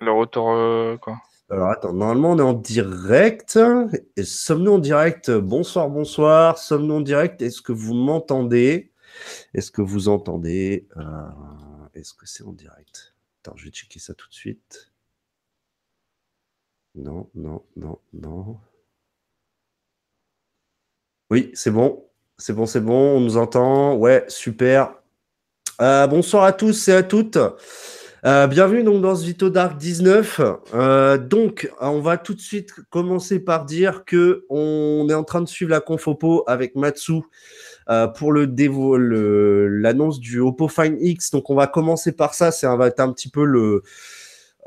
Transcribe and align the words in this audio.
Le 0.00 0.10
retour, 0.12 0.50
euh, 0.52 0.96
quoi. 0.96 1.18
Alors 1.50 1.70
attends, 1.70 1.94
normalement 1.94 2.32
on 2.32 2.38
est 2.38 2.42
en 2.42 2.52
direct. 2.52 3.58
Sommes-nous 4.22 4.72
en 4.72 4.78
direct? 4.78 5.30
Bonsoir, 5.30 5.88
bonsoir. 5.88 6.58
Sommes-nous 6.58 6.96
en 6.96 7.00
direct? 7.00 7.40
Est-ce 7.40 7.62
que 7.62 7.72
vous 7.72 7.94
m'entendez? 7.94 8.92
Est-ce 9.54 9.70
que 9.70 9.80
vous 9.80 10.08
entendez? 10.08 10.86
Euh, 10.98 11.02
Est-ce 11.94 12.12
que 12.12 12.26
c'est 12.26 12.44
en 12.44 12.52
direct? 12.52 13.14
Attends, 13.42 13.56
je 13.56 13.64
vais 13.64 13.70
checker 13.70 13.98
ça 13.98 14.12
tout 14.14 14.28
de 14.28 14.34
suite. 14.34 14.92
Non, 16.94 17.30
non, 17.34 17.62
non, 17.76 17.98
non. 18.12 18.58
Oui, 21.30 21.50
c'est 21.54 21.70
bon. 21.70 22.04
C'est 22.36 22.52
bon, 22.52 22.66
c'est 22.66 22.80
bon. 22.80 23.16
On 23.16 23.20
nous 23.20 23.36
entend. 23.36 23.96
Ouais, 23.96 24.24
super. 24.28 24.94
Euh, 25.80 26.06
bonsoir 26.06 26.44
à 26.44 26.52
tous 26.52 26.88
et 26.88 26.92
à 26.92 27.02
toutes. 27.02 27.38
Euh, 28.24 28.48
bienvenue 28.48 28.82
donc 28.82 29.00
dans 29.00 29.14
ce 29.14 29.24
Vito 29.24 29.48
Dark 29.48 29.76
19. 29.78 30.40
Euh, 30.74 31.18
donc, 31.18 31.70
on 31.80 32.00
va 32.00 32.16
tout 32.16 32.34
de 32.34 32.40
suite 32.40 32.74
commencer 32.90 33.38
par 33.38 33.64
dire 33.64 34.04
que 34.04 34.44
on 34.50 35.06
est 35.08 35.14
en 35.14 35.22
train 35.22 35.40
de 35.40 35.46
suivre 35.46 35.70
la 35.70 35.80
confopo 35.80 36.42
avec 36.48 36.74
Matsu 36.74 37.22
pour 38.16 38.32
le 38.32 39.68
l'annonce 39.68 40.18
du 40.18 40.40
Oppo 40.40 40.66
Find 40.66 40.98
X. 41.00 41.30
Donc, 41.30 41.48
on 41.48 41.54
va 41.54 41.68
commencer 41.68 42.12
par 42.12 42.34
ça. 42.34 42.50
C'est 42.50 42.66
va 42.66 42.88
être 42.88 43.00
un 43.00 43.12
petit 43.12 43.30
peu 43.30 43.44
le 43.44 43.82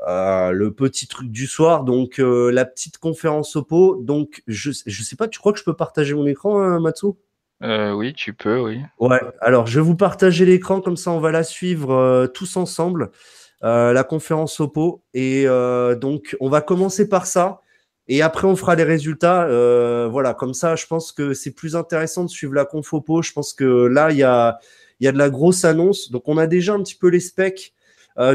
le 0.06 0.70
petit 0.70 1.06
truc 1.06 1.30
du 1.30 1.46
soir. 1.46 1.84
Donc, 1.84 2.14
la 2.18 2.64
petite 2.64 2.96
conférence 2.96 3.54
Oppo. 3.54 3.96
Donc, 3.96 4.42
je 4.46 4.70
je 4.86 5.02
sais 5.02 5.16
pas. 5.16 5.28
Tu 5.28 5.38
crois 5.38 5.52
que 5.52 5.58
je 5.58 5.64
peux 5.64 5.76
partager 5.76 6.14
mon 6.14 6.26
écran, 6.26 6.58
hein, 6.58 6.80
Matsu? 6.80 7.08
Euh, 7.62 7.92
oui, 7.92 8.12
tu 8.12 8.34
peux, 8.34 8.58
oui. 8.58 8.80
Ouais, 8.98 9.20
alors 9.40 9.66
je 9.66 9.78
vais 9.78 9.84
vous 9.84 9.94
partager 9.94 10.44
l'écran, 10.44 10.80
comme 10.80 10.96
ça 10.96 11.12
on 11.12 11.20
va 11.20 11.30
la 11.30 11.44
suivre 11.44 11.92
euh, 11.92 12.26
tous 12.26 12.56
ensemble, 12.56 13.04
euh, 13.04 13.08
la 13.62 14.04
conférence 14.04 14.58
Oppo. 14.60 15.02
Et 15.14 15.44
donc 16.00 16.36
on 16.40 16.48
va 16.48 16.60
commencer 16.60 17.08
par 17.08 17.26
ça, 17.26 17.60
et 18.08 18.22
après 18.22 18.46
on 18.46 18.56
fera 18.56 18.74
les 18.74 18.84
résultats. 18.84 19.46
voilà, 20.08 20.34
comme 20.34 20.54
ça 20.54 20.76
je 20.76 20.86
pense 20.86 21.12
que 21.12 21.34
c'est 21.34 21.52
plus 21.52 21.76
intéressant 21.76 22.24
de 22.24 22.30
suivre 22.30 22.54
la 22.54 22.64
conf 22.64 22.92
Oppo. 22.92 23.22
Je 23.22 23.32
pense 23.32 23.52
que 23.54 23.86
là 23.86 24.10
il 24.10 24.18
y 24.18 24.24
a, 24.24 24.58
de 25.00 25.18
la 25.18 25.30
grosse 25.30 25.64
annonce. 25.64 26.10
Donc 26.10 26.28
on 26.28 26.38
a 26.38 26.46
déjà 26.46 26.74
un 26.74 26.82
petit 26.82 26.96
peu 26.96 27.08
les 27.08 27.20
specs 27.20 27.72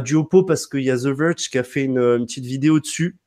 du 0.03 0.15
Oppo 0.15 0.43
parce 0.43 0.67
qu'il 0.67 0.83
y 0.83 0.91
a 0.91 0.97
The 0.97 1.07
Verge 1.07 1.49
qui 1.49 1.57
a 1.57 1.63
fait 1.63 1.83
une, 1.83 1.99
une 1.99 2.25
petite 2.25 2.45
vidéo 2.45 2.79
dessus. 2.79 3.17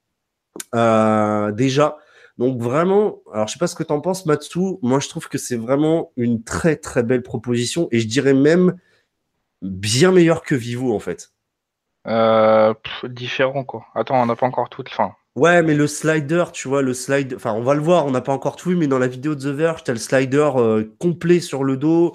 déjà. 0.72 1.98
Donc 2.40 2.58
vraiment, 2.58 3.20
alors 3.34 3.48
je 3.48 3.52
sais 3.52 3.58
pas 3.58 3.66
ce 3.66 3.74
que 3.74 3.82
tu 3.82 3.92
en 3.92 4.00
penses, 4.00 4.24
Matsu. 4.24 4.78
Moi, 4.80 4.98
je 4.98 5.10
trouve 5.10 5.28
que 5.28 5.36
c'est 5.36 5.58
vraiment 5.58 6.10
une 6.16 6.42
très 6.42 6.74
très 6.74 7.02
belle 7.02 7.22
proposition 7.22 7.86
et 7.92 8.00
je 8.00 8.08
dirais 8.08 8.32
même 8.32 8.78
bien 9.60 10.10
meilleure 10.10 10.40
que 10.40 10.54
Vivo 10.54 10.94
en 10.94 11.00
fait. 11.00 11.34
Euh, 12.06 12.74
différent 13.04 13.64
quoi. 13.64 13.84
Attends, 13.94 14.20
on 14.22 14.26
n'a 14.26 14.36
pas 14.36 14.46
encore 14.46 14.68
tout. 14.68 14.84
Enfin. 14.86 15.12
Ouais, 15.36 15.62
mais 15.62 15.74
le 15.74 15.86
slider, 15.86 16.44
tu 16.52 16.68
vois, 16.68 16.82
le 16.82 16.92
slide. 16.94 17.34
Enfin, 17.36 17.52
on 17.52 17.62
va 17.62 17.74
le 17.74 17.80
voir. 17.80 18.06
On 18.06 18.10
n'a 18.10 18.20
pas 18.20 18.32
encore 18.32 18.56
tout 18.56 18.70
vu, 18.70 18.76
mais 18.76 18.88
dans 18.88 18.98
la 18.98 19.06
vidéo 19.06 19.34
de 19.34 19.40
The 19.40 19.54
Verge, 19.54 19.82
as 19.86 19.92
le 19.92 19.98
slider 19.98 20.50
euh, 20.56 20.84
complet 20.98 21.40
sur 21.40 21.62
le 21.64 21.76
dos. 21.76 22.14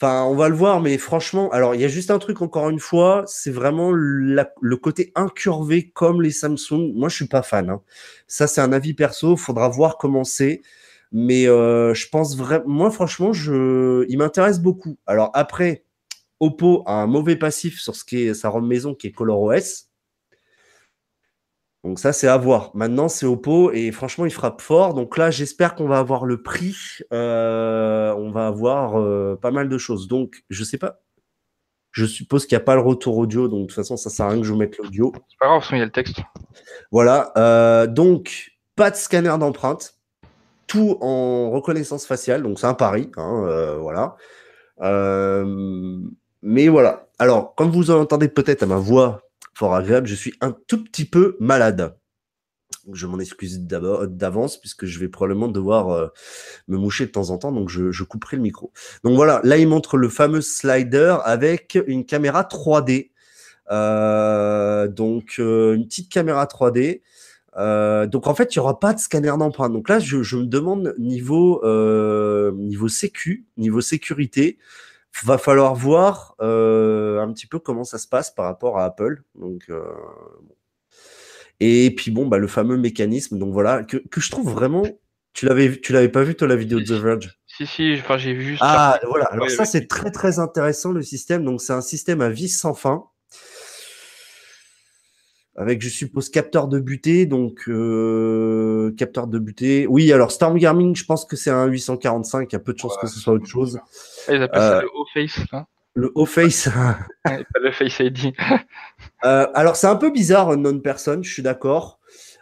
Enfin, 0.00 0.22
on 0.24 0.36
va 0.36 0.48
le 0.48 0.54
voir, 0.54 0.80
mais 0.80 0.96
franchement, 0.96 1.50
alors 1.50 1.74
il 1.74 1.80
y 1.80 1.84
a 1.84 1.88
juste 1.88 2.12
un 2.12 2.20
truc 2.20 2.40
encore 2.40 2.70
une 2.70 2.78
fois, 2.78 3.24
c'est 3.26 3.50
vraiment 3.50 3.90
le 3.90 4.76
côté 4.76 5.10
incurvé 5.16 5.90
comme 5.90 6.22
les 6.22 6.30
Samsung. 6.30 6.92
Moi, 6.94 7.08
je 7.08 7.16
suis 7.16 7.26
pas 7.26 7.42
fan. 7.42 7.68
Hein. 7.68 7.80
Ça, 8.28 8.46
c'est 8.46 8.60
un 8.60 8.72
avis 8.72 8.94
perso. 8.94 9.36
Faudra 9.36 9.68
voir 9.68 9.98
comment 9.98 10.22
c'est. 10.24 10.60
Mais 11.12 11.48
euh, 11.48 11.94
je 11.94 12.08
pense 12.08 12.36
vraiment, 12.36 12.64
moi, 12.66 12.90
franchement, 12.90 13.32
je, 13.32 14.04
il 14.08 14.18
m'intéresse 14.18 14.60
beaucoup. 14.60 14.98
Alors 15.06 15.30
après, 15.34 15.84
Oppo 16.40 16.82
a 16.86 16.92
un 16.92 17.06
mauvais 17.06 17.36
passif 17.36 17.80
sur 17.80 17.96
ce 17.96 18.04
qui 18.04 18.22
est 18.22 18.34
sa 18.34 18.48
ROM 18.48 18.66
maison 18.66 18.94
qui 18.94 19.08
est 19.08 19.12
ColorOS. 19.12 19.88
Donc 21.84 21.98
ça, 21.98 22.12
c'est 22.12 22.28
à 22.28 22.36
voir. 22.36 22.70
Maintenant, 22.74 23.08
c'est 23.08 23.26
Oppo 23.26 23.70
et 23.72 23.92
franchement, 23.92 24.26
il 24.26 24.30
frappe 24.30 24.60
fort. 24.60 24.94
Donc 24.94 25.16
là, 25.16 25.30
j'espère 25.30 25.74
qu'on 25.74 25.86
va 25.86 25.98
avoir 25.98 26.24
le 26.24 26.42
prix. 26.42 26.76
Euh, 27.12 28.12
on 28.14 28.30
va 28.30 28.46
avoir 28.46 29.00
euh, 29.00 29.36
pas 29.40 29.50
mal 29.50 29.68
de 29.68 29.78
choses. 29.78 30.08
Donc, 30.08 30.42
je 30.50 30.64
sais 30.64 30.78
pas. 30.78 31.00
Je 31.92 32.04
suppose 32.04 32.46
qu'il 32.46 32.56
n'y 32.56 32.62
a 32.62 32.64
pas 32.64 32.74
le 32.74 32.82
retour 32.82 33.16
audio. 33.16 33.48
Donc, 33.48 33.62
de 33.62 33.66
toute 33.66 33.74
façon, 33.74 33.96
ça 33.96 34.10
sert 34.10 34.26
à 34.26 34.30
rien 34.30 34.40
que 34.40 34.46
je 34.46 34.54
mette 34.54 34.76
l'audio. 34.78 35.12
C'est 35.28 35.38
pas 35.38 35.46
grave, 35.46 35.66
il 35.72 35.78
y 35.78 35.80
a 35.80 35.84
le 35.84 35.90
texte. 35.90 36.20
Voilà. 36.90 37.32
Euh, 37.36 37.86
donc, 37.86 38.52
pas 38.76 38.90
de 38.90 38.96
scanner 38.96 39.36
d'empreinte. 39.38 39.94
Tout 40.66 40.98
en 41.00 41.50
reconnaissance 41.50 42.06
faciale. 42.06 42.42
Donc, 42.42 42.58
c'est 42.58 42.66
un 42.66 42.74
pari. 42.74 43.10
Hein, 43.16 43.76
voilà. 43.80 44.16
Mais 46.42 46.68
voilà. 46.68 47.08
Alors, 47.18 47.54
comme 47.54 47.70
vous 47.70 47.90
en 47.90 48.00
entendez 48.00 48.28
peut-être 48.28 48.62
à 48.62 48.66
ma 48.66 48.76
voix 48.76 49.22
fort 49.58 49.74
agréable. 49.74 50.06
Je 50.06 50.14
suis 50.14 50.34
un 50.40 50.56
tout 50.68 50.84
petit 50.84 51.04
peu 51.04 51.36
malade. 51.40 51.96
Je 52.92 53.06
m'en 53.06 53.18
excuse 53.18 53.60
d'avance 53.60 54.56
puisque 54.58 54.86
je 54.86 54.98
vais 55.00 55.08
probablement 55.08 55.48
devoir 55.48 55.90
euh, 55.90 56.06
me 56.68 56.76
moucher 56.78 57.06
de 57.06 57.10
temps 57.10 57.30
en 57.30 57.38
temps, 57.38 57.50
donc 57.50 57.68
je, 57.68 58.02
couperai 58.04 58.36
le 58.36 58.42
micro. 58.42 58.72
Donc 59.04 59.16
voilà, 59.16 59.40
là 59.42 59.58
il 59.58 59.66
montre 59.66 59.96
le 59.96 60.08
fameux 60.08 60.40
slider 60.40 61.16
avec 61.24 61.78
une 61.86 62.06
caméra 62.06 62.42
3D. 62.44 63.10
Euh, 63.70 64.86
donc 64.88 65.34
euh, 65.38 65.74
une 65.74 65.86
petite 65.86 66.10
caméra 66.10 66.46
3D. 66.46 67.02
donc 68.08 68.26
en 68.26 68.34
fait, 68.34 68.54
il 68.54 68.58
n'y 68.58 68.62
aura 68.62 68.78
pas 68.78 68.94
de 68.94 69.00
scanner 69.00 69.34
d'empreinte. 69.36 69.72
Donc 69.72 69.88
là, 69.88 69.98
je, 69.98 70.22
je, 70.22 70.36
me 70.36 70.46
demande 70.46 70.94
niveau 70.98 71.60
niveau 72.54 72.88
sécu, 72.88 73.46
niveau 73.56 73.80
sécurité, 73.80 74.58
va 75.24 75.38
falloir 75.38 75.74
voir 75.74 76.34
euh, 76.40 77.20
un 77.20 77.32
petit 77.32 77.46
peu 77.46 77.58
comment 77.58 77.84
ça 77.84 77.98
se 77.98 78.06
passe 78.06 78.30
par 78.30 78.44
rapport 78.46 78.78
à 78.78 78.84
Apple. 78.84 79.22
Donc, 79.34 79.64
euh, 79.70 79.82
Et 81.60 81.94
puis 81.94 82.10
bon, 82.10 82.26
bah, 82.26 82.38
le 82.38 82.46
fameux 82.46 82.76
mécanisme, 82.76 83.38
donc 83.38 83.52
voilà, 83.52 83.82
que, 83.82 83.96
que 83.96 84.20
je 84.20 84.30
trouve 84.30 84.52
vraiment. 84.52 84.84
Tu 85.32 85.46
l'avais, 85.46 85.80
tu 85.80 85.92
l'avais 85.92 86.08
pas 86.08 86.22
vu 86.22 86.34
toi 86.34 86.48
la 86.48 86.56
vidéo 86.56 86.80
de 86.80 86.84
The 86.84 87.00
Verge? 87.00 87.38
Si 87.46 87.66
si, 87.66 87.94
enfin 87.98 88.16
j'ai 88.18 88.32
vu 88.32 88.42
juste. 88.42 88.62
Ah 88.64 88.98
voilà, 89.08 89.26
alors 89.26 89.50
ça 89.50 89.64
c'est 89.64 89.86
très 89.86 90.10
très 90.10 90.38
intéressant 90.38 90.92
le 90.92 91.02
système. 91.02 91.44
Donc 91.44 91.60
c'est 91.60 91.72
un 91.72 91.80
système 91.80 92.20
à 92.20 92.28
vis 92.28 92.48
sans 92.48 92.74
fin 92.74 93.04
avec, 95.58 95.82
je 95.82 95.88
suppose, 95.88 96.30
capteur 96.30 96.68
de 96.68 96.78
butée. 96.78 97.26
Donc, 97.26 97.64
euh, 97.68 98.92
capteur 98.96 99.26
de 99.26 99.38
butée. 99.38 99.86
Oui, 99.88 100.12
alors 100.12 100.30
Storm 100.30 100.56
Gaming, 100.56 100.94
je 100.94 101.04
pense 101.04 101.24
que 101.24 101.36
c'est 101.36 101.50
un 101.50 101.66
845. 101.66 102.50
Il 102.50 102.54
y 102.54 102.56
a 102.56 102.60
peu 102.60 102.72
de 102.72 102.78
chances 102.78 102.96
que 102.96 103.08
ce 103.08 103.18
soit 103.18 103.34
autre 103.34 103.46
chose. 103.46 103.80
Ah, 104.28 104.34
ils 104.34 104.42
appellent 104.42 104.60
ça 104.60 104.78
euh, 104.78 104.82
le 104.82 104.88
O-Face. 104.94 105.40
Hein 105.52 105.66
le 105.94 106.12
O-Face. 106.14 106.68
le 107.60 107.72
Face 107.72 107.98
ID. 107.98 108.32
euh, 109.24 109.46
alors, 109.52 109.74
c'est 109.74 109.88
un 109.88 109.96
peu 109.96 110.10
bizarre, 110.10 110.56
non-person, 110.56 111.22
je 111.22 111.32
suis 111.32 111.42
d'accord. 111.42 111.97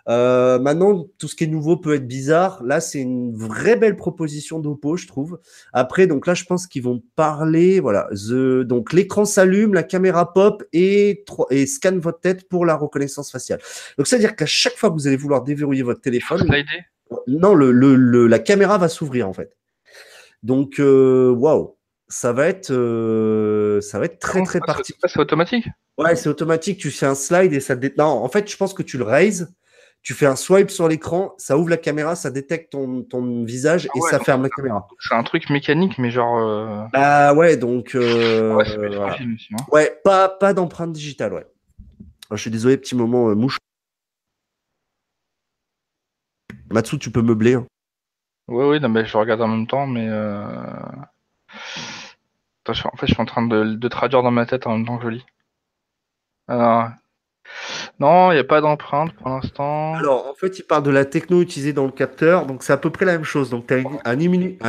Euh, 0.08 0.58
maintenant, 0.58 1.06
tout 1.18 1.28
ce 1.28 1.34
qui 1.34 1.44
est 1.44 1.48
nouveau 1.48 1.76
peut 1.76 1.94
être 1.94 2.06
bizarre. 2.06 2.62
Là, 2.62 2.80
c'est 2.80 3.00
une 3.00 3.36
vraie 3.36 3.76
belle 3.76 3.96
proposition 3.96 4.60
d'Oppo, 4.60 4.96
je 4.96 5.06
trouve. 5.06 5.40
Après, 5.72 6.06
donc 6.06 6.26
là, 6.26 6.34
je 6.34 6.44
pense 6.44 6.66
qu'ils 6.66 6.82
vont 6.82 7.02
parler. 7.16 7.80
Voilà, 7.80 8.08
the, 8.12 8.60
donc 8.60 8.92
l'écran 8.92 9.24
s'allume, 9.24 9.74
la 9.74 9.82
caméra 9.82 10.32
pop 10.32 10.62
et, 10.72 11.24
et 11.50 11.66
scanne 11.66 11.98
votre 11.98 12.20
tête 12.20 12.48
pour 12.48 12.64
la 12.66 12.76
reconnaissance 12.76 13.30
faciale. 13.30 13.60
Donc, 13.98 14.06
c'est-à-dire 14.06 14.36
qu'à 14.36 14.46
chaque 14.46 14.76
fois 14.76 14.90
que 14.90 14.94
vous 14.94 15.06
allez 15.06 15.16
vouloir 15.16 15.42
déverrouiller 15.42 15.82
votre 15.82 16.00
téléphone, 16.00 16.46
non, 17.26 17.54
le, 17.54 17.72
le, 17.72 18.26
la 18.26 18.38
caméra 18.38 18.78
va 18.78 18.88
s'ouvrir 18.88 19.28
en 19.28 19.32
fait. 19.32 19.56
Donc, 20.42 20.78
euh, 20.78 21.30
waouh. 21.30 21.74
Ça 22.08 22.32
va 22.32 22.46
être, 22.46 22.70
euh, 22.70 23.80
ça 23.80 23.98
va 23.98 24.04
être 24.04 24.20
très 24.20 24.40
très 24.44 24.60
particulier. 24.60 25.08
C'est 25.12 25.18
automatique? 25.18 25.66
Ouais, 25.98 26.14
c'est 26.14 26.28
automatique. 26.28 26.78
Tu 26.78 26.92
fais 26.92 27.06
un 27.06 27.16
slide 27.16 27.52
et 27.52 27.58
ça. 27.58 27.74
Dé... 27.74 27.92
Non, 27.98 28.04
en 28.04 28.28
fait, 28.28 28.48
je 28.48 28.56
pense 28.56 28.74
que 28.74 28.84
tu 28.84 28.96
le 28.96 29.02
raises 29.02 29.52
tu 30.06 30.14
fais 30.14 30.26
un 30.26 30.36
swipe 30.36 30.70
sur 30.70 30.86
l'écran, 30.86 31.34
ça 31.36 31.58
ouvre 31.58 31.68
la 31.68 31.76
caméra, 31.76 32.14
ça 32.14 32.30
détecte 32.30 32.70
ton, 32.70 33.02
ton 33.02 33.42
visage 33.42 33.86
et 33.86 33.88
ah 33.96 34.08
ça 34.08 34.20
ferme 34.20 34.44
la 34.44 34.48
caméra. 34.48 34.86
C'est 35.00 35.16
un 35.16 35.24
truc 35.24 35.50
mécanique, 35.50 35.98
mais 35.98 36.12
genre. 36.12 36.38
Euh... 36.38 36.86
Ah 36.92 37.34
ouais, 37.34 37.56
donc. 37.56 37.96
Euh, 37.96 38.54
ouais, 38.54 38.64
hein. 39.50 39.94
pas, 40.04 40.28
pas 40.28 40.54
d'empreinte 40.54 40.92
digitale, 40.92 41.34
ouais. 41.34 41.46
je 42.30 42.36
suis 42.36 42.52
désolé, 42.52 42.76
petit 42.76 42.94
moment 42.94 43.30
euh, 43.30 43.34
mouche. 43.34 43.58
Matsu, 46.70 47.00
tu 47.00 47.10
peux 47.10 47.22
meubler. 47.22 47.54
Hein. 47.54 47.66
Oui, 48.46 48.64
oui, 48.64 48.80
non, 48.80 48.88
mais 48.88 49.06
je 49.06 49.16
regarde 49.16 49.40
en 49.40 49.48
même 49.48 49.66
temps, 49.66 49.88
mais. 49.88 50.06
Euh... 50.08 50.54
Attends, 52.64 52.90
en 52.92 52.96
fait, 52.96 53.08
je 53.08 53.14
suis 53.14 53.20
en 53.20 53.26
train 53.26 53.44
de, 53.44 53.74
de, 53.74 53.88
traduire 53.88 54.22
dans 54.22 54.30
ma 54.30 54.46
tête 54.46 54.68
en 54.68 54.76
même 54.76 54.86
temps 54.86 54.98
que 54.98 55.04
je 55.04 55.08
lis. 55.08 55.26
Alors, 56.46 56.90
non, 57.98 58.30
il 58.30 58.34
n'y 58.34 58.40
a 58.40 58.44
pas 58.44 58.60
d'empreinte 58.60 59.12
pour 59.14 59.28
l'instant. 59.28 59.94
Alors, 59.94 60.26
en 60.26 60.34
fait, 60.34 60.58
il 60.58 60.62
parle 60.62 60.82
de 60.82 60.90
la 60.90 61.04
techno 61.04 61.40
utilisée 61.40 61.72
dans 61.72 61.86
le 61.86 61.92
capteur. 61.92 62.46
Donc, 62.46 62.62
c'est 62.62 62.72
à 62.72 62.76
peu 62.76 62.90
près 62.90 63.04
la 63.04 63.12
même 63.12 63.24
chose. 63.24 63.50
Donc, 63.50 63.66
tu 63.66 63.74
as 63.74 63.82
un, 64.04 64.18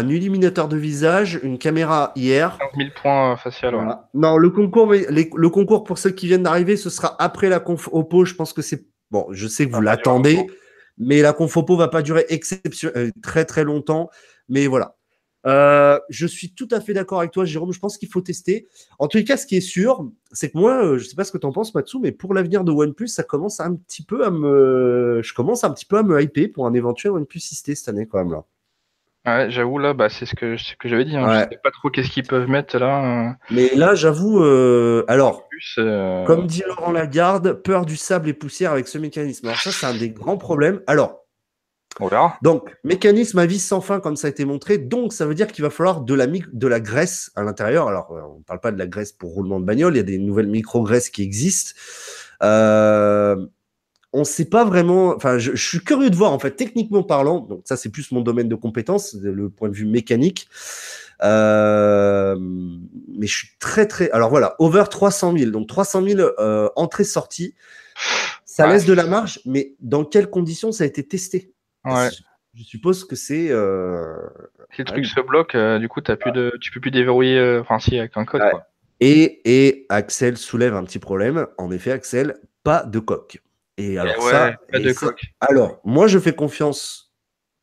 illuminateur 0.10 0.68
de 0.68 0.78
visage, 0.78 1.40
une 1.44 1.58
caméra 1.58 2.12
IR. 2.16 2.58
15 2.60 2.70
000 2.78 2.90
points 3.02 3.38
facial. 3.38 3.76
Non, 4.14 4.38
le 4.38 4.50
concours, 4.50 4.94
le 4.94 5.48
concours 5.50 5.84
pour 5.84 5.98
ceux 5.98 6.12
qui 6.12 6.28
viennent 6.28 6.44
d'arriver, 6.44 6.78
ce 6.78 6.90
sera 6.90 7.16
après 7.22 7.50
la 7.50 7.60
conf 7.60 7.90
Oppo. 7.92 8.26
Je 8.26 8.36
pense 8.36 8.54
que 8.54 8.62
c'est. 8.62 8.86
Bon, 9.12 9.28
je 9.32 9.48
sais 9.48 9.68
que 9.68 9.74
vous 9.74 9.82
l'attendez, 9.82 10.46
mais 10.98 11.22
la 11.22 11.34
conf 11.34 11.56
Oppo 11.56 11.78
va 11.78 11.88
pas 11.88 12.02
durer 12.02 12.26
exception... 12.30 12.92
Euh, 12.96 13.10
très 13.22 13.46
très 13.46 13.64
longtemps. 13.64 14.10
Mais 14.50 14.68
voilà. 14.68 14.97
Euh, 15.46 16.00
je 16.10 16.28
suis 16.28 16.52
tout 16.54 16.68
à 16.72 16.82
fait 16.82 16.94
d'accord 16.94 17.20
avec 17.20 17.32
toi, 17.32 17.46
Jérôme. 17.46 17.72
Je 17.72 17.80
pense 17.80 17.98
qu'il 17.98 18.10
faut 18.10 18.22
tester. 18.22 18.68
En 19.00 19.08
tout 19.08 19.24
cas, 19.24 19.38
ce 19.38 19.46
qui 19.46 19.56
est 19.56 19.62
sûr, 19.62 20.10
c'est 20.32 20.52
que 20.52 20.58
moi, 20.58 20.84
euh, 20.84 20.98
je 20.98 21.06
sais 21.06 21.16
pas 21.16 21.24
ce 21.24 21.32
que 21.32 21.38
tu 21.38 21.46
en 21.46 21.52
penses, 21.52 21.74
Matsu, 21.74 21.98
mais 22.02 22.12
pour 22.12 22.34
l'avenir 22.34 22.64
de 22.64 22.72
OnePlus, 22.72 23.08
ça 23.08 23.24
commence 23.24 23.60
un 23.60 23.76
petit 23.76 24.04
peu 24.04 24.26
à 24.26 24.32
me, 24.32 25.22
je 25.24 25.34
commence 25.34 25.64
un 25.64 25.72
petit 25.72 25.86
peu 25.86 25.98
à 25.98 26.04
me 26.04 26.22
hyper 26.22 26.48
pour 26.54 26.66
un 26.68 26.74
éventuel 26.74 27.14
OnePlus 27.14 27.40
6T 27.40 27.76
cette 27.76 27.90
année 27.90 28.08
quand 28.08 28.18
même 28.18 28.32
là. 28.32 28.44
Ouais, 29.26 29.52
j'avoue 29.52 29.78
là, 29.78 29.94
bah, 29.94 30.08
c'est 30.08 30.26
ce 30.26 30.36
que, 30.36 30.56
ce 30.56 30.74
que 30.80 30.88
j'avais 30.88 31.04
dit. 31.04 31.18
Hein. 31.18 31.44
Je 31.44 31.50
sais 31.56 31.60
pas 31.62 31.72
trop 31.72 31.90
qu'est-ce 31.90 32.10
qu'ils 32.10 32.26
peuvent 32.26 32.48
mettre 32.48 32.78
là. 32.78 33.28
euh, 33.28 33.34
Mais 33.52 33.76
là, 33.76 33.94
j'avoue, 33.94 34.42
euh, 34.42 35.04
alors, 35.10 35.50
plus, 35.50 35.76
euh, 35.80 36.24
comme 36.24 36.48
dit 36.48 36.64
Laurent 36.66 36.94
Lagarde, 36.94 37.52
peur 37.62 37.86
du 37.86 37.98
sable 37.98 38.30
et 38.30 38.34
poussière 38.34 38.72
avec 38.72 38.88
ce 38.88 38.98
mécanisme. 38.98 39.48
Alors 39.48 39.60
ça, 39.60 39.72
c'est 39.72 39.86
un 39.86 39.98
des 39.98 40.12
grands 40.12 40.38
problèmes. 40.38 40.82
Alors, 40.88 41.27
On 42.00 42.08
verra. 42.08 42.38
Donc, 42.44 42.76
mécanisme 42.84 43.40
à 43.40 43.46
vis 43.46 43.60
sans 43.60 43.82
fin, 43.82 44.00
comme 44.00 44.16
ça 44.16 44.28
a 44.28 44.30
été 44.30 44.46
montré. 44.46 44.78
Donc, 44.78 45.14
ça 45.14 45.26
veut 45.26 45.34
dire 45.36 45.48
qu'il 45.48 45.64
va 45.64 45.70
falloir 45.70 46.02
de 46.02 46.14
la, 46.14 46.28
de 46.28 46.68
la 46.68 46.80
graisse 46.80 47.32
à 47.36 47.44
l'intérieur. 47.44 47.88
Alors, 47.88 48.12
euh, 48.12 48.22
on 48.36 48.38
ne 48.40 48.44
parle 48.44 48.60
pas 48.60 48.72
de 48.72 48.78
la 48.78 48.86
graisse 48.88 49.12
pour 49.12 49.34
roulement 49.34 49.60
de 49.60 49.66
bagnole. 49.66 49.96
Il 49.96 49.98
y 49.98 50.02
a 50.02 50.04
des 50.04 50.18
nouvelles 50.20 50.48
micro-graisses 50.48 51.10
qui 51.10 51.24
existent. 51.24 51.72
Euh, 52.44 53.36
on 54.14 54.20
ne 54.20 54.26
sait 54.26 54.46
pas 54.46 54.64
vraiment. 54.64 55.16
Enfin, 55.16 55.38
je, 55.38 55.52
je 55.56 55.68
suis 55.68 55.80
curieux 55.80 56.10
de 56.10 56.16
voir, 56.16 56.32
en 56.34 56.40
fait, 56.40 56.52
techniquement 56.52 57.04
parlant. 57.04 57.40
Donc, 57.40 57.62
ça, 57.66 57.76
c'est 57.78 57.90
plus 57.90 58.12
mon 58.12 58.22
domaine 58.22 58.48
de 58.48 58.56
compétence, 58.56 59.16
le 59.22 59.50
point 59.50 59.70
de 59.70 59.76
vue 59.76 59.86
mécanique. 59.88 60.48
Euh, 61.24 62.36
mais 62.40 63.26
je 63.28 63.36
suis 63.36 63.50
très, 63.60 63.88
très. 63.88 64.10
Alors, 64.12 64.30
voilà, 64.30 64.56
over 64.60 64.84
300 64.90 65.36
000. 65.38 65.52
Donc, 65.52 65.68
300 65.68 66.04
000 66.08 66.20
euh, 66.40 66.70
entrées-sorties. 66.76 67.56
Ça 68.46 68.66
Ouais. 68.66 68.74
laisse 68.74 68.86
de 68.86 68.94
la 68.94 69.06
marge, 69.06 69.40
mais 69.46 69.76
dans 69.80 70.04
quelles 70.04 70.30
conditions 70.30 70.72
ça 70.72 70.84
a 70.84 70.88
été 70.88 71.04
testé? 71.08 71.52
Ouais. 71.96 72.10
je 72.56 72.64
suppose 72.64 73.04
que 73.06 73.16
c'est. 73.16 73.48
euh, 73.52 74.16
Si 74.74 74.80
le 74.82 74.86
truc 74.86 75.06
se 75.06 75.20
bloque, 75.22 75.56
euh, 75.56 75.80
du 75.80 75.88
coup, 75.90 76.02
t'as 76.02 76.16
plus 76.16 76.32
de, 76.32 76.54
tu 76.62 76.72
peux 76.72 76.80
plus 76.80 76.92
déverrouiller. 76.92 77.38
euh, 77.38 77.62
Enfin, 77.62 77.80
si, 77.80 77.98
avec 78.00 78.16
un 78.18 78.26
code. 78.26 78.42
Ouais. 78.42 78.50
Quoi. 78.52 78.68
Et, 79.00 79.42
et 79.46 79.86
Axel 79.90 80.38
soulève 80.38 80.74
un 80.76 80.84
petit 80.84 81.00
problème. 81.00 81.46
En 81.58 81.70
effet, 81.72 81.92
Axel, 81.92 82.36
pas 82.64 82.84
de 82.84 83.00
coque. 83.00 83.42
Et 83.78 84.00
alors 84.00 84.16
Eh 84.18 84.24
ouais, 84.24 84.32
ça, 84.32 84.54
pas 84.72 84.80
et 84.80 84.84
de 84.84 84.92
ça- 84.94 85.06
coque. 85.08 85.22
Alors, 85.40 85.80
moi, 85.86 86.08
je 86.08 86.18
fais 86.18 86.34
confiance 86.34 87.14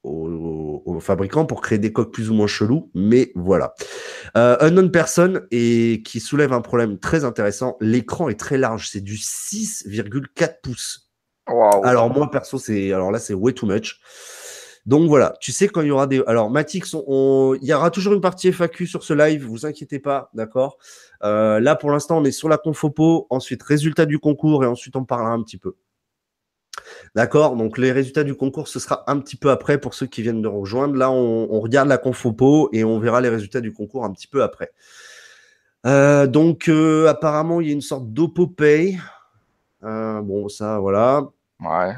aux, 0.04 0.82
aux 0.86 1.00
fabricants 1.00 1.44
pour 1.46 1.60
créer 1.60 1.78
des 1.78 1.92
coques 1.92 2.12
plus 2.12 2.30
ou 2.30 2.34
moins 2.34 2.46
chelous, 2.46 2.90
mais 2.94 3.32
voilà. 3.34 3.74
Euh, 4.36 4.56
Unknown 4.60 4.92
Person 4.92 5.40
et 5.50 6.02
qui 6.04 6.20
soulève 6.20 6.52
un 6.52 6.60
problème 6.60 6.98
très 7.00 7.24
intéressant. 7.24 7.76
L'écran 7.80 8.28
est 8.28 8.38
très 8.38 8.58
large, 8.58 8.88
c'est 8.90 9.00
du 9.00 9.16
6,4 9.16 10.60
pouces. 10.62 11.03
Alors 11.46 12.10
moi 12.10 12.30
perso 12.30 12.58
c'est 12.58 12.92
alors 12.92 13.10
là 13.10 13.18
c'est 13.18 13.34
way 13.34 13.52
too 13.52 13.66
much. 13.66 14.00
Donc 14.86 15.08
voilà, 15.08 15.34
tu 15.40 15.50
sais 15.50 15.68
quand 15.68 15.80
il 15.80 15.88
y 15.88 15.90
aura 15.90 16.06
des 16.06 16.22
alors 16.26 16.50
Matix 16.50 16.94
on, 16.94 17.56
il 17.60 17.66
y 17.66 17.72
aura 17.72 17.90
toujours 17.90 18.12
une 18.12 18.20
partie 18.20 18.52
FAQ 18.52 18.86
sur 18.86 19.02
ce 19.02 19.14
live, 19.14 19.46
vous 19.46 19.64
inquiétez 19.64 19.98
pas, 19.98 20.30
d'accord? 20.34 20.76
Euh, 21.22 21.58
Là 21.58 21.74
pour 21.74 21.90
l'instant 21.90 22.18
on 22.18 22.24
est 22.24 22.32
sur 22.32 22.50
la 22.50 22.58
confopo, 22.58 23.26
ensuite 23.30 23.62
résultat 23.62 24.04
du 24.04 24.18
concours 24.18 24.62
et 24.62 24.66
ensuite 24.66 24.94
on 24.96 25.04
parlera 25.04 25.30
un 25.30 25.42
petit 25.42 25.56
peu. 25.56 25.76
D'accord? 27.14 27.56
Donc 27.56 27.78
les 27.78 27.92
résultats 27.92 28.24
du 28.24 28.34
concours 28.34 28.68
ce 28.68 28.78
sera 28.78 29.10
un 29.10 29.18
petit 29.20 29.36
peu 29.36 29.50
après 29.50 29.78
pour 29.78 29.94
ceux 29.94 30.06
qui 30.06 30.20
viennent 30.20 30.42
de 30.42 30.48
rejoindre. 30.48 30.96
Là 30.96 31.10
on, 31.10 31.60
regarde 31.60 31.88
la 31.88 31.98
confopo 31.98 32.68
et 32.72 32.84
on 32.84 32.98
verra 32.98 33.22
les 33.22 33.30
résultats 33.30 33.62
du 33.62 33.72
concours 33.72 34.04
un 34.04 34.12
petit 34.12 34.26
peu 34.26 34.42
après. 34.42 34.72
Euh, 35.86 36.26
donc 36.26 36.68
euh, 36.68 37.08
apparemment 37.08 37.60
il 37.62 37.68
y 37.68 37.70
a 37.70 37.74
une 37.74 37.80
sorte 37.80 38.12
d'Oppo 38.12 38.48
Pay. 38.48 38.98
Euh, 39.82 40.20
bon 40.20 40.48
ça 40.48 40.78
voilà. 40.78 41.30
Ouais. 41.60 41.94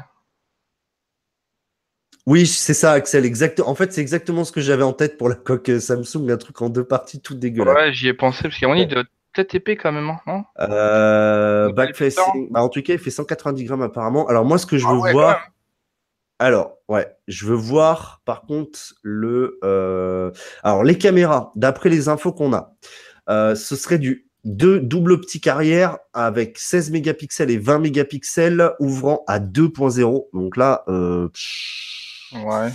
Oui, 2.25 2.45
c'est 2.45 2.73
ça, 2.73 2.91
Axel. 2.91 3.25
Exact. 3.25 3.61
En 3.61 3.73
fait, 3.73 3.93
c'est 3.93 4.01
exactement 4.01 4.43
ce 4.43 4.51
que 4.51 4.59
j'avais 4.59 4.83
en 4.83 4.93
tête 4.93 5.17
pour 5.17 5.29
la 5.29 5.35
coque 5.35 5.69
euh, 5.69 5.79
Samsung, 5.79 6.29
un 6.29 6.37
truc 6.37 6.61
en 6.61 6.69
deux 6.69 6.83
parties, 6.83 7.21
tout 7.21 7.35
dégueulasse. 7.35 7.75
Ouais, 7.75 7.93
j'y 7.93 8.07
ai 8.09 8.13
pensé 8.13 8.43
parce 8.43 8.57
qu'à 8.59 8.67
mon 8.67 8.75
il 8.75 8.87
doit 8.87 9.03
peut-être 9.33 9.55
épais 9.55 9.77
quand 9.77 9.91
même, 9.93 10.09
hein, 10.09 10.19
non? 10.27 10.43
Euh, 10.59 11.71
backfacing. 11.71 12.49
Bah, 12.51 12.61
en 12.61 12.69
tout 12.69 12.81
cas, 12.81 12.93
il 12.93 12.99
fait 12.99 13.11
190 13.11 13.63
grammes 13.63 13.81
apparemment. 13.81 14.27
Alors 14.27 14.43
moi, 14.43 14.57
ce 14.57 14.65
que 14.65 14.77
je 14.77 14.85
Ah 14.87 14.93
veux 14.93 14.99
ouais, 14.99 15.13
voir. 15.13 15.39
Alors, 16.39 16.77
ouais, 16.89 17.07
je 17.27 17.45
veux 17.45 17.55
voir 17.55 18.21
par 18.25 18.41
contre 18.41 18.77
le. 19.03 19.57
euh, 19.63 20.31
Alors, 20.63 20.83
les 20.83 20.97
caméras, 20.97 21.51
d'après 21.55 21.89
les 21.89 22.09
infos 22.09 22.33
qu'on 22.33 22.53
a, 22.53 22.73
euh, 23.29 23.55
ce 23.55 23.75
serait 23.77 23.99
du 23.99 24.26
deux 24.47 24.79
double 24.79 25.11
optique 25.11 25.45
arrière 25.47 25.99
avec 26.13 26.57
16 26.57 26.91
mégapixels 26.91 27.51
et 27.51 27.57
20 27.57 27.79
mégapixels 27.79 28.71
ouvrant 28.79 29.23
à 29.27 29.39
2.0. 29.39 30.27
Donc 30.33 30.57
là, 30.57 30.83
euh, 30.87 31.29
Ouais. 32.33 32.69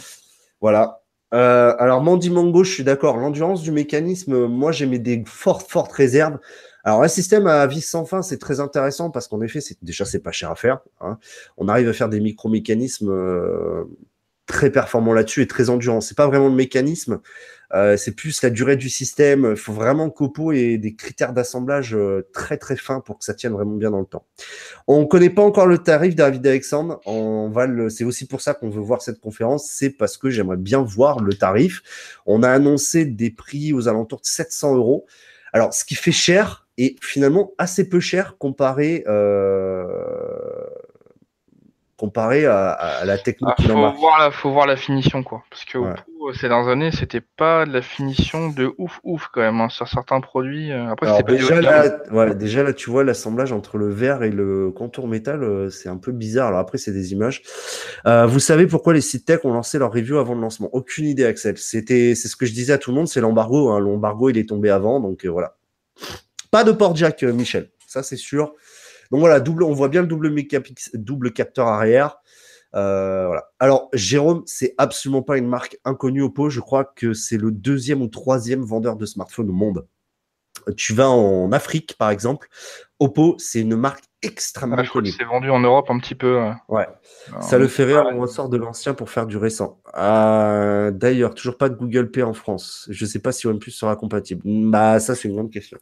Voilà. 0.61 1.01
Euh, 1.35 1.75
alors, 1.79 2.03
Mandy 2.03 2.31
Mango, 2.31 2.63
je 2.65 2.73
suis 2.73 2.85
d'accord. 2.85 3.17
L'endurance 3.17 3.63
du 3.63 3.73
mécanisme, 3.73 4.47
moi, 4.47 4.71
j'ai 4.73 4.87
mis 4.87 5.01
des 5.01 5.23
fortes, 5.27 5.71
fortes 5.71 5.93
réserves. 5.93 6.39
Alors, 6.85 7.03
un 7.03 7.09
système 7.09 7.47
à 7.47 7.67
vis 7.67 7.81
sans 7.83 8.05
fin, 8.05 8.23
c'est 8.23 8.39
très 8.39 8.61
intéressant 8.61 9.11
parce 9.11 9.29
qu'en 9.29 9.41
effet, 9.41 9.61
c'est 9.61 9.77
déjà, 9.83 10.05
c'est 10.05 10.19
pas 10.21 10.33
cher 10.33 10.51
à 10.51 10.57
faire. 10.57 10.81
hein. 11.01 11.19
On 11.57 11.69
arrive 11.69 11.89
à 11.89 11.93
faire 11.93 12.09
des 12.09 12.21
micro-mécanismes 12.21 13.11
euh, 13.11 13.85
très 14.47 14.71
performants 14.71 15.13
là-dessus 15.15 15.43
et 15.43 15.47
très 15.47 15.71
endurants. 15.71 16.01
C'est 16.01 16.17
pas 16.17 16.27
vraiment 16.27 16.49
le 16.49 16.55
mécanisme, 16.55 17.21
euh, 17.75 17.97
c'est 17.97 18.13
plus 18.13 18.43
la 18.43 18.51
durée 18.51 18.77
du 18.77 18.91
système. 18.91 19.49
Il 19.51 19.57
faut 19.57 19.73
vraiment 19.73 20.11
qu'Oppo 20.11 20.53
ait 20.53 20.79
des 20.79 20.95
critères 20.95 21.33
d'assemblage 21.33 21.95
euh, 21.95 22.29
très, 22.33 22.59
très 22.59 22.77
fins 22.77 23.01
pour 23.01 23.19
que 23.19 23.25
ça 23.25 23.35
tienne 23.35 23.53
vraiment 23.53 23.77
bien 23.77 23.91
dans 23.91 24.01
le 24.01 24.07
temps. 24.07 24.27
On 24.87 25.07
connaît 25.07 25.31
pas 25.31 25.43
encore 25.43 25.67
le 25.67 25.79
tarif 25.79 26.15
David 26.15 26.47
Alexandre. 26.47 27.01
On 27.07 27.49
va 27.51 27.67
le, 27.67 27.89
c'est 27.89 28.05
aussi 28.05 28.27
pour 28.27 28.41
ça 28.41 28.55
qu'on 28.55 28.71
veut 28.71 28.81
voir 28.81 29.03
cette 29.03 29.21
conférence. 29.21 29.71
C'est 29.71 29.91
parce 29.91 30.17
que 30.17 30.31
j'aimerais 30.31 30.57
bien 30.57 30.83
voir 30.83 31.21
le 31.21 31.33
tarif. 31.33 31.83
On 32.27 32.43
a 32.43 32.51
annoncé 32.51 33.05
des 33.05 33.31
prix 33.31 33.73
aux 33.73 33.89
alentours 33.89 34.21
de 34.21 34.27
700 34.27 34.77
euros. 34.77 35.07
Alors, 35.53 35.75
ce 35.75 35.85
qui 35.85 35.95
fait 35.95 36.13
cher 36.13 36.67
et 36.79 36.97
finalement 37.03 37.53
assez 37.59 37.89
peu 37.89 38.01
cher 38.01 38.37
comparé, 38.39 39.05
euh, 39.07 39.85
comparé 42.03 42.47
à, 42.47 42.71
à 42.71 43.05
la 43.05 43.17
techno 43.17 43.49
Ah, 43.51 43.55
qu'il 43.57 43.71
en 43.71 43.93
faut 43.93 44.01
voir 44.01 44.19
la, 44.19 44.31
faut 44.33 44.51
voir 44.51 44.67
la 44.67 44.77
finition 44.77 45.23
quoi, 45.23 45.45
parce 45.51 45.65
que 45.65 45.79
Ouais. 45.79 45.91
Euh, 46.29 46.33
ces 46.35 46.49
dernières 46.49 46.69
années, 46.71 46.91
c'était 46.93 47.21
pas 47.21 47.65
de 47.67 47.73
la 47.73 47.83
finition 47.83 48.49
de 48.49 48.73
ouf 48.79 49.01
ouf 49.05 49.29
quand 49.33 49.41
même 49.41 49.61
hein, 49.61 49.69
sur 49.69 49.87
certains 49.89 50.21
produits. 50.21 50.71
euh, 50.73 50.89
Après, 50.91 51.07
Alors 51.07 51.25
pas 51.25 51.33
déjà 51.33 51.61
là, 51.61 51.99
ouais, 52.13 52.35
déjà 52.35 52.63
là, 52.63 52.73
tu 52.73 52.91
vois 52.91 53.03
l'assemblage 53.05 53.53
entre 53.53 53.77
le 53.77 53.89
verre 53.91 54.23
et 54.23 54.31
le 54.31 54.71
contour 54.71 55.07
métal, 55.09 55.43
euh, 55.43 55.69
c'est 55.71 55.89
un 55.89 55.97
peu 55.97 56.13
bizarre. 56.13 56.49
Alors 56.49 56.61
après, 56.61 56.79
c'est 56.79 56.93
des 56.93 57.13
images. 57.13 57.43
Euh, 58.07 58.27
vous 58.27 58.39
savez 58.41 58.67
pourquoi 58.69 58.93
les 58.95 59.01
sites 59.01 59.25
tech 59.27 59.41
ont 59.45 59.53
lancé 59.53 59.79
leur 59.79 59.93
review 59.93 60.19
avant 60.19 60.35
le 60.35 60.41
lancement? 60.41 60.69
Aucune 60.73 61.07
idée, 61.07 61.25
Axel. 61.25 61.57
C'était, 61.59 62.15
c'est 62.15 62.29
ce 62.29 62.37
que 62.37 62.47
je 62.47 62.53
disais 62.53 62.73
à 62.73 62.79
tout 62.79 62.91
le 62.91 62.97
monde, 62.97 63.09
c'est 63.09 63.21
l'embargo. 63.21 63.71
Hein. 63.71 63.81
L'embargo, 63.81 64.29
il 64.31 64.39
est 64.39 64.49
tombé 64.49 64.71
avant, 64.71 65.01
donc 65.01 65.25
euh, 65.25 65.29
voilà. 65.29 65.57
Pas 66.53 66.63
de 66.65 66.73
port 66.73 66.95
jack, 66.95 67.23
euh, 67.25 67.33
Michel. 67.33 67.71
Ça, 67.87 68.03
c'est 68.05 68.17
sûr. 68.17 68.55
Donc 69.13 69.21
voilà, 69.21 69.39
double, 69.39 69.63
on 69.63 69.73
voit 69.73 69.89
bien 69.89 70.01
le 70.01 70.09
double, 70.09 70.35
double 70.95 71.33
capteur 71.33 71.69
arrière. 71.69 72.17
Euh, 72.75 73.27
voilà. 73.27 73.51
Alors, 73.61 73.91
Jérôme, 73.93 74.43
c'est 74.47 74.75
absolument 74.79 75.23
pas 75.23 75.37
une 75.37 75.47
marque 75.47 75.79
inconnue 75.85 76.23
Oppo. 76.23 76.49
Je 76.49 76.61
crois 76.61 76.85
que 76.85 77.13
c'est 77.13 77.37
le 77.37 77.51
deuxième 77.51 78.01
ou 78.03 78.09
troisième 78.09 78.63
vendeur 78.63 78.97
de 78.97 79.05
smartphones 79.05 79.51
au 79.51 79.53
monde. 79.53 79.87
Tu 80.77 80.95
vas 80.95 81.11
en 81.11 81.53
Afrique, 81.53 81.97
par 81.99 82.11
exemple. 82.11 82.49
Oppo, 83.01 83.35
c'est 83.39 83.61
une 83.61 83.77
marque 83.77 84.05
extrêmement 84.23 84.77
Ah, 84.79 84.85
je 84.85 84.91
connue. 84.91 85.11
c'est 85.11 85.25
vendu 85.25 85.51
en 85.51 85.61
Europe 85.61 85.91
un 85.91 85.99
petit 85.99 86.15
peu. 86.15 86.39
euh. 86.39 86.53
Ouais. 86.69 86.87
Alors, 87.29 87.43
Ça 87.43 87.59
le 87.59 87.69
fait 87.69 87.85
rire, 87.85 88.07
on 88.15 88.21
ressort 88.21 88.49
de 88.49 88.57
l'ancien 88.57 88.95
pour 88.95 89.11
faire 89.11 89.27
du 89.27 89.37
récent. 89.37 89.81
Ah, 89.93 90.91
D'ailleurs, 90.93 91.35
toujours 91.35 91.59
pas 91.59 91.69
de 91.69 91.75
Google 91.75 92.11
Pay 92.11 92.23
en 92.23 92.33
France. 92.33 92.87
Je 92.91 93.05
sais 93.05 93.19
pas 93.19 93.33
si 93.33 93.47
OnePlus 93.47 93.73
sera 93.73 93.97
compatible. 93.97 94.43
Bah, 94.45 95.01
ça, 95.01 95.15
c'est 95.15 95.29
une 95.29 95.35
grande 95.35 95.51
question. 95.51 95.79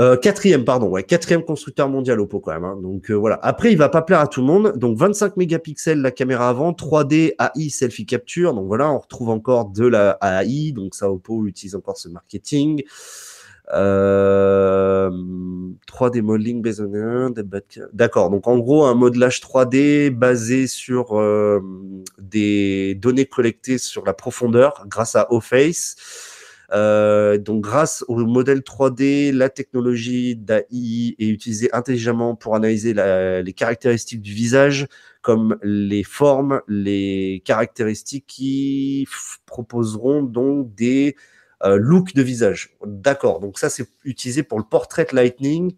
Euh, 0.00 0.16
quatrième, 0.16 0.64
pardon, 0.64 0.88
ouais, 0.88 1.04
quatrième 1.04 1.44
constructeur 1.44 1.88
mondial 1.88 2.20
Oppo 2.20 2.40
quand 2.40 2.52
même. 2.52 2.64
hein. 2.64 2.78
Donc 2.82 3.10
euh, 3.10 3.14
voilà. 3.14 3.38
Après, 3.42 3.70
il 3.70 3.78
va 3.78 3.88
pas 3.88 4.02
plaire 4.02 4.20
à 4.20 4.26
tout 4.26 4.40
le 4.40 4.46
monde. 4.46 4.72
Donc 4.76 4.96
25 4.98 5.36
mégapixels 5.36 6.00
la 6.00 6.10
caméra 6.10 6.48
avant, 6.48 6.72
3D 6.72 7.34
AI 7.38 7.70
selfie 7.70 8.06
capture. 8.06 8.54
Donc 8.54 8.66
voilà, 8.66 8.90
on 8.90 8.98
retrouve 8.98 9.30
encore 9.30 9.66
de 9.66 9.86
la 9.86 10.18
AI. 10.20 10.72
Donc 10.72 10.94
ça, 10.94 11.10
Oppo 11.10 11.46
utilise 11.46 11.74
encore 11.74 11.96
ce 11.96 12.08
marketing. 12.08 12.82
Euh, 13.72 15.10
3D 15.88 16.20
modeling 16.20 16.60
based 16.60 16.80
on 16.80 17.32
D'accord. 17.92 18.30
Donc 18.30 18.46
en 18.46 18.58
gros, 18.58 18.84
un 18.84 18.94
modelage 18.94 19.40
3D 19.40 20.10
basé 20.10 20.66
sur 20.66 21.18
euh, 21.18 21.60
des 22.18 22.94
données 22.96 23.24
collectées 23.26 23.78
sur 23.78 24.04
la 24.04 24.12
profondeur 24.12 24.84
grâce 24.88 25.16
à 25.16 25.32
OFace. 25.32 25.96
Euh, 26.72 27.38
donc 27.38 27.62
grâce 27.62 28.04
au 28.08 28.16
modèle 28.24 28.60
3D, 28.60 29.32
la 29.32 29.48
technologie 29.48 30.36
d'AI 30.36 31.14
est 31.18 31.28
utilisée 31.28 31.72
intelligemment 31.74 32.34
pour 32.36 32.54
analyser 32.56 32.94
les 32.94 33.52
caractéristiques 33.52 34.22
du 34.22 34.32
visage, 34.32 34.86
comme 35.22 35.58
les 35.62 36.04
formes, 36.04 36.60
les 36.68 37.42
caractéristiques 37.44 38.26
qui 38.26 39.06
proposeront 39.46 40.22
donc 40.22 40.74
des 40.74 41.16
euh, 41.64 41.76
looks 41.76 42.14
de 42.14 42.22
visage. 42.22 42.76
D'accord. 42.84 43.40
Donc 43.40 43.58
ça 43.58 43.70
c'est 43.70 43.86
utilisé 44.04 44.42
pour 44.42 44.58
le 44.58 44.64
portrait 44.64 45.06
lightning. 45.12 45.74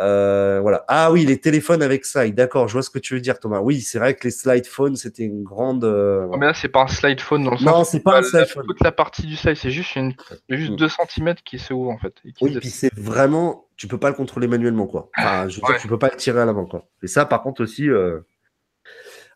Euh, 0.00 0.60
voilà. 0.60 0.84
Ah 0.88 1.10
oui, 1.10 1.24
les 1.26 1.38
téléphones 1.40 1.82
avec 1.82 2.04
slide. 2.04 2.34
D'accord, 2.34 2.68
je 2.68 2.74
vois 2.74 2.82
ce 2.82 2.90
que 2.90 2.98
tu 3.00 3.14
veux 3.14 3.20
dire, 3.20 3.40
Thomas. 3.40 3.60
Oui, 3.60 3.80
c'est 3.80 3.98
vrai 3.98 4.14
que 4.14 4.24
les 4.24 4.30
slide 4.30 4.66
phones, 4.66 4.94
c'était 4.96 5.24
une 5.24 5.42
grande. 5.42 5.82
euh, 5.84 6.26
Oh, 6.30 6.36
mais 6.36 6.46
là, 6.46 6.54
c'est 6.54 6.68
pas 6.68 6.82
un 6.82 6.86
slide 6.88 7.20
phone 7.20 7.44
dans 7.44 7.50
le 7.50 7.64
Non, 7.64 7.82
c'est 7.84 8.00
pas 8.00 8.18
un 8.18 8.20
la- 8.20 8.26
slide 8.26 8.46
phone. 8.46 8.66
Toute 8.66 8.84
la 8.84 8.92
partie 8.92 9.26
du 9.26 9.34
slide, 9.34 9.56
c'est 9.56 9.70
juste, 9.72 9.96
une... 9.96 10.14
juste 10.48 10.72
Mm. 10.72 10.76
2 10.76 10.88
cm 10.88 11.34
qui 11.44 11.58
se 11.58 11.72
ouvre 11.74 11.90
en 11.90 11.98
fait. 11.98 12.14
et 12.24 12.32
qui 12.32 12.44
Oui, 12.44 12.56
puis 12.60 12.70
c'est 12.70 12.94
vraiment, 12.94 13.66
tu 13.76 13.88
peux 13.88 13.98
pas 13.98 14.08
le 14.10 14.14
contrôler 14.14 14.46
manuellement, 14.46 14.86
quoi. 14.86 15.10
Enfin, 15.18 15.48
je 15.48 15.56
veux 15.60 15.66
dire, 15.66 15.78
tu 15.80 15.88
peux 15.88 15.98
pas 15.98 16.10
le 16.10 16.16
tirer 16.16 16.40
à 16.40 16.44
l'avant, 16.44 16.66
quoi. 16.66 16.84
Et 17.02 17.06
ça, 17.08 17.24
par 17.26 17.42
contre 17.42 17.62
aussi. 17.62 17.88
euh, 17.90 18.20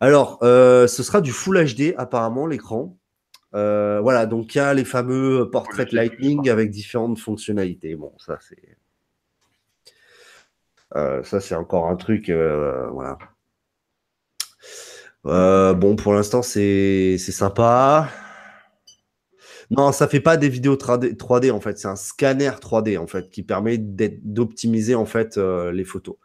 Alors, 0.00 0.38
ce 0.42 0.86
sera 1.02 1.20
du 1.20 1.32
Full 1.32 1.58
HD 1.74 1.94
apparemment 1.96 2.46
l'écran. 2.46 2.96
Voilà, 3.52 4.26
donc 4.26 4.54
il 4.54 4.58
y 4.58 4.60
a 4.60 4.74
les 4.74 4.84
fameux 4.84 5.50
portraits 5.50 5.92
Lightning 5.92 6.48
avec 6.50 6.70
différentes 6.70 7.18
fonctionnalités. 7.18 7.94
Bon, 7.96 8.12
ça 8.18 8.38
c'est, 8.40 8.76
ça 10.94 11.40
c'est 11.40 11.54
encore 11.54 11.88
un 11.88 11.96
truc, 11.96 12.28
euh, 12.28 12.88
voilà. 12.90 13.18
Euh, 15.26 15.74
bon, 15.74 15.96
pour 15.96 16.14
l'instant 16.14 16.42
c'est 16.42 17.18
sympa. 17.18 18.08
Non, 19.70 19.90
ça 19.92 20.06
fait 20.06 20.20
pas 20.20 20.36
des 20.36 20.48
vidéos 20.48 20.76
3D, 20.76 21.16
3D 21.16 21.50
en 21.50 21.60
fait, 21.60 21.78
c'est 21.78 21.88
un 21.88 21.96
scanner 21.96 22.50
3D 22.60 22.98
en 22.98 23.06
fait 23.06 23.30
qui 23.30 23.42
permet 23.42 23.78
d'optimiser 23.78 24.94
en 24.94 25.06
fait 25.06 25.38
euh, 25.38 25.72
les 25.72 25.84
photos. 25.84 26.16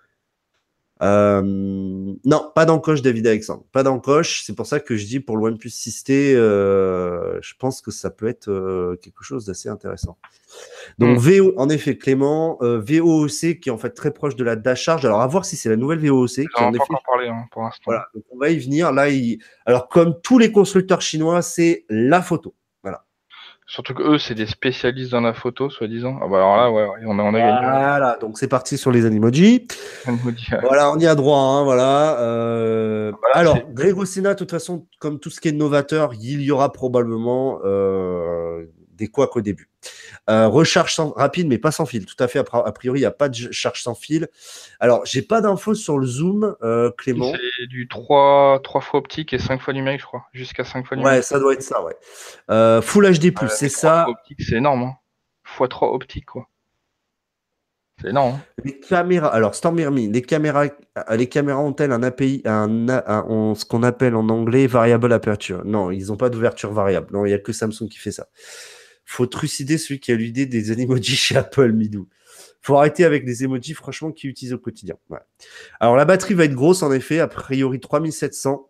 Euh, 1.01 1.42
non, 1.44 2.51
pas 2.56 2.66
d'encoche 2.66 3.01
David 3.01 3.27
Alexandre, 3.27 3.63
pas 3.72 3.84
d'encoche. 3.84 4.44
C'est 4.46 4.56
pour 4.56 4.66
ça 4.66 4.80
que 4.80 4.96
je 4.96 5.06
dis 5.06 5.20
pour 5.20 5.38
le 5.38 5.44
OnePlus 5.44 5.70
6T, 5.70 6.34
euh, 6.36 7.38
je 7.42 7.54
pense 7.60 7.82
que 7.82 7.92
ça 7.92 8.10
peut 8.10 8.27
être 8.27 8.50
euh, 8.50 8.96
quelque 9.01 9.24
chose 9.24 9.46
d'assez 9.46 9.70
intéressant. 9.70 10.18
Donc 10.98 11.18
Mm. 11.18 11.20
VO, 11.20 11.54
en 11.58 11.70
effet, 11.70 11.98
Clément, 11.98 12.58
euh, 12.62 12.80
VOOC 12.80 13.60
qui 13.60 13.70
est 13.70 13.72
en 13.72 13.77
fait 13.77 13.92
très 13.92 14.12
proche 14.12 14.36
de 14.36 14.44
la 14.44 14.56
dash 14.56 14.82
charge. 14.82 15.06
Alors 15.06 15.22
à 15.22 15.27
voir 15.27 15.46
si 15.46 15.56
c'est 15.56 15.70
la 15.70 15.75
nouvelle 15.75 16.00
VOOC 16.00 16.30
qui 16.30 16.63
en 16.63 16.74
effet 16.74 16.84
encore 16.84 17.04
parlé 17.06 17.27
hein, 17.27 17.46
pour 17.51 17.63
l'instant. 17.63 17.84
voilà, 17.86 18.08
donc 18.13 18.24
on 18.32 18.38
va 18.38 18.50
y 18.50 18.58
venir. 18.58 18.92
Là, 18.92 19.10
il... 19.10 19.39
alors 19.66 19.88
comme 19.88 20.20
tous 20.22 20.38
les 20.38 20.51
constructeurs 20.51 21.01
chinois, 21.01 21.42
c'est 21.42 21.86
la 21.89 22.22
photo. 22.22 22.54
Surtout 23.70 23.94
que 23.94 24.02
eux, 24.04 24.18
c'est 24.18 24.34
des 24.34 24.46
spécialistes 24.46 25.12
dans 25.12 25.20
la 25.20 25.34
photo, 25.34 25.70
soi-disant. 25.70 26.18
Ah 26.22 26.28
bah 26.30 26.38
alors 26.38 26.56
là, 26.56 26.72
ouais, 26.72 26.88
on 27.06 27.20
a, 27.20 27.22
on 27.24 27.34
a 27.34 27.38
gagné. 27.40 27.60
Voilà, 27.60 28.18
donc 28.22 28.38
c'est 28.38 28.48
parti 28.48 28.78
sur 28.78 28.92
les 28.92 29.06
Animoji. 29.06 29.68
Dit, 30.08 30.48
euh, 30.54 30.58
Voilà, 30.64 30.90
on 30.90 30.98
y 31.00 31.06
a 31.06 31.16
droit. 31.16 31.38
hein, 31.38 31.64
voilà. 31.66 32.18
Euh, 32.22 33.12
Voilà, 33.22 33.36
alors, 33.36 33.58
Grégo 33.74 34.06
Sena, 34.06 34.36
de 34.36 34.40
toute 34.40 34.52
façon, 34.52 34.86
comme 35.00 35.20
tout 35.20 35.30
ce 35.30 35.42
qui 35.42 35.50
est 35.50 35.52
novateur, 35.52 36.14
il 36.14 36.42
y 36.42 36.50
aura 36.50 36.72
probablement 36.72 37.60
euh, 37.66 38.64
des 38.98 39.08
couacs 39.08 39.36
au 39.38 39.42
début. 39.42 39.70
Euh, 40.30 40.48
recharge 40.48 40.94
sans- 40.96 41.12
rapide, 41.12 41.48
mais 41.48 41.58
pas 41.58 41.72
sans 41.72 41.86
fil. 41.86 42.06
Tout 42.06 42.16
à 42.20 42.27
fait. 42.27 42.39
A 42.39 42.44
pri- 42.44 42.63
a 42.66 42.72
priori, 42.72 43.00
il 43.00 43.04
n'y 43.04 43.06
a 43.06 43.12
pas 43.12 43.30
de 43.30 43.51
charge 43.51 43.82
sans 43.84 43.96
fil. 43.96 44.27
Alors, 44.80 45.06
j'ai 45.06 45.22
pas 45.22 45.39
d'infos 45.39 45.75
sur 45.75 45.98
le 46.00 46.06
zoom, 46.08 46.56
euh, 46.63 46.92
Clément. 46.98 47.32
C'est 47.60 47.68
du 47.68 47.88
3, 47.88 48.60
3 48.63 48.82
fois 48.82 49.00
optique 49.00 49.32
et 49.34 49.39
5 49.39 49.62
fois 49.62 49.74
numérique, 49.74 50.01
je 50.01 50.06
crois. 50.06 50.25
Jusqu'à 50.34 50.66
5 50.66 50.86
fois 50.86 50.98
Ouais, 50.98 51.04
numérique. 51.04 51.24
ça 51.24 51.39
doit 51.39 51.54
être 51.54 51.62
ça, 51.63 51.82
ouais. 51.84 51.96
Euh, 52.51 52.82
Full 52.82 53.06
HD+, 53.18 53.32
c'est 53.50 53.70
ça. 53.70 54.04
fois 54.06 54.12
optique, 54.13 54.42
c'est 54.42 54.56
énorme. 54.58 54.84
Hein. 54.84 54.94
Fois 55.44 55.68
3 55.70 55.94
optique, 55.94 56.25
quoi. 56.25 56.48
C'est 58.00 58.10
énorme. 58.10 58.36
hein. 58.36 58.42
Les 58.63 58.80
caméras, 58.80 59.30
alors 59.34 59.56
Storm 59.56 59.80
Hermine, 59.80 60.13
les 60.13 60.22
caméras, 60.22 60.66
les 61.16 61.27
caméras 61.27 61.62
ont-elles 61.62 61.92
un 61.92 62.04
API, 62.04 62.44
un, 62.46 62.88
un- 62.89 63.04
un- 63.08 63.56
ce 63.56 63.66
qu'on 63.66 63.82
appelle 63.82 64.16
en 64.16 64.30
anglais 64.30 64.68
variable 64.68 65.12
aperture? 65.12 65.63
Non, 65.66 65.89
ils 65.89 66.08
n'ont 66.08 66.16
pas 66.18 66.30
d'ouverture 66.30 66.72
variable. 66.74 67.08
Non, 67.12 67.25
il 67.25 67.30
n'y 67.30 67.34
a 67.34 67.39
que 67.39 67.51
Samsung 67.51 67.88
qui 67.89 67.98
fait 67.98 68.12
ça. 68.12 68.27
Faut 69.10 69.26
trucider 69.26 69.78
celui 69.78 70.02
qui 70.02 70.12
a 70.12 70.16
l'idée 70.16 70.46
des 70.46 70.72
emojis 70.82 71.16
chez 71.16 71.38
Apple, 71.38 71.72
Midou. 71.72 72.08
Faut 72.62 72.76
arrêter 72.76 73.06
avec 73.06 73.26
les 73.26 73.46
emojis, 73.46 73.74
franchement, 73.74 74.12
qu'ils 74.12 74.30
utilisent 74.30 74.54
au 74.54 74.60
quotidien. 74.60 74.96
Alors 75.80 75.96
la 75.96 76.04
batterie 76.06 76.34
va 76.34 76.44
être 76.44 76.54
grosse, 76.54 76.84
en 76.84 76.92
effet, 76.92 77.20
a 77.20 77.28
priori 77.28 77.80
3700. 77.80 78.70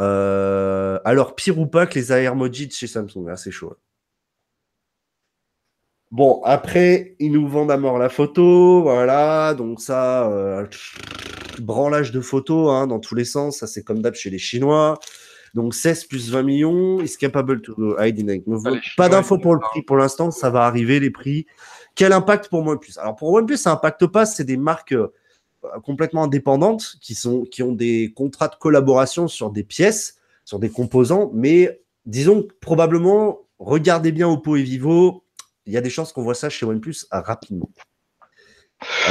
Euh, 0.00 0.98
alors 1.04 1.34
pire 1.34 1.58
ou 1.58 1.66
pas 1.66 1.86
que 1.86 1.98
les 1.98 2.12
AirMojis 2.12 2.66
de 2.66 2.72
chez 2.72 2.86
Samsung, 2.86 3.26
là, 3.26 3.36
c'est 3.36 3.50
chaud. 3.50 3.70
hein. 3.72 3.76
Bon, 6.10 6.42
après, 6.44 7.16
ils 7.18 7.32
nous 7.32 7.48
vendent 7.48 7.70
à 7.70 7.78
mort 7.78 7.98
la 7.98 8.10
photo, 8.10 8.82
voilà, 8.82 9.54
donc 9.54 9.80
ça, 9.80 10.30
euh, 10.30 10.66
branlage 11.58 12.12
de 12.12 12.20
photos 12.20 12.70
hein, 12.70 12.86
dans 12.86 13.00
tous 13.00 13.14
les 13.14 13.24
sens, 13.24 13.58
ça 13.58 13.66
c'est 13.66 13.82
comme 13.82 14.02
d'hab 14.02 14.14
chez 14.14 14.28
les 14.28 14.38
Chinois. 14.38 14.98
Donc 15.54 15.74
16 15.74 16.04
plus 16.04 16.30
20 16.30 16.42
millions, 16.42 17.00
is 17.00 17.16
capable 17.18 17.60
to 17.60 17.96
hide 18.00 18.18
in 18.18 18.38
Pas 18.96 19.08
d'infos 19.08 19.38
pour 19.38 19.54
le 19.54 19.60
prix 19.60 19.82
pour 19.82 19.96
l'instant, 19.96 20.30
ça 20.30 20.48
va 20.48 20.62
arriver 20.62 20.98
les 20.98 21.10
prix. 21.10 21.46
Quel 21.94 22.12
impact 22.12 22.48
pour 22.48 22.66
OnePlus? 22.66 22.94
Alors 22.98 23.16
pour 23.16 23.30
OnePlus, 23.32 23.58
ça 23.58 23.72
impacte 23.72 24.06
pas, 24.06 24.24
c'est 24.24 24.44
des 24.44 24.56
marques 24.56 24.92
euh, 24.92 25.12
complètement 25.84 26.24
indépendantes 26.24 26.96
qui, 27.02 27.14
sont, 27.14 27.42
qui 27.42 27.62
ont 27.62 27.72
des 27.72 28.12
contrats 28.16 28.48
de 28.48 28.54
collaboration 28.54 29.28
sur 29.28 29.50
des 29.50 29.62
pièces, 29.62 30.16
sur 30.44 30.58
des 30.58 30.70
composants, 30.70 31.30
mais 31.34 31.80
disons 32.06 32.42
que 32.42 32.52
probablement, 32.60 33.40
regardez 33.58 34.10
bien 34.10 34.28
Oppo 34.28 34.56
et 34.56 34.62
Vivo, 34.62 35.24
il 35.66 35.72
y 35.72 35.76
a 35.76 35.80
des 35.80 35.90
chances 35.90 36.12
qu'on 36.12 36.22
voit 36.22 36.34
ça 36.34 36.48
chez 36.48 36.64
OnePlus 36.66 37.06
rapidement. 37.10 37.70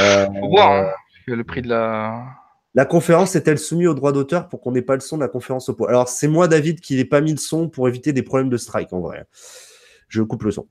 Euh, 0.00 0.26
Faut 0.26 0.48
voir, 0.48 0.72
hein, 0.72 0.90
le 1.26 1.44
prix 1.44 1.62
de 1.62 1.68
la. 1.68 2.41
La 2.74 2.84
conférence 2.86 3.36
est-elle 3.36 3.58
soumise 3.58 3.88
au 3.88 3.94
droit 3.94 4.12
d'auteur 4.12 4.48
pour 4.48 4.60
qu'on 4.60 4.72
n'ait 4.72 4.82
pas 4.82 4.94
le 4.94 5.00
son 5.00 5.16
de 5.16 5.22
la 5.22 5.28
conférence 5.28 5.68
Oppo? 5.68 5.86
Alors, 5.86 6.08
c'est 6.08 6.28
moi, 6.28 6.48
David, 6.48 6.80
qui 6.80 6.96
n'ai 6.96 7.04
pas 7.04 7.20
mis 7.20 7.32
le 7.32 7.38
son 7.38 7.68
pour 7.68 7.88
éviter 7.88 8.12
des 8.12 8.22
problèmes 8.22 8.50
de 8.50 8.56
strike, 8.56 8.92
en 8.92 9.00
vrai. 9.00 9.26
Je 10.08 10.22
coupe 10.22 10.42
le 10.44 10.50
son. 10.50 10.68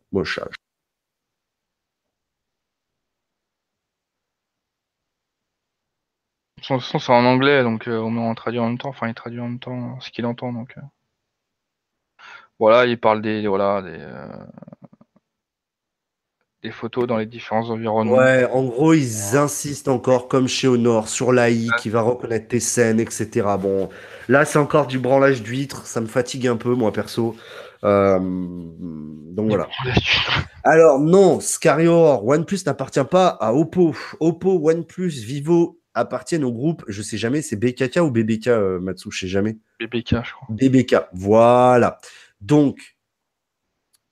Toute 6.61 6.67
façon, 6.67 6.99
c'est 6.99 7.11
en 7.11 7.25
anglais, 7.25 7.63
donc 7.63 7.87
euh, 7.87 7.97
on 7.99 8.09
met 8.11 8.21
en 8.21 8.33
traduit 8.35 8.59
en 8.59 8.67
même 8.69 8.77
temps. 8.77 8.89
Enfin, 8.89 9.07
il 9.07 9.13
traduit 9.13 9.39
en 9.39 9.47
même 9.49 9.59
temps 9.59 9.99
ce 9.99 10.11
qu'il 10.11 10.25
entend, 10.25 10.53
donc. 10.53 10.73
euh. 10.77 10.81
Voilà, 12.59 12.85
il 12.85 12.99
parle 12.99 13.21
des, 13.21 13.47
voilà, 13.47 13.81
des, 13.81 13.97
euh, 13.99 14.27
des 16.63 16.71
photos 16.71 17.07
dans 17.07 17.17
les 17.17 17.25
différents 17.25 17.69
environnements. 17.69 18.17
Ouais, 18.17 18.45
en 18.51 18.63
gros, 18.63 18.93
ils 18.93 19.35
insistent 19.35 19.87
encore, 19.87 20.27
comme 20.27 20.47
chez 20.47 20.67
Honor, 20.67 21.07
sur 21.07 21.31
l'AI 21.31 21.69
qui 21.79 21.89
va 21.89 22.01
reconnaître 22.01 22.47
tes 22.47 22.59
scènes, 22.59 22.99
etc. 22.99 23.47
Bon, 23.59 23.89
là, 24.29 24.45
c'est 24.45 24.59
encore 24.59 24.87
du 24.87 24.99
branlage 24.99 25.41
d'huîtres. 25.41 25.85
Ça 25.85 26.01
me 26.01 26.07
fatigue 26.07 26.47
un 26.47 26.57
peu, 26.57 26.75
moi, 26.75 26.93
perso. 26.93 27.35
Euh, 27.83 28.19
donc 28.19 29.49
voilà. 29.49 29.67
Alors 30.63 30.99
non, 30.99 31.39
Scarior, 31.39 32.23
OnePlus 32.25 32.59
n'appartient 32.67 33.03
pas 33.09 33.27
à 33.27 33.53
Oppo. 33.53 33.95
Oppo, 34.19 34.59
OnePlus, 34.69 35.09
Vivo 35.09 35.79
appartiennent 35.93 36.43
au 36.43 36.51
groupe, 36.51 36.83
je 36.87 37.01
sais 37.01 37.17
jamais, 37.17 37.41
c'est 37.41 37.57
BKK 37.57 37.97
ou 37.97 38.11
BBK, 38.11 38.47
euh, 38.47 38.79
Matsu, 38.79 39.09
je 39.11 39.21
sais 39.21 39.27
jamais. 39.27 39.57
BBK, 39.79 40.23
je 40.23 40.31
crois. 40.31 40.47
BBK, 40.49 40.95
voilà. 41.13 41.97
Donc, 42.39 42.77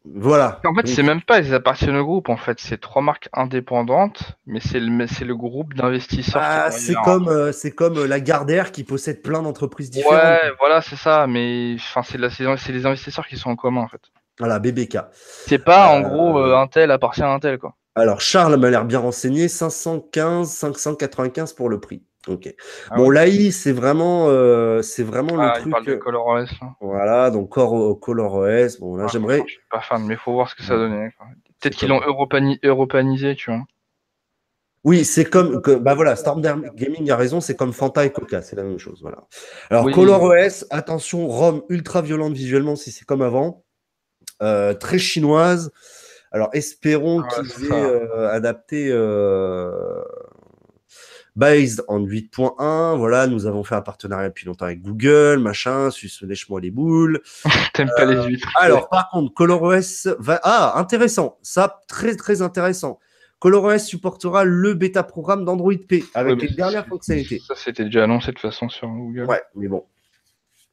voilà. 0.06 0.60
En 0.66 0.74
fait, 0.74 0.88
c'est 0.88 1.04
même 1.04 1.22
pas, 1.22 1.40
ils 1.40 1.54
appartiennent 1.54 1.96
au 1.98 2.06
groupe, 2.06 2.30
en 2.30 2.38
fait. 2.38 2.60
C'est 2.60 2.80
trois 2.80 3.02
marques 3.02 3.30
indépendantes, 3.34 4.38
mais 4.46 4.60
c'est 4.60 4.80
le, 4.80 4.90
mais 4.90 5.08
c'est 5.08 5.26
le 5.26 5.36
groupe 5.36 5.74
d'investisseurs. 5.74 6.42
ah, 6.44 6.72
c'est 6.72 6.96
comme, 7.04 7.28
euh, 7.28 7.52
c'est 7.52 7.72
comme 7.72 7.98
euh, 7.98 8.08
la 8.08 8.20
Gardère 8.20 8.72
qui 8.72 8.84
possède 8.84 9.22
plein 9.22 9.42
d'entreprises 9.42 9.92
différentes. 9.92 10.22
Ouais, 10.24 10.52
voilà, 10.60 10.82
c'est 10.82 10.96
ça, 10.96 11.28
mais 11.28 11.76
enfin, 11.76 12.02
c'est 12.04 12.18
la- 12.18 12.30
c'est 12.30 12.46
c'est 12.58 12.72
les 12.72 12.86
investisseurs 12.86 13.28
qui 13.28 13.38
sont 13.38 13.50
en 13.52 13.56
commun, 13.56 13.82
en 13.82 13.88
fait. 13.88 14.02
Voilà, 14.40 14.60
BBK. 14.60 14.98
C'est 15.14 15.60
pas, 15.64 15.90
en 15.90 16.00
Euh, 16.00 16.02
gros, 16.08 16.40
euh, 16.40 16.56
un 16.58 16.68
tel 16.68 16.92
appartient 16.92 17.22
à 17.22 17.30
un 17.30 17.40
tel, 17.40 17.58
quoi. 17.60 17.76
Alors, 17.96 18.22
Charles 18.22 18.56
m'a 18.56 18.70
l'air 18.70 18.86
bien 18.86 19.00
renseigné, 19.00 19.50
515, 19.50 20.50
595 20.50 21.54
pour 21.54 21.68
le 21.70 21.80
prix. 21.82 22.02
Ok. 22.30 22.54
Ah 22.92 22.96
bon, 22.98 23.10
l'AI, 23.10 23.52
c'est 23.52 23.72
vraiment, 23.72 24.28
euh, 24.30 24.82
c'est 24.82 25.04
vraiment 25.04 25.38
Ah, 25.40 25.54
le 25.56 25.58
il 25.58 25.62
truc. 25.62 25.72
parle 25.72 25.86
de 25.86 25.96
ColorOS, 25.96 26.46
là. 26.62 26.76
Voilà, 26.80 27.32
donc 27.32 27.50
Core, 27.50 28.00
ColorOS. 28.00 28.78
Bon, 28.80 28.96
là, 28.96 29.06
Ah, 29.08 29.10
j'aimerais. 29.12 29.42
Je 29.48 29.54
suis 29.54 29.62
pas 29.72 29.82
fan, 29.82 30.06
mais 30.06 30.16
faut 30.16 30.34
voir 30.34 30.50
ce 30.50 30.56
que 30.56 30.64
ça 30.64 30.74
Ouais. 30.76 30.80
donnait. 30.82 31.12
quoi. 31.18 31.26
Peut-être 31.62 31.76
qu'ils 31.76 31.90
l'ont 31.90 32.02
europani- 32.02 32.60
europanisé, 32.64 33.36
tu 33.36 33.52
vois. 33.52 33.64
Oui, 34.86 35.04
c'est 35.04 35.26
comme. 35.26 35.62
Que, 35.62 35.72
bah 35.76 35.94
voilà, 35.94 36.16
Storm 36.16 36.42
Gaming 36.76 37.10
a 37.12 37.18
raison, 37.18 37.42
c'est 37.42 37.56
comme 37.56 37.74
Fanta 37.74 38.06
et 38.06 38.12
Coca, 38.12 38.42
c'est 38.42 38.56
la 38.56 38.64
même 38.64 38.80
chose. 38.80 39.00
Voilà. 39.02 39.28
Alors, 39.70 39.86
Oui. 39.86 39.94
ColorOS, 39.94 40.66
attention, 40.70 41.28
ROM 41.28 41.64
ultra 41.68 42.02
violente 42.02 42.34
visuellement 42.34 42.76
si 42.78 42.92
c'est 42.92 43.04
comme 43.06 43.22
avant. 43.22 43.66
Euh, 44.42 44.74
très 44.74 44.98
chinoise. 45.00 45.72
Alors, 46.32 46.50
espérons 46.54 47.22
Ah 47.24 47.42
ouais, 47.42 47.48
qu'ils 47.48 47.66
aient 47.66 47.72
euh, 47.74 48.30
adapté. 48.30 48.90
Euh, 51.38 51.40
based 51.40 51.84
en 51.88 52.00
8.1. 52.00 52.98
Voilà, 52.98 53.28
nous 53.28 53.46
avons 53.46 53.64
fait 53.64 53.76
un 53.76 53.82
partenariat 53.82 54.30
depuis 54.30 54.46
longtemps 54.46 54.66
avec 54.66 54.82
Google, 54.82 55.40
machin, 55.40 55.92
suce 55.92 56.22
lèche-moi 56.22 56.62
les 56.62 56.72
boules. 56.72 57.22
T'aimes 57.74 57.92
pas 57.96 58.06
les 58.06 58.22
huîtres. 58.24 58.50
Alors, 58.60 58.90
par 58.90 59.10
contre, 59.10 59.34
ColorOS 59.34 60.16
va. 60.20 60.40
Ah, 60.44 60.74
intéressant. 60.78 61.38
Ça, 61.42 61.82
très, 61.88 62.16
très 62.16 62.42
intéressant. 62.42 63.00
ColorOS 63.40 63.80
supportera 63.80 64.44
le 64.44 64.74
bêta 64.74 65.04
programme 65.04 65.46
d'Android 65.46 65.74
P 65.88 66.04
avec 66.14 66.40
Ouais, 66.40 66.48
les 66.48 66.54
dernières 66.56 66.86
fonctionnalités. 66.86 67.40
Ça, 67.48 67.56
c'était 67.56 67.86
déjà 67.86 68.04
annoncé 68.04 68.28
de 68.28 68.32
toute 68.34 68.42
façon 68.42 68.68
sur 68.68 68.90
Google. 68.90 69.26
Ouais, 69.26 69.42
mais 69.56 69.68
bon. 69.68 69.86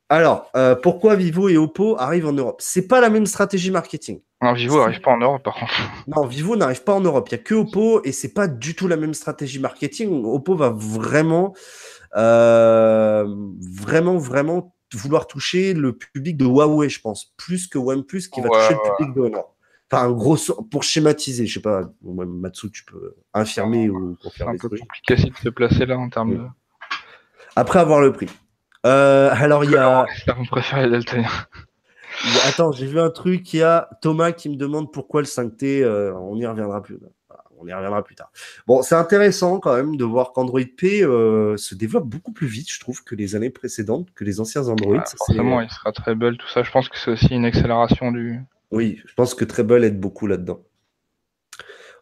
Alors, 0.09 0.51
euh, 0.57 0.77
pourquoi 0.77 1.17
Vivo 1.17 1.49
et 1.49 1.57
Oppo 1.57 1.97
arrivent 1.99 2.27
en 2.29 2.33
Europe? 2.33 2.61
C'est 2.61 2.87
pas 2.87 3.01
la 3.01 3.11
même 3.11 3.27
stratégie 3.27 3.71
marketing. 3.73 4.21
Non, 4.41 4.53
Vivo 4.53 4.79
n'arrive 4.79 5.01
pas 5.01 5.11
en 5.11 5.19
Europe, 5.19 5.43
par 5.43 5.55
contre. 5.55 5.73
Non, 6.07 6.27
Vivo 6.27 6.55
n'arrive 6.57 6.85
pas 6.85 6.95
en 6.95 7.01
Europe. 7.01 7.29
Il 7.31 7.35
n'y 7.35 7.41
a 7.41 7.43
que 7.43 7.55
Oppo 7.55 8.03
et 8.05 8.13
c'est 8.13 8.33
pas 8.33 8.47
du 8.47 8.75
tout 8.77 8.87
la 8.87 8.97
même 8.97 9.15
stratégie 9.15 9.59
marketing. 9.59 10.25
Oppo 10.25 10.55
va 10.55 10.71
vraiment, 10.71 11.55
euh, 12.17 13.27
vraiment, 13.81 14.17
vraiment 14.19 14.75
vouloir 14.95 15.27
toucher 15.27 15.75
le 15.75 15.93
public 15.97 16.37
de 16.37 16.45
Huawei, 16.45 16.89
je 16.89 17.01
pense, 17.01 17.35
plus 17.37 17.67
que 17.67 17.77
OnePlus 17.79 18.29
qui 18.33 18.41
va 18.41 18.49
Ouais, 18.49 18.59
toucher 18.61 18.75
ouais. 18.75 18.81
le 18.85 18.97
public 18.97 19.17
de 19.17 19.21
Honor. 19.23 19.57
Enfin, 19.91 20.11
gros, 20.13 20.37
pour 20.71 20.83
schématiser, 20.85 21.47
je 21.47 21.55
sais 21.55 21.61
pas, 21.61 21.91
Matsu, 22.03 22.71
tu 22.71 22.85
peux 22.85 23.15
infirmer 23.35 23.89
ou 23.89 24.17
C'est 24.21 24.29
confirmer. 24.29 24.53
un 24.53 24.57
ce 24.63 24.67
peu 24.69 24.77
compliqué 24.79 25.15
de 25.17 25.35
se 25.37 25.49
placer 25.49 25.87
là 25.87 25.99
en 25.99 26.09
termes 26.09 26.37
de. 26.37 26.45
Après 27.57 27.79
avoir 27.81 28.01
le 28.01 28.13
prix. 28.13 28.27
Euh, 28.87 29.31
alors, 29.33 29.65
il 29.65 29.71
y 29.73 29.77
a. 29.77 30.07
On 30.39 30.45
préfère 30.45 30.83
les 30.83 30.91
daltoniens. 30.91 31.29
il 32.25 32.35
y 32.35 32.39
a- 32.39 32.49
Attends, 32.49 32.73
j'ai 32.73 32.87
vu 32.87 33.01
un 33.01 33.11
truc. 33.11 33.53
Il 33.53 33.59
y 33.59 33.63
a 33.63 33.89
Thomas 34.03 34.33
qui 34.33 34.49
me 34.49 34.57
demande 34.57 34.93
pourquoi 34.93 35.21
le 35.21 35.27
5T. 35.27 35.83
euh, 35.83 36.15
on 36.15 36.37
y 36.37 36.47
reviendra 36.47 36.83
plus. 36.83 36.99
Voilà, 37.29 37.43
On 37.59 37.67
y 37.67 37.73
reviendra 37.73 38.03
plus 38.05 38.15
tard. 38.15 38.31
Bon, 38.67 38.83
c'est 38.83 38.95
intéressant 38.95 39.59
quand 39.61 39.75
même 39.75 39.97
de 39.97 40.05
voir 40.05 40.33
qu'Android 40.33 40.61
P 40.77 41.03
euh, 41.03 41.57
se 41.57 41.75
développe 41.75 42.07
beaucoup 42.07 42.33
plus 42.33 42.47
vite, 42.47 42.71
je 42.71 42.79
trouve, 42.81 43.03
que 43.03 43.15
les 43.15 43.35
années 43.35 43.51
précédentes, 43.51 44.09
que 44.15 44.25
les 44.25 44.41
anciens 44.41 44.69
Android. 44.69 45.03
C'est- 45.07 45.17
forcément, 45.17 45.61
il 45.61 45.71
sera 45.71 45.93
très 45.93 46.15
belle, 46.15 46.37
tout 46.37 46.49
ça. 46.49 46.63
Je 46.63 46.71
pense 46.71 46.89
que 46.89 46.97
c'est 46.99 47.11
aussi 47.11 47.29
une 47.35 47.45
accélération 47.45 48.13
du. 48.13 48.41
Oui, 48.71 49.01
je 49.07 49.15
pense 49.15 49.35
que 49.35 49.45
Treble 49.45 49.85
aide 49.85 49.99
beaucoup 50.01 50.27
là-dedans. 50.27 50.61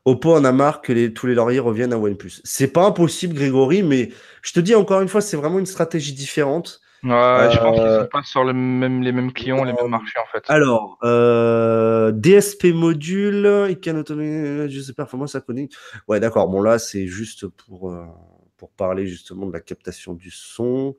Oppo 0.04 0.34
en 0.34 0.44
a 0.44 0.52
marre 0.52 0.82
que 0.82 0.92
les- 0.92 1.12
tous 1.14 1.26
les 1.26 1.34
lauriers 1.34 1.60
reviennent 1.60 1.92
à 1.92 1.98
OnePlus. 1.98 2.40
C'est 2.44 2.68
pas 2.72 2.84
impossible, 2.84 3.34
Grégory, 3.34 3.82
mais 3.82 4.10
je 4.42 4.52
te 4.52 4.60
dis 4.60 4.74
encore 4.74 5.00
une 5.00 5.08
fois, 5.08 5.20
c'est 5.22 5.36
vraiment 5.36 5.58
une 5.58 5.66
stratégie 5.66 6.12
différente. 6.12 6.80
Ouais, 7.02 7.10
je 7.50 7.58
pense 7.58 7.76
qu'ils 7.76 7.86
Euh, 7.86 8.00
sont 8.02 8.08
pas 8.08 8.22
sur 8.22 8.44
le 8.44 8.52
même, 8.54 9.02
les 9.02 9.12
mêmes 9.12 9.32
clients, 9.32 9.62
les 9.64 9.72
mêmes 9.74 9.88
marchés 9.88 10.18
en 10.18 10.26
fait. 10.32 10.42
Alors, 10.48 10.98
euh, 11.04 12.12
DSP 12.12 12.72
module, 12.72 13.66
il 13.68 13.78
can 13.80 13.96
automate 13.96 14.70
just 14.70 14.90
the 14.90 14.96
performance 14.96 15.34
happening. 15.34 15.68
Ouais, 16.08 16.18
d'accord. 16.20 16.48
Bon, 16.48 16.62
là, 16.62 16.78
c'est 16.78 17.06
juste 17.06 17.46
pour, 17.46 17.90
euh, 17.90 18.04
pour 18.56 18.70
parler 18.70 19.06
justement 19.06 19.46
de 19.46 19.52
la 19.52 19.60
captation 19.60 20.14
du 20.14 20.30
son. 20.30 20.96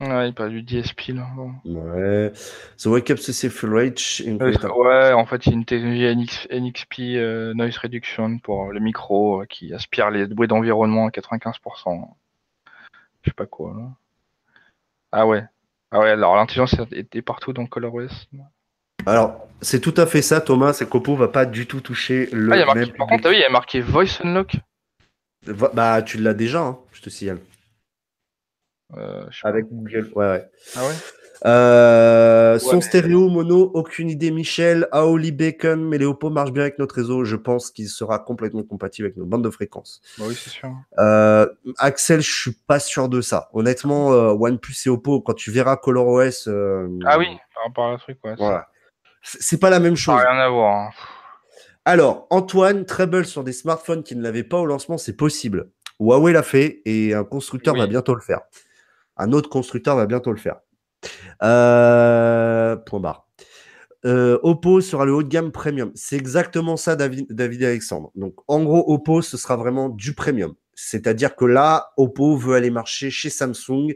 Ouais, 0.00 0.28
il 0.28 0.34
parle 0.34 0.50
du 0.50 0.62
DSP 0.62 1.08
là. 1.08 1.26
Ouais. 1.66 2.32
The 2.78 2.86
wake 2.86 3.10
up 3.10 3.18
CC 3.18 3.50
full 3.50 3.74
rate. 3.74 4.00
in- 4.26 4.38
Ouais, 4.38 5.12
en 5.12 5.26
fait, 5.26 5.46
a 5.46 5.50
une 5.50 5.64
technologie 5.66 6.06
NX, 6.16 6.48
NXP 6.50 7.16
euh, 7.16 7.52
Noise 7.54 7.76
Reduction 7.78 8.38
pour 8.38 8.68
euh, 8.68 8.72
le 8.72 8.80
micro 8.80 9.42
euh, 9.42 9.46
qui 9.46 9.74
aspire 9.74 10.10
les 10.10 10.26
bruits 10.26 10.48
d'environnement 10.48 11.06
à 11.06 11.10
95%. 11.10 12.16
Je 13.22 13.30
sais 13.30 13.34
pas 13.34 13.44
quoi. 13.46 13.74
Là. 13.76 13.88
Ah 15.12 15.26
ouais. 15.26 15.44
Ah 15.90 15.98
ouais, 16.00 16.10
alors 16.10 16.36
l'intelligence 16.36 16.74
est 16.92 17.22
partout 17.22 17.52
dans 17.52 17.66
ColorOS. 17.66 18.08
Alors, 19.06 19.48
c'est 19.60 19.80
tout 19.80 19.94
à 19.98 20.06
fait 20.06 20.22
ça, 20.22 20.40
Thomas. 20.40 20.72
C'est 20.72 20.88
qu'Oppo 20.88 21.14
va 21.16 21.28
pas 21.28 21.44
du 21.44 21.66
tout 21.66 21.80
toucher 21.80 22.28
le 22.32 22.52
Ah, 22.52 22.56
il 22.56 22.60
y 22.60 22.62
a 22.62 22.66
marqué, 22.66 22.80
même 22.80 22.92
par 22.92 23.06
contre, 23.06 23.22
t'as 23.24 23.30
vu, 23.30 23.34
il 23.36 23.40
y 23.40 23.44
a 23.44 23.50
marqué 23.50 23.80
Voice 23.80 24.20
Unlock. 24.24 24.56
Va- 25.46 25.70
Bah, 25.74 26.00
tu 26.02 26.18
l'as 26.18 26.32
déjà, 26.34 26.60
hein, 26.62 26.78
je 26.92 27.02
te 27.02 27.10
signale. 27.10 27.40
Euh. 28.96 29.24
Avec 29.44 29.66
Google. 29.68 30.10
Ouais, 30.14 30.26
ouais. 30.30 30.44
Ah 30.76 30.80
ouais? 30.86 30.94
Euh, 31.46 32.58
son 32.58 32.82
stéréo, 32.82 33.28
mono, 33.28 33.70
aucune 33.72 34.10
idée, 34.10 34.30
Michel. 34.30 34.86
Aoli 34.92 35.32
Bacon, 35.32 35.82
mais 35.88 35.96
les 35.96 36.04
Oppo 36.04 36.28
marchent 36.28 36.52
bien 36.52 36.62
avec 36.64 36.78
notre 36.78 36.96
réseau. 36.96 37.24
Je 37.24 37.36
pense 37.36 37.70
qu'il 37.70 37.88
sera 37.88 38.18
complètement 38.18 38.62
compatible 38.62 39.06
avec 39.06 39.16
nos 39.16 39.24
bandes 39.24 39.44
de 39.44 39.48
fréquences. 39.50 40.02
Bah 40.18 40.26
oui, 40.28 40.34
c'est 40.34 40.50
sûr. 40.50 40.68
Euh, 40.98 41.46
Axel, 41.78 42.20
je 42.20 42.30
suis 42.30 42.52
pas 42.52 42.78
sûr 42.78 43.08
de 43.08 43.20
ça. 43.22 43.48
Honnêtement, 43.54 44.12
euh, 44.12 44.32
OnePlus 44.32 44.74
et 44.84 44.90
Oppo, 44.90 45.20
quand 45.22 45.32
tu 45.34 45.50
verras 45.50 45.76
ColorOS, 45.76 46.48
euh, 46.48 46.88
Ah 47.06 47.18
oui, 47.18 47.28
par 47.54 47.64
rapport 47.64 47.86
à 47.86 47.92
la 47.92 47.98
truc, 47.98 48.18
ouais. 48.24 48.34
voilà. 48.36 48.68
C'est 49.22 49.58
pas 49.60 49.70
la 49.70 49.80
même 49.80 49.96
chose. 49.96 50.20
rien 50.20 50.38
à 50.38 50.48
voir. 50.50 50.76
hein. 50.76 50.90
Alors, 51.86 52.26
Antoine, 52.30 52.84
Treble 52.84 53.24
sur 53.24 53.44
des 53.44 53.52
smartphones 53.54 54.02
qui 54.02 54.14
ne 54.14 54.22
l'avaient 54.22 54.44
pas 54.44 54.58
au 54.58 54.66
lancement, 54.66 54.98
c'est 54.98 55.16
possible. 55.16 55.70
Huawei 55.98 56.32
l'a 56.32 56.42
fait 56.42 56.82
et 56.84 57.14
un 57.14 57.24
constructeur 57.24 57.74
Oui. 57.74 57.80
va 57.80 57.86
bientôt 57.86 58.14
le 58.14 58.20
faire. 58.20 58.40
Un 59.22 59.32
autre 59.32 59.48
constructeur 59.48 59.96
va 59.96 60.06
bientôt 60.06 60.30
le 60.32 60.38
faire. 60.38 60.56
Euh, 61.42 62.76
point 62.76 63.00
barre. 63.00 63.26
Euh, 64.06 64.38
Oppo 64.42 64.80
sera 64.80 65.04
le 65.04 65.12
haut 65.14 65.22
de 65.22 65.28
gamme 65.28 65.52
premium. 65.52 65.90
C'est 65.94 66.16
exactement 66.16 66.76
ça, 66.78 66.96
David, 66.96 67.26
David 67.30 67.62
et 67.62 67.66
Alexandre. 67.66 68.10
Donc, 68.14 68.34
en 68.48 68.62
gros, 68.64 68.84
Oppo, 68.92 69.20
ce 69.20 69.36
sera 69.36 69.56
vraiment 69.56 69.88
du 69.90 70.14
premium. 70.14 70.54
C'est-à-dire 70.74 71.36
que 71.36 71.44
là, 71.44 71.90
Oppo 71.98 72.36
veut 72.36 72.54
aller 72.54 72.70
marcher 72.70 73.10
chez 73.10 73.28
Samsung, 73.28 73.92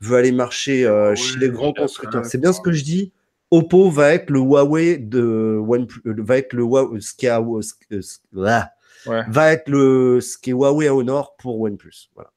veut 0.00 0.16
aller 0.16 0.30
marcher 0.30 0.86
euh, 0.86 1.10
Oui, 1.10 1.16
chez 1.16 1.38
les 1.40 1.48
grands 1.50 1.72
constructeurs. 1.72 2.24
C'est 2.26 2.38
bien 2.38 2.52
ce 2.52 2.60
que 2.60 2.70
je 2.70 2.84
dis. 2.84 3.12
Oppo 3.50 3.90
va 3.90 4.14
être 4.14 4.30
le 4.30 4.38
Huawei 4.38 4.98
de 4.98 5.58
OnePlus, 5.66 6.02
va 6.22 6.38
être 6.38 6.52
le 6.52 6.62
Huawei, 6.62 7.00
ce 7.00 7.12
qui 7.14 7.26
a- 7.26 7.42
ce- 7.62 8.00
ce- 8.00 8.18
ah, 8.46 8.70
Ouais, 9.06 9.22
va 9.28 9.50
être 9.52 9.68
le 9.68 10.20
ce 10.20 10.38
qui 10.38 10.50
est 10.50 10.52
Huawei 10.52 10.86
à 10.86 10.94
Honor 10.94 11.34
pour 11.38 11.58
OnePlus. 11.60 12.10
Voilà. 12.14 12.30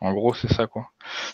En 0.00 0.12
gros, 0.14 0.34
c'est 0.34 0.52
ça, 0.52 0.66
quoi. 0.66 0.86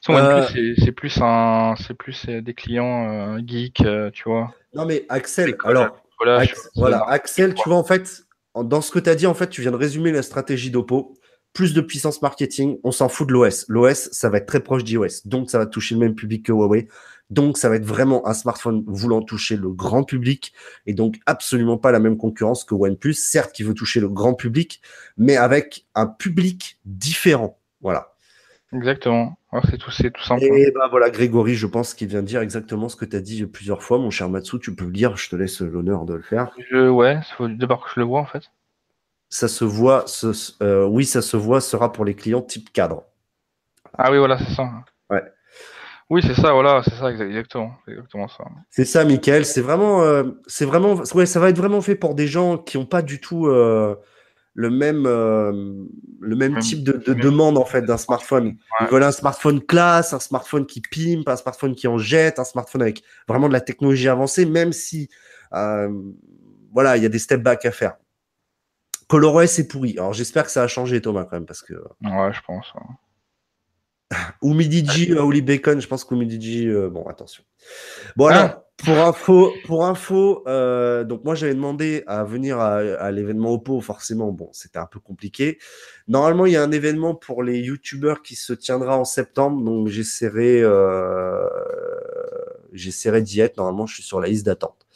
Son 0.03 0.15
Euh, 0.15 0.41
OnePlus, 0.41 0.77
c'est- 0.79 0.93
plus 0.93 1.19
un, 1.23 1.75
c'est 1.77 1.95
plus 1.95 2.27
euh, 2.29 2.41
des 2.41 2.55
clients 2.55 3.09
euh, 3.37 3.41
geeks, 3.45 3.83
tu 4.13 4.25
vois. 4.29 4.53
Non 4.75 4.85
mais 4.87 5.05
Axel, 5.09 5.57
alors 5.65 5.97
Voilà, 6.19 6.39
Ax- 6.41 6.71
je- 6.75 6.81
voilà, 6.81 7.05
Axel, 7.09 7.55
tu 7.55 7.69
vois 7.69 7.79
en 7.79 7.85
fait, 7.85 8.25
dans 8.55 8.81
ce 8.81 8.91
que 8.91 8.99
tu 8.99 9.11
as 9.11 9.15
dit 9.15 9.27
en 9.27 9.35
fait, 9.35 9.49
tu 9.49 9.61
viens 9.63 9.71
de 9.71 9.77
résumer 9.77 10.13
la 10.13 10.23
stratégie 10.23 10.71
d'Oppo. 10.71 11.15
Plus 11.53 11.73
de 11.73 11.81
puissance 11.81 12.21
marketing, 12.21 12.79
on 12.85 12.91
s'en 12.91 13.09
fout 13.09 13.27
de 13.27 13.33
l'OS. 13.33 13.65
L'OS, 13.69 14.11
ça 14.13 14.29
va 14.29 14.37
être 14.39 14.47
très 14.47 14.61
proche 14.61 14.85
d'iOS, 14.85 15.23
donc 15.25 15.49
ça 15.51 15.59
va 15.59 15.65
toucher 15.65 15.95
le 15.95 16.01
même 16.01 16.15
public 16.15 16.45
que 16.45 16.53
Huawei. 16.53 16.87
Donc 17.31 17.57
ça 17.57 17.69
va 17.71 17.77
être 17.77 17.85
vraiment 17.85 18.27
un 18.29 18.35
smartphone 18.35 18.85
voulant 18.87 19.23
toucher 19.23 19.57
le 19.57 19.71
grand 19.71 20.05
public 20.05 20.53
et 20.87 20.93
donc 20.93 21.17
absolument 21.25 21.79
pas 21.79 21.93
la 21.93 21.99
même 21.99 22.19
concurrence 22.19 22.63
que 22.65 22.75
OnePlus. 22.75 23.15
Certes, 23.15 23.53
qui 23.53 23.63
veut 23.63 23.73
toucher 23.75 24.01
le 24.01 24.09
grand 24.11 24.35
public, 24.35 24.83
mais 25.17 25.37
avec 25.37 25.87
un 25.95 26.07
public 26.07 26.79
différent. 26.85 27.59
Voilà. 27.81 28.13
Exactement. 28.77 29.39
C'est 29.71 29.79
tout, 29.79 29.91
c'est 29.91 30.11
tout 30.11 30.23
simple. 30.23 30.45
Et 30.45 30.71
ben 30.71 30.89
voilà, 30.91 31.09
Grégory, 31.09 31.55
je 31.55 31.67
pense 31.67 31.95
qu'il 31.95 32.09
vient 32.09 32.21
de 32.21 32.27
dire 32.27 32.41
exactement 32.43 32.89
ce 32.89 32.97
que 32.97 33.05
tu 33.07 33.17
as 33.17 33.21
dit 33.21 33.47
plusieurs 33.47 33.83
fois, 33.83 33.99
mon 33.99 34.11
cher 34.11 34.29
Matsu. 34.29 34.59
Tu 34.61 34.75
peux 34.75 34.85
le 34.85 34.93
dire, 34.93 35.17
je 35.17 35.31
te 35.31 35.37
laisse 35.37 35.61
l'honneur 35.61 36.05
de 36.05 36.15
le 36.15 36.23
faire. 36.23 36.51
Je, 36.71 36.89
ouais, 36.89 37.19
faut 37.37 37.49
d'abord 37.49 37.85
que 37.85 37.91
je 37.95 38.01
le 38.01 38.07
vois, 38.07 38.21
en 38.21 38.27
fait. 38.27 38.43
Ça 39.31 39.49
se 39.49 39.65
voit, 39.65 40.05
ce- 40.07 40.53
euh, 40.63 40.85
oui, 40.87 41.05
ça 41.05 41.23
se 41.23 41.37
voit, 41.37 41.61
sera 41.61 41.91
pour 41.93 42.05
les 42.05 42.15
clients 42.15 42.43
type 42.43 42.73
cadre. 42.73 43.05
Ah 43.97 44.11
oui, 44.13 44.19
voilà, 44.19 44.39
c'est 44.39 44.55
ça. 44.55 44.69
Ouais. 45.11 45.23
Oui, 46.11 46.23
c'est 46.23 46.35
ça, 46.35 46.53
voilà, 46.53 46.83
c'est 46.85 46.95
ça, 46.95 47.11
exa- 47.11 47.27
exactement. 47.27 47.73
C'est 47.85 47.93
exactement 47.93 48.29
ça. 48.29 48.45
C'est 48.71 48.85
ça, 48.85 49.05
Michael. 49.05 49.45
C'est 49.45 49.63
vraiment, 49.63 50.03
euh, 50.03 50.25
c'est 50.47 50.67
vraiment, 50.67 50.95
ouais, 51.15 51.27
ça 51.27 51.41
va 51.41 51.49
être 51.49 51.57
vraiment 51.57 51.81
fait 51.81 51.97
pour 51.97 52.15
des 52.15 52.27
gens 52.29 52.59
qui 52.59 52.79
n'ont 52.79 52.87
pas 52.87 53.03
du 53.03 53.21
tout 53.21 53.47
euh, 53.49 53.97
le 54.59 54.71
même, 54.71 55.05
euh, 55.07 55.53
le 56.21 56.35
même 56.35 56.55
Même- 56.55 56.63
type 56.63 56.83
de, 56.83 56.93
de 56.93 57.13
même- 57.13 57.23
demande 57.23 57.59
en 57.59 57.67
fait 57.67 57.83
d'un 57.83 57.99
smartphone. 57.99 58.57
Ils 58.81 58.87
veulent 58.87 59.03
un 59.03 59.13
smartphone 59.13 59.61
classe, 59.61 60.15
un 60.15 60.19
smartphone 60.19 60.65
qui 60.65 60.81
pimpe, 60.81 61.29
un 61.29 61.37
smartphone 61.37 61.75
qui 61.75 61.87
en 61.87 61.99
jette, 61.99 62.39
un 62.39 62.45
smartphone 62.45 62.81
avec 62.83 63.03
vraiment 63.29 63.49
de 63.49 63.53
la 63.53 63.61
technologie 63.61 64.09
avancée, 64.09 64.47
même 64.47 64.73
si, 64.73 65.11
euh, 65.53 65.91
voilà, 66.73 66.97
il 66.97 67.03
y 67.03 67.07
a 67.07 67.11
des 67.11 67.19
step 67.19 67.43
back 67.43 67.67
à 67.67 67.71
faire. 67.71 67.97
ColorOS 69.09 69.43
est 69.61 69.69
pourri. 69.71 69.93
Alors 69.99 70.15
j'espère 70.15 70.45
que 70.47 70.51
ça 70.51 70.63
a 70.63 70.67
changé, 70.69 71.01
Thomas, 71.03 71.25
quand 71.25 71.37
même, 71.37 71.47
parce 71.47 71.63
que 71.63 71.75
Ouais, 71.75 72.33
je 72.33 72.41
pense. 72.47 72.73
Humidigi, 74.43 75.13
euh, 75.13 75.23
Oli 75.23 75.43
Bacon, 75.43 75.81
je 75.81 75.89
pense 75.89 76.05
qu'Humidigi, 76.05 76.69
euh, 76.69 76.89
bon, 76.89 77.05
attention. 77.07 77.43
Bon, 78.17 78.27
Ah. 78.29 78.35
alors, 78.35 78.63
pour 78.77 78.99
info, 78.99 79.53
pour 79.65 79.87
info 79.87 80.45
euh, 80.47 81.03
donc 81.03 81.25
moi 81.25 81.35
j'avais 81.35 81.55
demandé 81.55 82.05
à 82.07 82.25
venir 82.25 82.61
à, 82.61 82.77
à 82.77 83.11
l'événement 83.11 83.53
Oppo, 83.55 83.81
forcément, 83.81 84.33
bon, 84.33 84.51
c'était 84.53 84.79
un 84.79 84.87
peu 84.87 85.01
compliqué. 85.01 85.59
Normalement, 86.09 86.45
il 86.47 86.53
y 86.53 86.57
a 86.57 86.63
un 86.63 86.71
événement 86.71 87.15
pour 87.15 87.43
les 87.43 87.59
youtubeurs 87.59 88.23
qui 88.23 88.37
se 88.37 88.53
tiendra 88.53 88.99
en 88.99 89.05
septembre, 89.07 89.63
donc 89.65 89.89
j'essaierai, 89.89 90.61
euh, 90.63 91.49
j'essaierai 92.73 93.23
d'y 93.23 93.41
être. 93.41 93.57
Normalement, 93.57 93.87
je 93.87 93.95
suis 93.95 94.03
sur 94.03 94.21
la 94.21 94.29
liste 94.29 94.45
d'attente. 94.47 94.87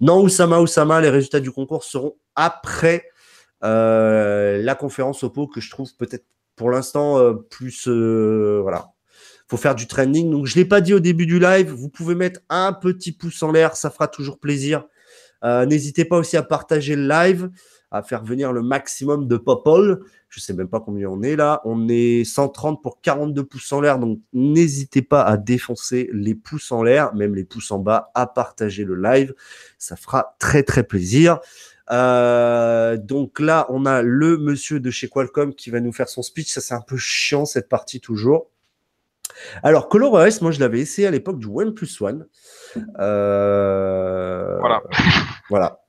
Non, 0.00 0.22
Oussama, 0.22 0.60
Oussama, 0.60 1.00
les 1.00 1.10
résultats 1.10 1.40
du 1.40 1.52
concours 1.52 1.84
seront 1.84 2.16
après 2.34 3.04
euh, 3.64 4.62
la 4.62 4.74
conférence 4.74 5.22
Oppo 5.22 5.46
que 5.46 5.60
je 5.60 5.70
trouve 5.70 5.94
peut-être 5.96 6.24
pour 6.56 6.70
l'instant 6.70 7.18
euh, 7.18 7.34
plus 7.34 7.86
euh, 7.86 8.60
voilà. 8.62 8.86
Faut 9.48 9.56
faire 9.56 9.76
du 9.76 9.86
trending. 9.86 10.30
Donc 10.30 10.46
je 10.46 10.56
l'ai 10.56 10.64
pas 10.64 10.80
dit 10.80 10.92
au 10.92 11.00
début 11.00 11.26
du 11.26 11.38
live 11.38 11.70
vous 11.70 11.88
pouvez 11.88 12.14
mettre 12.14 12.40
un 12.48 12.72
petit 12.72 13.12
pouce 13.12 13.42
en 13.42 13.52
l'air 13.52 13.76
ça 13.76 13.90
fera 13.90 14.08
toujours 14.08 14.38
plaisir. 14.38 14.84
Euh, 15.44 15.66
n'hésitez 15.66 16.04
pas 16.04 16.16
aussi 16.16 16.36
à 16.36 16.42
partager 16.42 16.96
le 16.96 17.06
live 17.06 17.50
à 17.92 18.02
faire 18.02 18.24
venir 18.24 18.52
le 18.52 18.62
maximum 18.62 19.28
de 19.28 19.36
popol 19.36 20.02
je 20.28 20.40
sais 20.40 20.52
même 20.52 20.68
pas 20.68 20.80
combien 20.80 21.08
on 21.08 21.22
est 21.22 21.36
là. 21.36 21.62
On 21.64 21.88
est 21.88 22.24
130 22.24 22.82
pour 22.82 23.00
42 23.00 23.44
pouces 23.44 23.72
en 23.72 23.80
l'air. 23.80 23.98
Donc 23.98 24.20
n'hésitez 24.32 25.00
pas 25.00 25.22
à 25.22 25.36
défoncer 25.36 26.10
les 26.12 26.34
pouces 26.34 26.72
en 26.72 26.82
l'air 26.82 27.14
même 27.14 27.34
les 27.34 27.44
pouces 27.44 27.70
en 27.70 27.78
bas 27.78 28.10
à 28.14 28.26
partager 28.26 28.84
le 28.84 28.96
live. 28.96 29.34
Ça 29.78 29.96
fera 29.96 30.36
très 30.38 30.62
très 30.62 30.82
plaisir 30.82 31.38
euh, 31.90 32.96
donc 32.96 33.40
là, 33.40 33.66
on 33.68 33.86
a 33.86 34.02
le 34.02 34.38
monsieur 34.38 34.80
de 34.80 34.90
chez 34.90 35.08
Qualcomm 35.08 35.54
qui 35.54 35.70
va 35.70 35.80
nous 35.80 35.92
faire 35.92 36.08
son 36.08 36.22
speech. 36.22 36.52
Ça, 36.52 36.60
c'est 36.60 36.74
un 36.74 36.80
peu 36.80 36.96
chiant 36.96 37.44
cette 37.44 37.68
partie 37.68 38.00
toujours. 38.00 38.50
Alors, 39.62 39.88
ColorOS, 39.88 40.40
moi, 40.40 40.50
je 40.50 40.60
l'avais 40.60 40.80
essayé 40.80 41.06
à 41.06 41.10
l'époque 41.10 41.38
du 41.38 41.46
OnePlus 41.46 41.88
One. 42.00 42.26
Euh, 42.98 44.56
Voilà. 44.60 44.82
Voilà. 45.48 45.80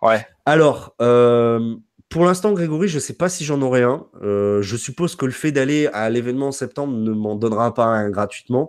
Ouais. 0.00 0.26
Alors, 0.46 0.94
euh, 1.00 1.76
pour 2.12 2.26
l'instant, 2.26 2.52
Grégory, 2.52 2.88
je 2.88 2.96
ne 2.96 3.00
sais 3.00 3.14
pas 3.14 3.30
si 3.30 3.44
j'en 3.44 3.62
aurai 3.62 3.82
un. 3.82 4.06
Euh, 4.22 4.60
je 4.60 4.76
suppose 4.76 5.16
que 5.16 5.24
le 5.24 5.32
fait 5.32 5.50
d'aller 5.50 5.86
à 5.94 6.10
l'événement 6.10 6.48
en 6.48 6.52
septembre 6.52 6.92
ne 6.94 7.10
m'en 7.10 7.36
donnera 7.36 7.72
pas 7.72 7.86
un 7.86 8.10
gratuitement. 8.10 8.68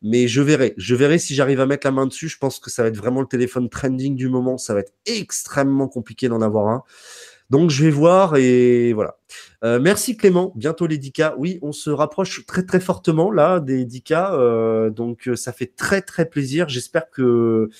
Mais 0.00 0.28
je 0.28 0.40
verrai. 0.40 0.74
Je 0.76 0.94
verrai 0.94 1.18
si 1.18 1.34
j'arrive 1.34 1.60
à 1.60 1.66
mettre 1.66 1.86
la 1.86 1.90
main 1.90 2.06
dessus. 2.06 2.28
Je 2.28 2.38
pense 2.38 2.60
que 2.60 2.70
ça 2.70 2.82
va 2.82 2.88
être 2.88 2.96
vraiment 2.96 3.20
le 3.20 3.26
téléphone 3.26 3.68
trending 3.68 4.14
du 4.14 4.28
moment. 4.28 4.58
Ça 4.58 4.74
va 4.74 4.80
être 4.80 4.92
extrêmement 5.06 5.88
compliqué 5.88 6.28
d'en 6.28 6.40
avoir 6.40 6.68
un. 6.68 6.82
Donc, 7.50 7.70
je 7.70 7.84
vais 7.84 7.90
voir 7.90 8.36
et 8.36 8.92
voilà. 8.92 9.18
Euh, 9.64 9.80
merci 9.80 10.16
Clément. 10.16 10.52
Bientôt 10.54 10.86
les 10.86 10.98
10K. 10.98 11.34
Oui, 11.36 11.58
on 11.62 11.72
se 11.72 11.90
rapproche 11.90 12.46
très 12.46 12.64
très 12.64 12.80
fortement 12.80 13.32
là 13.32 13.58
des 13.58 13.84
10K. 13.84 14.30
Euh, 14.32 14.90
donc, 14.90 15.28
ça 15.34 15.52
fait 15.52 15.74
très 15.74 16.00
très 16.00 16.26
plaisir. 16.26 16.68
J'espère 16.68 17.10
que 17.10 17.70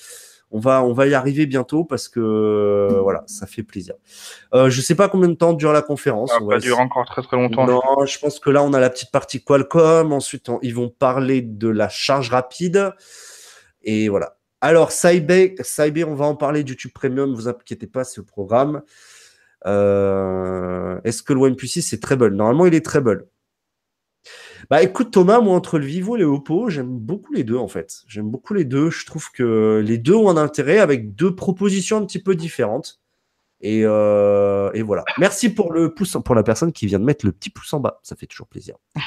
on 0.55 0.59
va, 0.59 0.81
on 0.83 0.93
va 0.93 1.05
y 1.07 1.13
arriver 1.13 1.45
bientôt 1.47 1.83
parce 1.83 2.07
que 2.07 2.19
euh, 2.21 3.01
voilà, 3.01 3.23
ça 3.27 3.45
fait 3.45 3.61
plaisir. 3.63 3.95
Euh, 4.53 4.69
je 4.69 4.79
sais 4.79 4.95
pas 4.95 5.09
combien 5.09 5.27
de 5.27 5.33
temps 5.33 5.51
dure 5.51 5.73
la 5.73 5.81
conférence. 5.81 6.29
Ça 6.29 6.37
On 6.41 6.45
va 6.45 6.55
pas 6.55 6.59
durer 6.61 6.79
encore 6.81 7.05
très 7.05 7.21
très 7.21 7.35
longtemps. 7.35 7.67
non, 7.67 7.81
je 8.05 8.17
pense 8.19 8.39
que 8.39 8.49
là, 8.49 8.63
on 8.63 8.71
a 8.73 8.79
la 8.79 8.89
petite 8.89 9.11
partie 9.11 9.43
Qualcomm. 9.43 10.13
Ensuite, 10.13 10.47
on- 10.47 10.59
ils 10.61 10.73
vont 10.73 10.87
parler 10.89 11.41
de 11.41 11.67
la 11.67 11.89
charge 11.89 12.29
rapide. 12.29 12.93
Et 13.83 14.07
voilà. 14.07 14.37
Alors, 14.61 14.91
Cyber, 14.91 15.51
on 16.07 16.15
va 16.15 16.25
en 16.25 16.35
parler 16.35 16.63
du 16.63 16.71
YouTube 16.71 16.91
Premium. 16.95 17.29
Ne 17.31 17.35
vous 17.35 17.47
inquiétez 17.49 17.87
pas, 17.87 18.03
c'est 18.05 18.21
au 18.21 18.23
programme. 18.23 18.81
Euh, 19.67 20.99
Est-ce 21.03 21.21
que 21.23 21.33
le 21.33 21.39
OnePlus 21.41 21.67
6 21.67 21.93
est 21.93 22.01
très 22.01 22.15
bon 22.15 22.33
Normalement, 22.33 22.65
il 22.65 22.73
est 22.75 22.85
très 22.85 23.01
bon. 23.01 23.19
Bah 24.69 24.81
écoute 24.81 25.11
Thomas, 25.11 25.41
moi 25.41 25.55
entre 25.55 25.77
le 25.77 25.85
Vivo 25.85 26.15
et 26.15 26.19
le 26.19 26.25
Oppo, 26.25 26.69
j'aime 26.69 26.97
beaucoup 26.97 27.33
les 27.33 27.43
deux 27.43 27.57
en 27.57 27.67
fait. 27.67 28.03
J'aime 28.07 28.29
beaucoup 28.29 28.53
les 28.53 28.65
deux. 28.65 28.89
Je 28.89 29.05
trouve 29.05 29.31
que 29.31 29.83
les 29.85 29.97
deux 29.97 30.15
ont 30.15 30.29
un 30.29 30.37
intérêt 30.37 30.79
avec 30.79 31.15
deux 31.15 31.35
propositions 31.35 31.97
un 31.97 32.05
petit 32.05 32.21
peu 32.21 32.35
différentes. 32.35 32.99
Et, 33.61 33.81
euh, 33.83 34.69
et 34.73 34.81
voilà. 34.81 35.03
Merci 35.17 35.49
pour 35.49 35.71
le 35.71 35.93
pouce, 35.93 36.17
pour 36.23 36.35
la 36.35 36.43
personne 36.43 36.71
qui 36.71 36.87
vient 36.87 36.99
de 36.99 37.05
mettre 37.05 37.25
le 37.25 37.31
petit 37.31 37.49
pouce 37.49 37.73
en 37.73 37.79
bas. 37.79 37.99
Ça 38.03 38.15
fait 38.15 38.27
toujours 38.27 38.47
plaisir. 38.47 38.75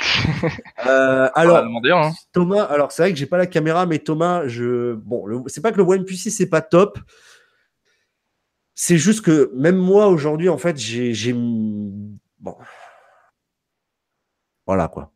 Euh, 0.86 1.28
alors, 1.34 1.62
demander, 1.62 1.90
hein. 1.90 2.12
Thomas, 2.32 2.62
alors 2.62 2.92
c'est 2.92 3.02
vrai 3.02 3.12
que 3.12 3.18
j'ai 3.18 3.26
pas 3.26 3.36
la 3.36 3.46
caméra, 3.46 3.84
mais 3.84 3.98
Thomas, 3.98 4.46
je 4.46 4.94
bon, 4.94 5.44
c'est 5.46 5.60
pas 5.60 5.70
que 5.70 5.76
le 5.76 5.82
OnePlus 5.82 6.16
6 6.16 6.30
c'est 6.30 6.48
pas 6.48 6.62
top. 6.62 6.98
C'est 8.74 8.96
juste 8.96 9.20
que 9.22 9.52
même 9.54 9.76
moi 9.76 10.06
aujourd'hui, 10.06 10.48
en 10.48 10.56
fait, 10.56 10.78
j'ai, 10.78 11.12
j'ai 11.12 11.34
bon, 11.34 12.56
voilà 14.66 14.88
quoi. 14.88 15.12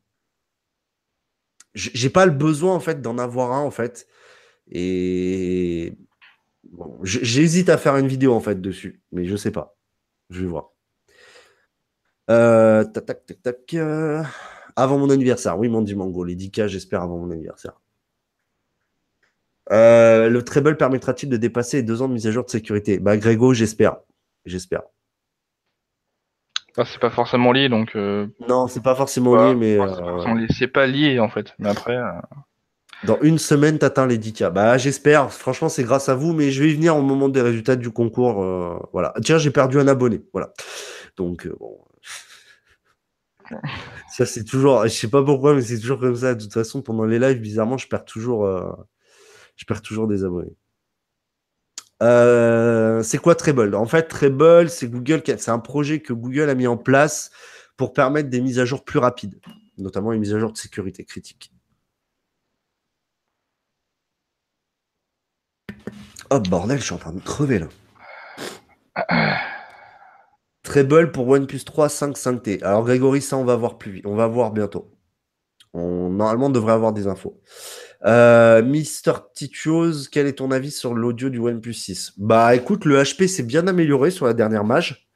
J'ai 1.74 2.10
pas 2.10 2.26
le 2.26 2.32
besoin 2.32 2.74
en 2.74 2.80
fait 2.80 3.00
d'en 3.00 3.18
avoir 3.18 3.52
un 3.52 3.60
en 3.60 3.70
fait, 3.70 4.06
et 4.70 5.96
j'hésite 7.02 7.68
à 7.68 7.78
faire 7.78 7.96
une 7.96 8.08
vidéo 8.08 8.34
en 8.34 8.40
fait 8.40 8.60
dessus, 8.60 9.02
mais 9.12 9.24
je 9.24 9.36
sais 9.36 9.50
pas. 9.50 9.76
Je 10.30 10.40
vais 10.42 10.46
voir. 10.46 10.72
Euh, 12.30 12.84
tac, 12.84 13.06
tac, 13.06 13.26
tac, 13.26 13.42
tac, 13.42 13.74
euh, 13.74 14.22
Avant 14.76 14.98
mon 14.98 15.10
anniversaire, 15.10 15.58
oui, 15.58 15.68
mon 15.68 15.84
Mango, 15.96 16.24
les 16.24 16.36
10K, 16.36 16.68
j'espère 16.68 17.02
avant 17.02 17.18
mon 17.18 17.30
anniversaire. 17.30 17.80
Euh, 19.70 20.28
le 20.28 20.42
treble 20.42 20.76
permettra-t-il 20.76 21.28
de 21.30 21.36
dépasser 21.36 21.78
les 21.78 21.82
deux 21.82 22.02
ans 22.02 22.08
de 22.08 22.14
mise 22.14 22.26
à 22.26 22.30
jour 22.30 22.44
de 22.44 22.50
sécurité? 22.50 22.98
Bah, 22.98 23.16
Grégo, 23.16 23.54
j'espère. 23.54 23.96
J'espère. 24.44 24.82
Bah, 26.76 26.84
c'est 26.86 27.00
pas 27.00 27.10
forcément 27.10 27.52
lié, 27.52 27.68
donc. 27.68 27.94
euh, 27.96 28.26
Non, 28.48 28.66
c'est 28.66 28.82
pas 28.82 28.94
forcément 28.94 29.34
lié, 29.36 29.54
mais 29.54 29.78
ouais, 29.78 29.86
c'est 29.88 30.00
pas 30.00 30.32
euh. 30.32 30.46
C'est 30.58 30.68
pas 30.68 30.86
lié 30.86 31.20
en 31.20 31.28
fait. 31.28 31.54
Mais 31.58 31.68
après, 31.68 31.96
euh, 31.96 32.10
dans 33.04 33.18
une 33.22 33.38
semaine, 33.38 33.78
t'atteins 33.78 34.06
les 34.06 34.16
10K. 34.18 34.50
Bah, 34.50 34.78
j'espère. 34.78 35.32
Franchement, 35.32 35.68
c'est 35.68 35.82
grâce 35.82 36.08
à 36.08 36.14
vous, 36.14 36.32
mais 36.32 36.50
je 36.50 36.62
vais 36.62 36.70
y 36.70 36.74
venir 36.74 36.96
au 36.96 37.02
moment 37.02 37.28
des 37.28 37.42
résultats 37.42 37.76
du 37.76 37.90
concours. 37.90 38.42
euh, 38.42 38.78
voilà. 38.92 39.12
Tiens, 39.22 39.38
j'ai 39.38 39.50
perdu 39.50 39.78
un 39.78 39.88
abonné. 39.88 40.22
Voilà. 40.32 40.52
Donc, 41.16 41.46
euh, 41.46 41.54
bon. 41.58 41.78
Ça, 44.12 44.24
c'est 44.24 44.44
toujours. 44.44 44.82
Je 44.84 44.88
sais 44.88 45.08
pas 45.10 45.22
pourquoi, 45.22 45.54
mais 45.54 45.62
c'est 45.62 45.78
toujours 45.78 45.98
comme 45.98 46.16
ça. 46.16 46.34
De 46.34 46.42
toute 46.42 46.52
façon, 46.52 46.80
pendant 46.82 47.04
les 47.04 47.18
lives, 47.18 47.40
bizarrement, 47.40 47.76
je 47.76 47.88
perds 47.88 48.04
toujours, 48.04 48.46
euh, 48.46 48.70
je 49.56 49.64
perds 49.66 49.82
toujours 49.82 50.06
des 50.06 50.24
abonnés. 50.24 50.56
Euh, 52.02 53.02
c'est 53.02 53.18
quoi 53.18 53.34
Treble? 53.34 53.74
En 53.74 53.86
fait, 53.86 54.02
Treble, 54.08 54.68
c'est 54.68 54.88
Google, 54.88 55.22
c'est 55.24 55.50
un 55.50 55.58
projet 55.60 56.00
que 56.00 56.12
Google 56.12 56.50
a 56.50 56.54
mis 56.54 56.66
en 56.66 56.76
place 56.76 57.30
pour 57.76 57.92
permettre 57.92 58.28
des 58.28 58.40
mises 58.40 58.58
à 58.58 58.64
jour 58.64 58.84
plus 58.84 58.98
rapides, 58.98 59.40
notamment 59.78 60.10
les 60.10 60.18
mises 60.18 60.34
à 60.34 60.38
jour 60.38 60.52
de 60.52 60.58
sécurité 60.58 61.04
critique. 61.04 61.52
Oh 66.30 66.40
bordel, 66.40 66.78
je 66.78 66.84
suis 66.84 66.94
en 66.94 66.98
train 66.98 67.12
de 67.12 67.20
crever 67.20 67.60
là. 67.60 67.68
Treble 70.62 71.12
pour 71.12 71.28
OnePlus 71.28 71.64
3 71.64 71.88
5 71.88 72.16
5T. 72.16 72.62
Alors 72.62 72.84
Grégory, 72.84 73.20
ça 73.20 73.36
on 73.36 73.44
va 73.44 73.56
voir 73.56 73.78
plus 73.78 73.92
vite. 73.92 74.06
On 74.06 74.14
va 74.14 74.26
voir 74.26 74.52
bientôt. 74.52 74.90
Normalement, 75.74 76.46
on 76.46 76.50
devrait 76.50 76.72
avoir 76.72 76.92
des 76.92 77.06
infos. 77.06 77.40
Euh, 78.04 78.62
Mister 78.62 79.12
Titios, 79.34 80.08
quel 80.10 80.26
est 80.26 80.34
ton 80.38 80.50
avis 80.50 80.70
sur 80.72 80.94
l'audio 80.94 81.28
du 81.30 81.38
OnePlus 81.38 81.72
6 81.74 82.14
Bah 82.18 82.54
écoute, 82.54 82.84
le 82.84 83.00
HP 83.00 83.28
s'est 83.28 83.42
bien 83.44 83.66
amélioré 83.68 84.10
sur 84.10 84.26
la 84.26 84.34
dernière 84.34 84.64
mage. 84.64 85.08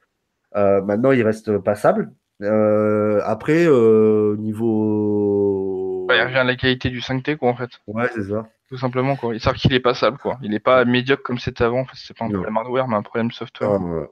Euh, 0.55 0.81
maintenant, 0.81 1.11
il 1.11 1.21
reste 1.23 1.57
passable. 1.57 2.11
Euh, 2.43 3.19
après, 3.25 3.65
euh, 3.67 4.35
niveau. 4.37 6.07
il 6.09 6.21
revient 6.21 6.37
à 6.37 6.43
la 6.45 6.55
qualité 6.55 6.89
du 6.89 6.99
5T 7.01 7.35
quoi 7.37 7.49
en 7.49 7.55
fait. 7.55 7.69
Ouais, 7.87 8.07
c'est 8.15 8.23
ça. 8.29 8.47
Tout 8.69 8.77
simplement 8.77 9.15
quoi. 9.15 9.33
Ils 9.33 9.41
savent 9.41 9.55
qu'il 9.55 9.73
est 9.73 9.79
passable 9.81 10.17
quoi. 10.17 10.37
Il 10.41 10.53
est 10.53 10.59
pas 10.59 10.85
médiocre 10.85 11.23
comme 11.23 11.39
c'était 11.39 11.63
avant. 11.63 11.81
En 11.81 11.85
fait, 11.85 11.95
c'est 11.95 12.15
pas 12.17 12.25
un 12.25 12.29
Non. 12.29 12.35
problème 12.35 12.57
hardware, 12.57 12.87
mais 12.87 12.95
un 12.95 13.01
problème 13.01 13.31
software. 13.31 13.71
Ah, 13.71 13.77
ouais. 13.79 14.07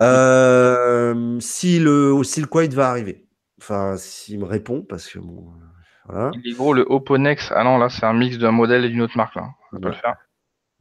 Euh, 0.00 1.38
si 1.40 1.78
le 1.78 2.22
si 2.24 2.40
le 2.40 2.46
Quite 2.46 2.74
va 2.74 2.88
arriver. 2.90 3.26
Enfin, 3.60 3.96
s'il 3.96 4.38
me 4.40 4.44
répond, 4.44 4.82
parce 4.82 5.08
que 5.08 5.18
bon, 5.18 5.46
euh, 5.56 5.64
voilà. 6.08 6.30
Il 6.34 6.50
est 6.52 6.56
gros 6.56 6.72
le 6.72 6.84
Oppo 6.88 7.18
Nex. 7.18 7.52
Ah 7.54 7.64
non, 7.64 7.78
là 7.78 7.88
c'est 7.88 8.04
un 8.06 8.12
mix 8.12 8.38
d'un 8.38 8.50
modèle 8.52 8.84
et 8.84 8.88
d'une 8.88 9.02
autre 9.02 9.16
marque 9.16 9.34
là. 9.36 9.48
On 9.72 9.76
Ouais. 9.78 9.86
le 9.86 9.92
faire. 9.92 10.14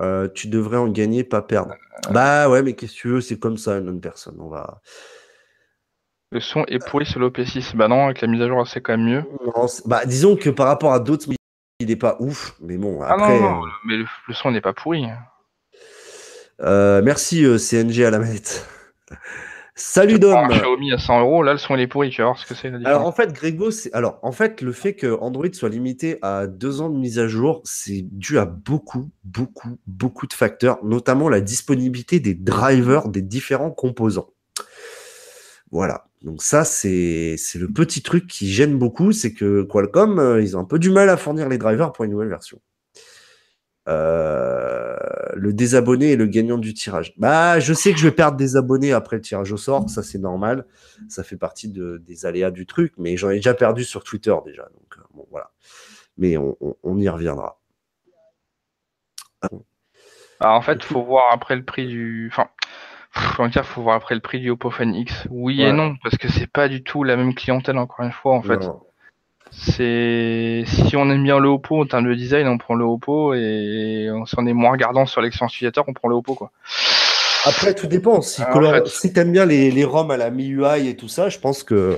Euh, 0.02 0.28
tu 0.34 0.48
devrais 0.48 0.78
en 0.78 0.88
gagner, 0.90 1.24
pas 1.24 1.42
perdre. 1.42 1.74
Euh. 2.08 2.12
Bah 2.12 2.50
ouais, 2.50 2.62
mais 2.64 2.74
qu'est-ce 2.74 2.94
que 2.96 3.00
tu 3.00 3.08
veux, 3.08 3.22
c'est 3.22 3.40
comme 3.40 3.58
ça, 3.58 3.78
une 3.78 3.88
autre 3.90 4.02
personne. 4.02 4.36
On 4.40 4.50
va. 4.50 4.82
Le 6.32 6.40
son 6.42 6.66
est 6.66 6.86
pourri 6.86 7.06
sur 7.06 7.20
l'OP6. 7.22 7.76
Bah 7.78 7.88
non, 7.88 8.06
avec 8.06 8.22
la 8.22 8.28
mise 8.28 8.42
à 8.42 8.48
jour 8.48 8.68
c'est 8.68 8.82
quand 8.82 8.98
même 8.98 9.06
mieux. 9.08 9.24
Non, 9.46 9.66
bah, 9.86 10.06
disons 10.06 10.36
que 10.36 10.50
par 10.50 10.68
rapport 10.68 10.92
à 10.92 11.00
d'autres, 11.00 11.28
il 11.80 11.88
n'est 11.88 11.96
pas 11.96 12.18
ouf, 12.20 12.56
mais 12.60 12.78
bon, 12.78 13.02
Ah 13.02 13.14
après. 13.14 13.40
non, 13.40 13.52
non, 13.62 13.62
mais 13.86 13.98
le, 13.98 14.06
le 14.28 14.34
son 14.34 14.52
n'est 14.52 14.62
pas 14.62 14.74
pourri. 14.74 15.06
euh, 16.62 17.02
merci 17.04 17.46
euh, 17.46 17.58
CNG 17.58 18.04
à 18.06 18.12
la 18.12 18.20
manette. 18.20 18.68
Salut 19.78 20.20
Dom. 20.20 20.38
un 20.38 20.48
Xiaomi 20.48 20.94
à 20.94 20.98
100 20.98 21.20
euros, 21.20 21.44
là 21.44 21.52
le 21.52 21.58
son 21.58 21.76
il 21.76 21.82
est 21.82 21.88
pourri, 21.88 22.10
tu 22.10 22.22
vas 22.22 22.28
voir 22.28 22.40
ce 22.40 22.46
que 22.46 22.56
c'est. 22.56 22.72
Alors 22.86 23.06
en 23.06 23.12
fait, 23.12 23.34
Grégo, 23.34 23.72
c'est 23.72 23.94
alors 23.94 24.20
en 24.22 24.32
fait 24.32 24.62
le 24.62 24.72
fait 24.72 24.94
que 24.94 25.20
Android 25.20 25.52
soit 25.52 25.68
limité 25.68 26.18
à 26.22 26.48
deux 26.48 26.80
ans 26.80 26.90
de 26.90 26.98
mise 26.98 27.20
à 27.20 27.28
jour, 27.28 27.62
c'est 27.66 28.06
dû 28.10 28.40
à 28.40 28.46
beaucoup, 28.46 29.10
beaucoup, 29.26 29.78
beaucoup 29.86 30.28
de 30.28 30.34
facteurs, 30.34 30.80
notamment 30.86 31.28
la 31.28 31.42
disponibilité 31.42 32.22
des 32.22 32.34
drivers 32.34 33.10
des 33.10 33.22
différents 33.22 33.72
composants. 33.72 34.30
Voilà. 35.72 36.06
Donc 36.22 36.42
ça, 36.42 36.64
c'est 36.64 37.36
c'est 37.38 37.60
le 37.60 37.68
petit 37.68 38.02
truc 38.02 38.28
qui 38.28 38.50
gêne 38.50 38.78
beaucoup, 38.78 39.12
c'est 39.12 39.34
que 39.34 39.64
Qualcomm, 39.64 40.20
euh, 40.20 40.42
ils 40.42 40.56
ont 40.56 40.62
un 40.62 40.66
peu 40.66 40.80
du 40.80 40.90
mal 40.90 41.10
à 41.10 41.18
fournir 41.18 41.50
les 41.50 41.58
drivers 41.58 41.92
pour 41.92 42.06
une 42.06 42.12
nouvelle 42.12 42.30
version. 42.30 42.62
Euh, 43.90 44.95
le 45.36 45.54
désabonné 45.54 46.12
et 46.14 46.16
le 46.16 46.26
gagnant 46.26 46.58
du 46.58 46.74
tirage. 46.74 47.14
Bah, 47.18 47.60
je 47.60 47.74
sais 47.74 47.92
que 47.92 48.00
je 48.00 48.06
vais 48.08 48.12
perdre 48.16 48.38
des 48.38 48.56
abonnés 48.56 48.94
après 48.94 49.18
le 49.18 49.22
tirage 49.22 49.52
au 49.52 49.58
sort, 49.58 49.90
ça 49.90 50.02
c'est 50.02 50.18
normal, 50.20 50.66
ça 51.10 51.24
fait 51.24 51.38
partie 51.38 51.70
de, 51.70 51.98
des 52.08 52.26
aléas 52.26 52.52
du 52.52 52.66
truc, 52.66 52.94
mais 52.98 53.18
j'en 53.18 53.30
ai 53.30 53.36
déjà 53.36 53.54
perdu 53.54 53.84
sur 53.84 54.04
Twitter 54.04 54.36
déjà, 54.46 54.64
donc 54.64 54.98
euh, 54.98 55.02
bon 55.14 55.28
voilà. 55.30 55.52
Mais 56.18 56.38
on, 56.38 56.56
on- 56.62 56.76
on 56.84 56.98
y 56.98 57.10
reviendra. 57.10 57.60
Alors 60.40 60.56
en 60.56 60.62
fait, 60.62 60.84
faut 60.84 61.04
voir 61.04 61.32
après 61.32 61.56
le 61.56 61.64
prix 61.64 61.88
du. 61.88 62.30
Enfin, 62.32 62.50
va 63.38 63.48
dire, 63.48 63.66
faut 63.66 63.82
voir 63.82 63.96
après 63.96 64.16
le 64.16 64.22
prix 64.22 64.40
du 64.40 64.50
Oppo 64.50 64.70
Fan 64.70 64.94
X. 64.96 65.28
Oui 65.30 65.60
Ouais. 65.60 65.70
et 65.70 65.74
non, 65.74 65.96
parce 66.04 66.18
que 66.18 66.28
c'est 66.30 66.48
pas 66.48 66.68
du 66.68 66.84
tout 66.84 67.04
la 67.04 67.16
même 67.16 67.34
clientèle, 67.36 67.78
encore 67.78 68.06
une 68.06 68.12
fois. 68.12 68.34
En 68.36 68.42
fait, 68.42 68.58
Non. 68.58 68.82
C'est 69.58 70.64
si 70.68 70.96
on 70.96 71.10
aime 71.10 71.24
bien 71.24 71.40
le 71.40 71.48
Oppo 71.50 71.82
en 71.82 71.86
termes 71.86 72.08
de 72.08 72.14
design, 72.16 72.48
on 72.48 72.58
prend 72.58 72.76
le 72.76 72.84
Oppo, 72.86 73.34
et 73.34 74.10
si 74.26 74.36
on 74.38 74.46
est 74.46 74.54
moins 74.54 74.72
regardant 74.72 75.06
sur 75.06 75.22
l'expérience 75.22 75.54
utilisateur, 75.56 75.86
on 75.88 75.94
prend 75.94 76.08
le 76.10 76.16
Oppo 76.16 76.36
quoi. 76.36 76.52
Après, 77.46 77.76
tout 77.76 77.88
dépend. 77.88 78.22
Si, 78.22 78.42
Alors, 78.42 78.54
Color- 78.54 78.72
en 78.82 78.86
fait- 78.86 78.88
si 78.88 79.14
t'aimes 79.14 79.32
bien 79.32 79.46
les, 79.46 79.70
les 79.72 79.84
ROM 79.86 80.10
à 80.12 80.18
la 80.18 80.32
MIUI 80.32 80.88
et 80.90 80.96
tout 80.96 81.08
ça, 81.08 81.30
je 81.30 81.38
pense 81.40 81.64
que 81.64 81.98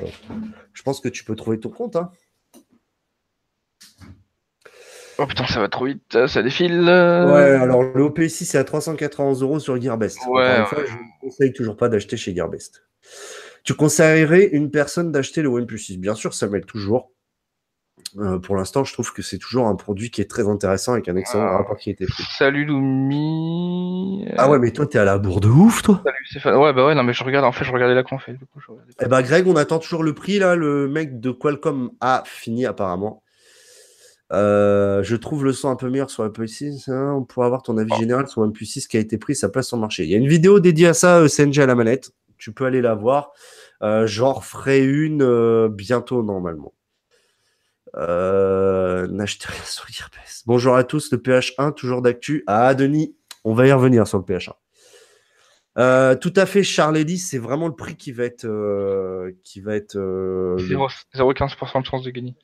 je 0.73 0.83
pense 0.83 0.99
que 0.99 1.07
tu 1.09 1.23
peux 1.23 1.35
trouver 1.35 1.59
ton 1.59 1.69
compte. 1.69 1.95
hein. 1.95 2.11
Oh 5.19 5.25
putain, 5.25 5.47
ça 5.47 5.59
va 5.59 5.67
trop 5.67 5.85
vite, 5.85 6.27
ça 6.27 6.43
défile. 6.43 6.81
Ouais, 6.81 7.55
alors 7.59 7.81
le 7.81 8.03
OP6 8.03 8.29
c'est 8.45 8.57
à 8.59 8.63
391 8.63 9.41
euros 9.41 9.59
sur 9.59 9.81
Gearbest. 9.81 10.19
Ouais, 10.29 10.43
Encore 10.43 10.59
une 10.59 10.65
fois, 10.67 10.85
je 10.85 10.93
ne 10.93 10.99
conseille 11.21 11.53
toujours 11.53 11.75
pas 11.75 11.89
d'acheter 11.89 12.17
chez 12.17 12.35
Gearbest. 12.35 12.83
Tu 13.63 13.73
conseillerais 13.73 14.45
une 14.51 14.69
personne 14.69 15.11
d'acheter 15.11 15.41
le 15.41 15.49
OnePlus 15.49 15.79
6 15.79 15.97
Bien 15.97 16.13
sûr, 16.13 16.33
ça 16.35 16.47
m'aide 16.47 16.65
toujours. 16.65 17.11
Euh, 18.19 18.39
pour 18.39 18.55
l'instant, 18.55 18.83
je 18.83 18.93
trouve 18.93 19.13
que 19.13 19.21
c'est 19.21 19.37
toujours 19.37 19.67
un 19.67 19.75
produit 19.75 20.09
qui 20.09 20.21
est 20.21 20.29
très 20.29 20.47
intéressant 20.47 20.93
avec 20.93 21.07
un 21.07 21.15
excellent 21.15 21.45
Ah. 21.45 21.57
rapport 21.57 21.77
qui 21.77 21.91
était 21.91 22.05
pris. 22.07 22.23
Salut 22.37 22.65
Lumi. 22.65 24.25
Ah 24.37 24.49
ouais, 24.49 24.57
mais 24.59 24.71
toi, 24.71 24.87
t'es 24.87 24.97
à 24.97 25.03
la 25.05 25.17
bourre 25.19 25.39
de 25.39 25.47
ouf, 25.49 25.81
toi. 25.83 26.01
Salut 26.03 26.25
Stéphane. 26.25 26.55
Ouais, 26.55 26.73
bah 26.73 26.85
ouais, 26.87 26.95
non, 26.95 27.03
mais 27.03 27.13
je 27.13 27.23
regarde, 27.23 27.45
en 27.45 27.51
fait, 27.51 27.63
je 27.63 27.71
regardais 27.71 27.93
la 27.95 28.03
conf. 28.03 28.27
et 28.27 28.33
Du 28.33 28.39
coup, 28.39 28.59
je 28.59 28.71
regardais 28.71 28.93
pas. 28.93 29.05
Eh 29.05 29.09
ben, 29.09 29.21
Greg, 29.21 29.47
on 29.47 29.55
attend 29.55 29.77
toujours 29.79 30.03
le 30.03 30.13
prix, 30.13 30.39
là. 30.39 30.55
Le 30.55 30.87
mec 30.87 31.19
de 31.19 31.29
Qualcomm 31.31 31.91
a 32.01 32.23
fini, 32.25 32.65
apparemment. 32.65 33.21
Euh, 34.33 35.03
je 35.03 35.15
trouve 35.15 35.45
le 35.45 35.53
son 35.53 35.69
un 35.69 35.75
peu 35.75 35.89
meilleur 35.89 36.09
sur 36.09 36.23
l'Apple 36.23 36.47
6. 36.47 36.89
hein. 36.89 37.13
On 37.17 37.23
pourrait 37.23 37.45
avoir 37.45 37.61
ton 37.63 37.77
avis 37.77 37.91
Oh. 37.93 37.99
général 37.99 38.27
sur 38.27 38.41
OnePlus 38.41 38.65
6 38.65 38.87
qui 38.87 38.97
a 38.97 38.99
été 38.99 39.17
pris 39.17 39.35
sa 39.35 39.47
place 39.47 39.67
sur 39.67 39.77
le 39.77 39.81
marché. 39.81 40.03
Il 40.03 40.09
y 40.09 40.15
a 40.15 40.17
une 40.17 40.27
vidéo 40.27 40.59
dédiée 40.59 40.87
à 40.87 40.93
ça, 40.93 41.19
euh, 41.19 41.27
CNG 41.29 41.59
à 41.61 41.65
la 41.65 41.75
manette. 41.75 42.11
Tu 42.37 42.51
peux 42.51 42.65
aller 42.65 42.81
la 42.81 42.93
voir. 42.93 43.31
Euh, 43.83 44.05
J'en 44.07 44.33
referai 44.33 44.83
une 44.83 45.67
bientôt, 45.69 46.23
normalement. 46.23 46.73
Euh, 47.97 49.07
N'achetez 49.07 49.47
rien 49.49 49.63
sur. 49.63 49.85
Bonjour 50.45 50.75
à 50.75 50.83
tous, 50.83 51.11
le 51.11 51.17
PH1, 51.17 51.73
toujours 51.73 52.01
d'actu. 52.01 52.43
Ah, 52.47 52.73
Denis, 52.73 53.15
on 53.43 53.53
va 53.53 53.67
y 53.67 53.71
revenir 53.71 54.07
sur 54.07 54.17
le 54.17 54.23
PH1. 54.23 54.53
Euh, 55.77 56.15
tout 56.15 56.33
à 56.35 56.45
fait, 56.45 56.63
Charles 56.63 56.97
Eddy, 56.97 57.17
c'est 57.17 57.37
vraiment 57.37 57.67
le 57.67 57.75
prix 57.75 57.95
qui 57.95 58.11
va 58.11 58.23
être, 58.23 58.45
euh, 58.45 59.31
qui 59.43 59.61
va 59.61 59.75
être 59.75 59.95
euh, 59.95 60.55
le- 60.57 60.65
0 60.65 60.87
0,15% 61.15 61.81
de 61.81 61.85
chance 61.85 62.03
de 62.03 62.09
gagner. 62.11 62.35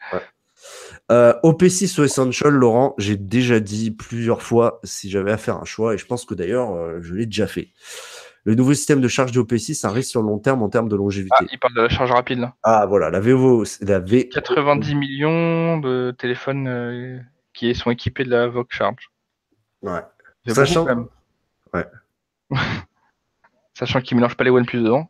Euh, 1.12 1.34
OP6 1.44 2.00
ou 2.00 2.04
Essential, 2.04 2.52
Laurent, 2.54 2.94
j'ai 2.98 3.18
déjà 3.18 3.60
dit 3.60 3.92
plusieurs 3.92 4.42
fois 4.42 4.80
si 4.84 5.10
j'avais 5.10 5.32
à 5.32 5.38
faire 5.38 5.58
un 5.58 5.66
choix, 5.66 5.94
et 5.94 5.98
je 5.98 6.06
pense 6.06 6.26
que 6.26 6.34
d'ailleurs, 6.34 7.02
je 7.02 7.14
l'ai 7.16 7.26
déjà 7.26 7.48
fait. 7.48 7.70
Le 8.46 8.56
nouveau 8.56 8.74
système 8.74 9.00
de 9.00 9.08
charge 9.08 9.32
de 9.32 9.42
OP6 9.42 9.86
un 9.88 9.92
risque 9.92 10.10
sur 10.12 10.22
le 10.22 10.28
long 10.28 10.38
terme 10.40 10.62
en 10.64 10.70
termes 10.70 10.90
de 10.90 10.96
longévité. 10.98 11.34
Ah, 11.40 11.46
il 11.52 11.58
parle 11.60 11.76
de 11.76 11.82
la 11.82 11.90
charge 11.90 12.12
rapide, 12.12 12.40
là. 12.40 12.56
Ah, 12.64 12.86
voilà, 12.88 13.10
la 13.10 13.22
VO, 13.22 13.64
la 13.82 14.00
V. 14.00 14.28
90 14.30 14.96
millions 14.96 15.78
de 15.80 16.14
téléphones 16.18 16.68
euh, 16.68 17.20
qui 17.54 17.74
sont 17.74 17.90
équipés 17.92 18.26
de 18.26 18.30
la 18.32 18.48
Vogue 18.48 18.68
Charge. 18.70 19.10
Ouais. 19.82 20.02
Sachant- 20.48 20.86
beaucoup. 20.86 21.10
Ouais. 21.74 21.86
Sachant 23.74 24.02
qu'ils 24.02 24.18
mélangent 24.18 24.36
pas 24.38 24.44
les 24.44 24.50
OnePlus 24.50 24.82
dedans. 24.84 25.10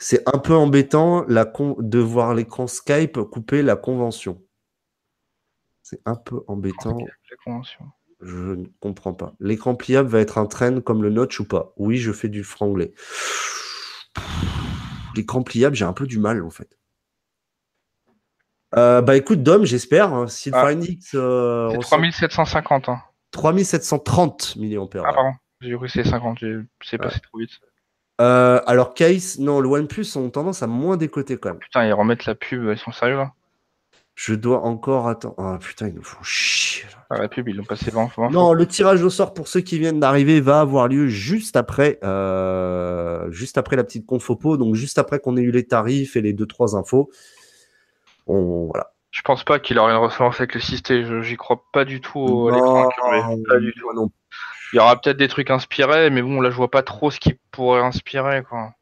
C'est 0.00 0.22
un 0.34 0.38
peu 0.38 0.54
embêtant 0.54 1.24
la 1.28 1.44
con- 1.44 1.76
de 1.78 1.98
voir 2.00 2.34
l'écran 2.34 2.66
Skype 2.66 3.18
couper 3.30 3.62
la 3.62 3.76
convention. 3.76 4.42
C'est 5.82 6.00
un 6.04 6.16
peu 6.16 6.42
embêtant. 6.48 6.98
La 6.98 7.36
convention. 7.44 7.84
Je 8.24 8.36
ne 8.54 8.64
comprends 8.80 9.12
pas. 9.12 9.34
L'écran 9.38 9.74
pliable 9.74 10.08
va 10.08 10.20
être 10.20 10.38
un 10.38 10.46
trend 10.46 10.80
comme 10.80 11.02
le 11.02 11.10
notch 11.10 11.40
ou 11.40 11.44
pas? 11.46 11.72
Oui, 11.76 11.98
je 11.98 12.10
fais 12.10 12.28
du 12.28 12.42
franglais. 12.42 12.94
L'écran 15.14 15.42
pliable, 15.42 15.76
j'ai 15.76 15.84
un 15.84 15.92
peu 15.92 16.06
du 16.06 16.18
mal 16.18 16.42
en 16.42 16.50
fait. 16.50 16.78
Euh, 18.76 19.00
bah 19.02 19.16
écoute, 19.16 19.42
Dom, 19.42 19.64
j'espère. 19.64 20.12
hein, 20.12 20.26
si 20.26 20.50
le 20.50 20.56
Ah. 20.56 20.68
Find 20.68 20.84
X, 20.84 21.12
euh, 21.14 21.68
C'est 21.70 21.76
on 21.76 21.80
3750. 21.80 22.88
Hein. 22.88 22.96
sent 22.96 23.02
3730 23.32 24.56
milliampères. 24.56 25.04
Ah, 25.06 25.12
pardon. 25.12 25.32
J'ai 25.60 25.76
cru 25.76 25.86
que 25.86 25.92
c'est 25.92 26.04
50. 26.04 26.38
j'ai- 26.38 26.58
C'est 26.82 26.98
passé 26.98 27.20
trop 27.20 27.38
vite. 27.38 27.52
Euh, 28.20 28.60
alors, 28.66 28.94
Case, 28.94 29.38
non, 29.38 29.60
le 29.60 29.68
OnePlus 29.68 30.06
ont 30.16 30.30
tendance 30.30 30.62
à 30.62 30.66
moins 30.66 30.96
décoter 30.96 31.36
quand 31.36 31.50
même. 31.50 31.58
Putain, 31.58 31.84
ils 31.86 31.92
remettent 31.92 32.26
la 32.26 32.34
pub. 32.34 32.64
Ils 32.70 32.78
sont 32.78 32.92
sérieux, 32.92 33.16
là 33.16 33.32
Je 34.14 34.34
dois 34.34 34.62
encore 34.62 35.08
attendre. 35.08 35.34
Ah 35.38 35.58
putain, 35.60 35.88
ils 35.88 35.94
nous 35.94 36.02
font 36.04 36.22
chier. 36.22 36.84
là. 36.92 37.03
Ah, 37.16 37.22
La 37.22 37.28
pub, 37.28 37.48
ils 37.48 37.56
l'ont 37.56 37.64
passé 37.64 37.90
20 37.90 38.10
20 38.16 38.30
Non, 38.30 38.52
le 38.52 38.66
tirage 38.66 39.02
au 39.02 39.10
sort 39.10 39.34
pour 39.34 39.48
ceux 39.48 39.60
qui 39.60 39.78
viennent 39.78 40.00
d'arriver 40.00 40.40
va 40.40 40.60
avoir 40.60 40.88
lieu 40.88 41.06
juste 41.06 41.56
après, 41.56 41.98
euh, 42.04 43.30
juste 43.30 43.58
après 43.58 43.76
la 43.76 43.84
petite 43.84 44.06
confopo, 44.06 44.56
donc 44.56 44.74
juste 44.74 44.98
après 44.98 45.18
qu'on 45.20 45.36
ait 45.36 45.42
eu 45.42 45.50
les 45.50 45.66
tarifs 45.66 46.16
et 46.16 46.20
les 46.22 46.32
deux 46.32 46.46
trois 46.46 46.76
infos. 46.76 47.10
On, 48.26 48.66
voilà. 48.66 48.90
Je 49.10 49.22
pense 49.22 49.44
pas 49.44 49.58
qu'il 49.60 49.78
aurait 49.78 49.92
une 49.92 49.98
ressemblance 50.00 50.40
avec 50.40 50.54
le 50.54 50.60
système. 50.60 51.04
Je- 51.04 51.22
J'y 51.22 51.36
crois 51.36 51.62
pas 51.72 51.84
du 51.84 52.00
tout 52.00 52.48
à 52.48 52.54
l'écran 52.54 52.74
Non, 52.82 52.88
incurvé. 52.88 53.42
Pas 53.48 53.58
du 53.58 53.72
tout. 53.72 53.84
moi 53.84 53.92
non. 53.94 54.10
Il 54.72 54.76
y 54.76 54.80
aura 54.80 55.00
peut-être 55.00 55.18
des 55.18 55.28
trucs 55.28 55.50
inspirés, 55.50 56.10
mais 56.10 56.20
bon, 56.20 56.40
là, 56.40 56.50
je 56.50 56.56
vois 56.56 56.70
pas 56.70 56.82
trop 56.82 57.12
ce 57.12 57.20
qui 57.20 57.34
pourrait 57.52 57.80
inspirer, 57.82 58.42
quoi. 58.42 58.72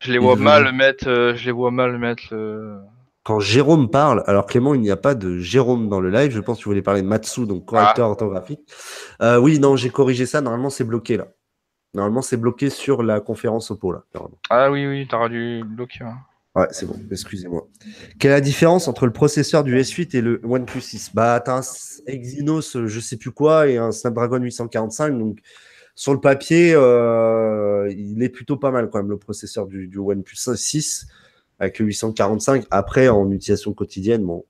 Je 0.00 0.12
les 0.12 0.18
vois 0.18 0.36
mal 0.36 0.72
mettre, 0.72 1.08
euh, 1.08 1.34
je 1.34 1.44
les 1.44 1.52
vois 1.52 1.70
mal 1.70 1.98
mettre 1.98 2.22
le... 2.30 2.78
Quand 3.30 3.38
Jérôme 3.38 3.90
parle, 3.90 4.24
alors 4.26 4.44
Clément, 4.44 4.74
il 4.74 4.80
n'y 4.80 4.90
a 4.90 4.96
pas 4.96 5.14
de 5.14 5.38
Jérôme 5.38 5.88
dans 5.88 6.00
le 6.00 6.10
live. 6.10 6.32
Je 6.32 6.40
pense 6.40 6.58
que 6.58 6.62
tu 6.64 6.68
voulais 6.68 6.82
parler 6.82 7.00
de 7.00 7.06
Matsu, 7.06 7.46
donc 7.46 7.64
correcteur 7.64 8.06
Ah. 8.06 8.10
orthographique. 8.10 8.58
Euh, 9.22 9.38
oui, 9.38 9.60
non, 9.60 9.76
j'ai 9.76 9.90
corrigé 9.90 10.26
ça. 10.26 10.40
Normalement, 10.40 10.68
c'est 10.68 10.82
bloqué 10.82 11.16
là. 11.16 11.28
Normalement, 11.94 12.22
c'est 12.22 12.36
bloqué 12.36 12.70
sur 12.70 13.04
la 13.04 13.20
conférence 13.20 13.70
Oppo 13.70 13.92
là. 13.92 14.02
Ah 14.50 14.72
oui, 14.72 14.84
oui, 14.84 15.06
t'auras 15.08 15.28
dû 15.28 15.62
bloquer. 15.64 16.02
hein. 16.02 16.16
Ouais, 16.56 16.66
c'est 16.72 16.86
bon, 16.86 16.96
excusez-moi. 17.08 17.68
Quelle 18.18 18.32
est 18.32 18.34
la 18.34 18.40
différence 18.40 18.88
entre 18.88 19.06
le 19.06 19.12
processeur 19.12 19.62
du 19.62 19.76
S8 19.76 20.16
et 20.16 20.20
le 20.22 20.40
OnePlus 20.42 20.80
6 20.80 21.10
Bah, 21.14 21.38
t'as 21.38 21.58
un 21.58 21.62
Exynos, 22.08 22.76
je 22.84 22.98
sais 23.00 23.16
plus 23.16 23.30
quoi, 23.30 23.68
et 23.68 23.76
un 23.78 23.92
Snapdragon 23.92 24.38
845. 24.38 25.16
Donc, 25.16 25.38
sur 25.94 26.12
le 26.14 26.20
papier, 26.20 26.72
euh, 26.74 27.88
il 27.96 28.20
est 28.24 28.28
plutôt 28.28 28.56
pas 28.56 28.72
mal 28.72 28.90
quand 28.90 28.98
même, 28.98 29.10
le 29.10 29.18
processeur 29.18 29.68
du, 29.68 29.86
du 29.86 29.98
OnePlus 29.98 30.56
6 30.56 31.06
avec 31.60 31.78
le 31.78 31.86
845. 31.86 32.64
Après, 32.70 33.08
en 33.08 33.30
utilisation 33.30 33.72
quotidienne, 33.72 34.24
bon. 34.24 34.44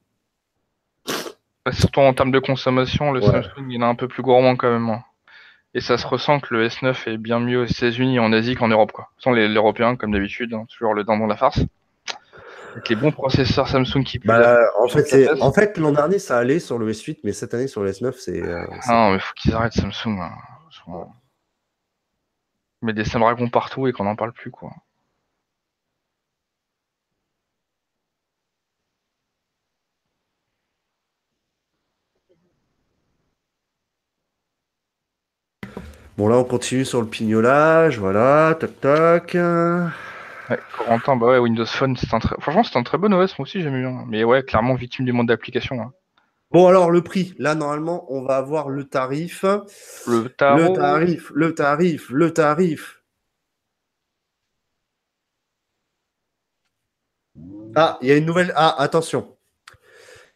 Surtout 1.73 2.01
en 2.01 2.15
termes 2.15 2.31
de 2.33 2.39
consommation, 2.39 3.13
le 3.13 3.21
Ouais. 3.21 3.27
Samsung, 3.27 3.69
il 3.71 3.83
est 3.83 3.85
un 3.85 3.95
peu 3.95 4.09
plus 4.09 4.23
gourmand 4.23 4.57
quand 4.57 4.71
même. 4.73 4.89
hein. 4.89 5.03
Et 5.75 5.81
ça 5.81 5.99
se 5.99 6.07
ressent 6.07 6.41
que 6.41 6.55
le 6.55 6.67
S9 6.67 7.07
est 7.09 7.17
bien 7.19 7.39
mieux 7.39 7.61
aux 7.63 7.65
États-Unis, 7.67 8.19
en 8.19 8.33
Asie 8.33 8.55
qu'en 8.57 8.67
Europe, 8.69 8.91
quoi. 8.93 9.09
Sans 9.19 9.31
les 9.33 9.47
l'Européen, 9.47 9.95
comme 9.97 10.11
d'habitude, 10.11 10.53
hein, 10.55 10.65
toujours 10.69 10.95
le 10.95 11.05
dindon 11.05 11.27
de 11.27 11.31
la 11.31 11.37
farce. 11.37 11.61
Avec 12.73 12.89
les 12.89 12.97
bons 12.97 13.13
processeurs 13.13 13.69
Samsung 13.69 14.03
qui 14.05 14.19
la- 14.25 14.41
Bah, 14.41 14.59
en 14.81 15.53
fait, 15.53 15.79
en 15.79 15.83
l'an 15.83 15.93
dernier, 15.93 16.19
ça 16.19 16.39
allait 16.39 16.59
sur 16.61 16.79
le 16.79 16.89
S8, 16.91 17.19
mais 17.25 17.33
cette 17.33 17.53
année, 17.55 17.67
sur 17.69 17.83
le 17.83 17.91
S9, 17.91 18.13
c'est. 18.19 18.41
euh, 18.43 18.65
c'est- 18.81 18.91
Non, 18.93 19.13
mais 19.13 19.19
faut 19.21 19.33
qu'ils 19.37 19.53
arrêtent 19.55 19.73
Samsung. 19.75 20.19
hein. 20.21 20.31
Ils 22.83 22.87
mettent 22.87 22.97
des 22.97 23.05
Snapdragon 23.05 23.49
partout 23.49 23.87
et 23.87 23.93
qu'on 23.93 24.05
n'en 24.05 24.17
parle 24.17 24.33
plus, 24.33 24.51
quoi. 24.51 24.71
Bon, 36.21 36.29
là, 36.29 36.37
on 36.37 36.45
continue 36.45 36.85
sur 36.85 37.01
le 37.01 37.07
pignolage. 37.07 37.99
Voilà, 37.99 38.55
tac, 38.61 38.79
tac. 38.79 39.33
Ouais, 39.33 40.59
Corentin, 40.77 41.17
bah 41.17 41.29
ouais, 41.29 41.39
Windows 41.39 41.65
Phone, 41.65 41.97
c'est 41.97 42.13
un 42.13 42.19
très... 42.19 42.37
franchement, 42.39 42.63
c'est 42.63 42.79
un 42.79 42.83
très 42.83 42.99
bon 42.99 43.11
OS, 43.15 43.39
moi 43.39 43.45
aussi 43.45 43.63
j'aime 43.63 43.81
bien. 43.81 44.05
Mais 44.07 44.23
ouais, 44.23 44.43
clairement 44.43 44.75
victime 44.75 45.07
du 45.07 45.13
monde 45.15 45.29
d'application. 45.29 45.81
hein. 45.81 45.93
Bon, 46.51 46.67
alors, 46.67 46.91
le 46.91 47.01
prix. 47.01 47.35
Là, 47.39 47.55
normalement, 47.55 48.05
on 48.13 48.21
va 48.21 48.37
avoir 48.37 48.69
le 48.69 48.85
tarif. 48.85 49.47
Le 50.07 50.29
tarot, 50.29 50.59
Le 50.59 50.73
tarif, 50.75 51.33
le 51.35 51.55
tarif, 51.55 52.11
le 52.11 52.35
tarif. 52.35 53.01
Ah, 57.75 57.97
il 58.03 58.09
y 58.09 58.13
a 58.13 58.19
une 58.19 58.27
nouvelle. 58.27 58.53
Ah, 58.57 58.75
attention. 58.79 59.39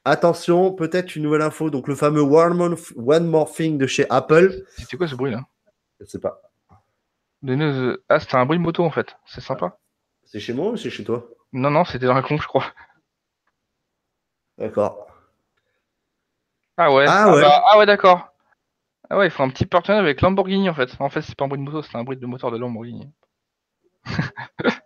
Attention, 0.06 0.72
peut-être 0.72 1.14
une 1.14 1.24
nouvelle 1.24 1.42
info. 1.42 1.68
Donc, 1.68 1.88
le 1.88 1.94
fameux 1.94 2.22
One 2.22 2.54
More, 2.54 2.74
One 2.96 3.26
More 3.26 3.52
Thing 3.52 3.76
de 3.76 3.86
chez 3.86 4.06
Apple. 4.08 4.64
c'était 4.78 4.96
quoi 4.96 5.08
ce 5.08 5.14
bruit 5.14 5.30
là? 5.30 5.42
Je 6.04 6.10
sais 6.10 6.18
pas. 6.20 6.40
Ah, 8.08 8.20
c'était 8.20 8.36
un 8.36 8.46
bruit 8.46 8.58
de 8.58 8.62
moto 8.62 8.84
en 8.84 8.90
fait, 8.90 9.16
c'est 9.26 9.40
sympa. 9.40 9.78
C'est 10.24 10.40
chez 10.40 10.52
moi 10.52 10.70
ou 10.70 10.76
c'est 10.76 10.90
chez 10.90 11.04
toi? 11.04 11.28
Non, 11.52 11.70
non, 11.70 11.84
c'était 11.84 12.06
dans 12.06 12.14
la 12.14 12.22
con, 12.22 12.36
je 12.36 12.46
crois. 12.46 12.64
D'accord. 14.58 15.06
Ah 16.76 16.92
ouais, 16.92 17.06
Ah 17.08 17.32
ouais. 17.34 17.40
bah, 17.42 17.62
ah 17.66 17.78
ouais, 17.78 17.86
d'accord. 17.86 18.28
Ah 19.08 19.18
ouais, 19.18 19.26
il 19.26 19.30
faut 19.30 19.42
un 19.42 19.50
petit 19.50 19.66
partenariat 19.66 20.02
avec 20.02 20.20
Lamborghini 20.20 20.68
en 20.68 20.74
fait. 20.74 20.90
En 21.00 21.08
fait, 21.10 21.22
c'est 21.22 21.36
pas 21.36 21.44
un 21.44 21.48
bruit 21.48 21.58
de 21.60 21.64
moto, 21.64 21.82
c'est 21.82 21.96
un 21.96 22.04
bruit 22.04 22.16
de 22.16 22.26
moteur 22.26 22.50
de 22.50 22.58
Lamborghini. 22.58 23.10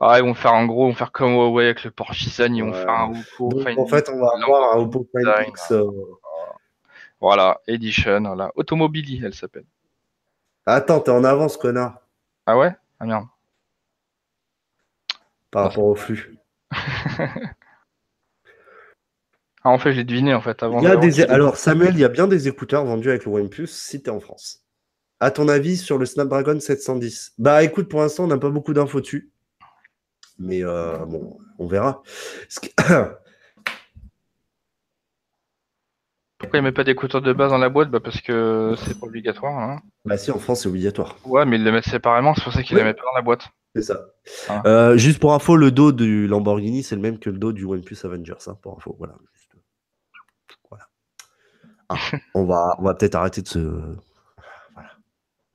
ah, 0.00 0.18
ils 0.18 0.22
vont 0.24 0.34
faire 0.34 0.54
en 0.54 0.66
gros, 0.66 0.86
ils 0.86 0.92
vont 0.92 0.96
faire 0.96 1.12
comme 1.12 1.32
Huawei 1.34 1.66
avec 1.66 1.84
le 1.84 1.90
Porsche 1.90 2.24
Design, 2.24 2.56
ils 2.56 2.62
vont 2.62 2.70
Ouais. 2.70 2.74
faire 2.74 2.90
un 2.90 3.10
Oppo 3.10 3.48
Donc, 3.50 3.78
en 3.78 3.86
fait, 3.86 4.08
on 4.08 4.18
va 4.18 4.30
avoir 4.42 4.72
un 4.74 4.80
Oppo 4.80 5.06
Find 5.12 5.48
X. 5.48 5.72
euh, 5.72 5.84
Voilà, 7.20 7.60
Edition, 7.66 8.20
voilà. 8.22 8.50
Automobili, 8.54 9.20
elle 9.24 9.34
s'appelle. 9.34 9.66
Attends, 10.66 11.00
t'es 11.00 11.10
en 11.10 11.24
avance, 11.24 11.56
connard, 11.56 12.00
Ah 12.46 12.56
ouais? 12.58 12.74
Ah 12.98 13.06
merde. 13.06 13.26
par 15.50 15.64
rapport 15.64 15.84
au 15.84 15.94
flux. 15.94 16.38
Ah, 19.62 19.68
en 19.68 19.78
fait, 19.78 19.92
j'ai 19.92 20.04
deviné 20.04 20.32
en 20.32 20.40
fait 20.40 20.62
avant. 20.62 20.78
Il 20.78 20.84
y 20.84 20.86
a 20.86 20.90
d'avoir- 20.96 21.04
des... 21.12 21.22
Alors, 21.24 21.56
Samuel, 21.58 21.92
il 21.92 22.00
y 22.00 22.04
a 22.04 22.08
bien 22.08 22.26
des 22.26 22.48
écouteurs 22.48 22.86
vendus 22.86 23.10
avec 23.10 23.26
le 23.26 23.32
OnePlus 23.32 23.66
si 23.66 24.02
t'es 24.02 24.10
en 24.10 24.18
France. 24.18 24.64
À 25.20 25.30
ton 25.30 25.48
avis 25.48 25.76
sur 25.76 25.98
le 25.98 26.06
Snapdragon 26.06 26.58
710 26.58 27.34
Bah 27.36 27.62
écoute, 27.62 27.90
pour 27.90 28.00
l'instant, 28.00 28.24
on 28.24 28.28
n'a 28.28 28.38
pas 28.38 28.48
beaucoup 28.48 28.72
d'infos 28.72 29.02
dessus. 29.02 29.30
Mais 30.38 30.64
euh, 30.64 31.04
bon, 31.04 31.38
on 31.58 31.66
verra. 31.66 32.02
Ce 32.48 32.58
qui- 32.60 32.72
Pourquoi 36.40 36.58
il 36.58 36.62
met 36.62 36.72
pas 36.72 36.84
d'écouteurs 36.84 37.20
de 37.22 37.32
base 37.32 37.50
dans 37.50 37.58
la 37.58 37.68
boîte 37.68 37.90
Bah 37.90 38.00
parce 38.00 38.20
que 38.22 38.74
c'est 38.78 38.98
pas 38.98 39.06
obligatoire. 39.06 39.58
Hein. 39.58 39.80
Bah 40.06 40.16
si, 40.16 40.30
en 40.30 40.38
France, 40.38 40.62
c'est 40.62 40.68
obligatoire. 40.68 41.16
Ouais, 41.26 41.44
mais 41.44 41.56
ils 41.56 41.64
le 41.64 41.70
mettent 41.70 41.84
séparément, 41.84 42.34
c'est 42.34 42.42
pour 42.42 42.52
ça 42.52 42.62
qu'ils 42.62 42.76
Oui. 42.76 42.80
les 42.82 42.88
mettent 42.88 42.96
pas 42.96 43.04
dans 43.04 43.16
la 43.16 43.22
boîte. 43.22 43.48
C'est 43.76 43.82
ça. 43.82 44.00
Ah. 44.48 44.62
Euh, 44.66 44.96
juste 44.96 45.20
pour 45.20 45.32
info, 45.34 45.54
le 45.54 45.70
dos 45.70 45.92
du 45.92 46.26
Lamborghini, 46.26 46.82
c'est 46.82 46.96
le 46.96 47.02
même 47.02 47.18
que 47.18 47.30
le 47.30 47.38
dos 47.38 47.52
du 47.52 47.64
OnePlus 47.64 47.98
Avengers. 48.04 48.32
hein, 48.46 48.56
pour 48.62 48.76
info, 48.76 48.96
voilà. 48.98 49.14
Voilà. 50.70 50.84
Ah, 51.90 51.96
on 52.34 52.44
va, 52.46 52.74
on 52.78 52.82
va 52.84 52.94
peut-être 52.94 53.14
arrêter 53.16 53.42
de 53.42 53.48
se. 53.48 53.58
Voilà. 54.74 54.88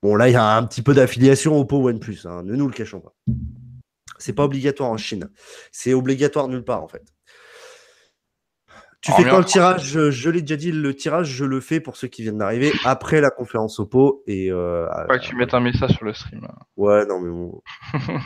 Bon, 0.03 0.15
là, 0.15 0.29
il 0.29 0.33
y 0.33 0.37
a 0.37 0.55
un 0.55 0.63
petit 0.65 0.81
peu 0.83 0.93
d'affiliation 0.93 1.57
au 1.57 1.65
pot 1.65 1.83
OnePlus. 1.89 2.19
hein, 2.25 2.43
ne 2.43 2.55
nous 2.55 2.67
le 2.67 2.73
cachons 2.73 3.01
pas. 3.01 3.13
C'est 4.17 4.33
pas 4.33 4.43
obligatoire 4.45 4.91
en 4.91 4.97
Chine. 4.97 5.29
C'est 5.71 5.93
obligatoire 5.93 6.47
nulle 6.47 6.63
part, 6.63 6.83
en 6.83 6.87
fait. 6.87 7.03
Tu 9.01 9.11
En 9.11 9.15
fais 9.15 9.23
quand 9.23 9.37
le 9.37 9.45
tirage 9.45 9.83
Je, 9.85 10.09
je 10.11 10.29
l'ai 10.29 10.41
déjà 10.41 10.55
dit, 10.55 10.71
le 10.71 10.93
tirage, 10.95 11.27
je 11.27 11.45
le 11.45 11.59
fais 11.59 11.79
pour 11.79 11.95
ceux 11.95 12.07
qui 12.07 12.23
viennent 12.23 12.39
d'arriver 12.39 12.71
après 12.85 13.21
la 13.21 13.29
conférence 13.29 13.79
au 13.79 13.85
pot. 13.85 14.23
Et, 14.27 14.51
euh, 14.51 14.87
Ouais, 15.09 15.19
que 15.19 15.23
tu 15.23 15.35
mettes 15.35 15.53
un 15.53 15.59
message 15.59 15.91
sur 15.91 16.05
le 16.05 16.13
stream. 16.13 16.47
ouais, 16.77 17.05
non, 17.05 17.19
mais 17.19 17.29
bon, 17.29 17.61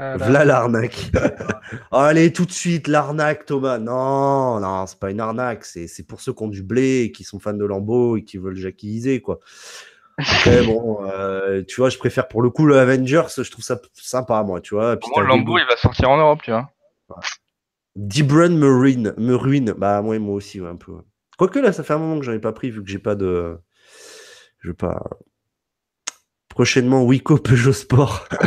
Voilà. 0.00 0.16
V'là 0.16 0.44
l'arnaque. 0.44 1.10
Allez, 1.90 2.32
tout 2.32 2.44
de 2.44 2.52
suite, 2.52 2.86
l'arnaque, 2.86 3.46
Thomas. 3.46 3.78
Non, 3.78 4.60
non, 4.60 4.86
c'est 4.86 4.98
pas 4.98 5.10
une 5.10 5.18
arnaque. 5.18 5.64
C'est 5.64 5.88
c'est 5.88 6.04
pour 6.06 6.20
ceux 6.20 6.32
qui 6.32 6.42
ont 6.44 6.48
du 6.48 6.62
blé 6.62 7.00
et 7.02 7.10
qui 7.12 7.24
sont 7.24 7.40
fans 7.40 7.52
de 7.52 7.64
Lambeau 7.64 8.16
et 8.16 8.22
qui 8.22 8.38
veulent 8.38 8.54
jacquiliser, 8.54 9.20
quoi. 9.20 9.40
Après, 10.16 10.62
bon, 10.66 10.98
euh, 11.02 11.64
tu 11.66 11.80
vois, 11.80 11.90
je 11.90 11.98
préfère 11.98 12.28
pour 12.28 12.42
le 12.42 12.50
coup 12.50 12.64
le 12.64 12.78
Avengers. 12.78 13.24
Je 13.36 13.50
trouve 13.50 13.64
ça 13.64 13.80
sympa, 13.94 14.40
moi, 14.44 14.60
tu 14.60 14.76
vois. 14.76 14.96
Puis 14.96 15.10
Lambo, 15.20 15.58
il 15.58 15.66
va 15.66 15.76
sortir 15.76 16.10
en 16.10 16.16
Europe, 16.18 16.42
tu 16.44 16.52
vois. 16.52 16.70
Dibran 17.98 18.50
me 18.50 18.68
ruine, 18.68 19.12
me 19.18 19.34
ruine. 19.34 19.74
Bah, 19.76 20.02
moi, 20.02 20.16
moi 20.20 20.34
aussi, 20.36 20.60
un 20.60 20.76
peu. 20.76 20.92
Quoique 21.36 21.58
là, 21.58 21.72
ça 21.72 21.82
fait 21.82 21.94
un 21.94 21.98
moment 21.98 22.20
que 22.20 22.24
j'en 22.24 22.32
ai 22.32 22.38
pas 22.38 22.52
pris 22.52 22.70
vu 22.70 22.80
que 22.80 22.88
j'ai 22.88 23.00
pas 23.00 23.16
de. 23.16 23.58
Je 24.60 24.68
veux 24.68 24.74
pas. 24.74 25.02
Prochainement, 26.48 27.04
Wico 27.04 27.36
Peugeot 27.36 27.72
Sport. 27.72 28.28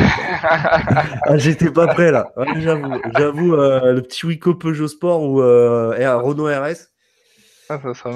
Ah, 0.43 1.37
j'étais 1.37 1.69
pas 1.69 1.85
prêt 1.85 2.11
là. 2.11 2.33
J'avoue, 2.57 3.53
euh, 3.53 3.93
le 3.93 4.01
petit 4.01 4.25
Wico 4.25 4.55
Peugeot 4.55 4.87
Sport 4.87 5.21
ou 5.21 5.39
euh, 5.39 6.17
Renault 6.17 6.47
RS. 6.47 6.89
Ah, 7.69 7.79
ça, 7.79 7.93
ça. 7.93 8.09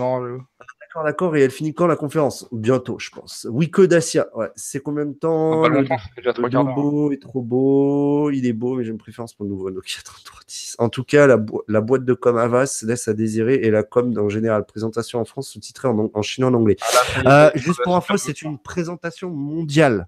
D'accord, 0.96 1.04
d'accord. 1.04 1.36
Et 1.36 1.42
elle 1.42 1.52
finit 1.52 1.74
quand 1.74 1.88
la 1.88 1.98
conférence? 1.98 2.48
Bientôt, 2.54 2.98
je 3.00 3.10
pense. 3.10 3.46
Wico 3.50 3.86
Dacia. 3.86 4.28
Ouais. 4.34 4.50
C'est 4.56 4.80
combien 4.80 5.06
de 5.06 5.12
temps? 5.14 5.62
Pas 5.64 5.68
longtemps, 5.68 5.98
c'est 6.00 6.16
déjà 6.22 6.30
le 6.30 6.34
trois 6.36 6.50
quarts 6.50 6.64
d'heure. 6.64 6.76
Lobo 6.78 7.12
est 7.12 7.22
trop 7.22 7.42
beau, 7.42 8.32
il 8.32 8.46
est 8.46 8.54
beau, 8.54 8.76
mais 8.76 8.86
j'ai 8.86 8.92
une 8.92 8.98
préférence 8.98 9.34
pour 9.34 9.44
le 9.44 9.52
nouveau 9.52 9.70
Nokia 9.72 10.02
3310. 10.06 10.76
En 10.80 10.88
tout 10.88 11.04
cas, 11.04 11.28
la, 11.28 11.36
bo- 11.36 11.66
la 11.68 11.82
boîte 11.82 12.06
de 12.06 12.14
com 12.14 12.38
Avas 12.38 12.84
laisse 12.88 13.10
à 13.10 13.14
désirer 13.14 13.56
et 13.56 13.72
la 13.72 13.84
com 13.84 14.18
en 14.18 14.30
général, 14.30 14.66
présentation 14.66 15.20
en 15.20 15.26
France 15.26 15.50
sous-titrée 15.50 15.90
en, 15.90 16.10
en 16.14 16.22
chinois 16.22 16.50
en 16.50 16.54
anglais. 16.54 16.78
Euh, 17.26 17.52
juste 17.56 17.82
pour 17.84 17.96
info, 17.98 18.16
c'est 18.16 18.42
une 18.42 18.58
présentation 18.58 19.30
mondiale. 19.30 20.08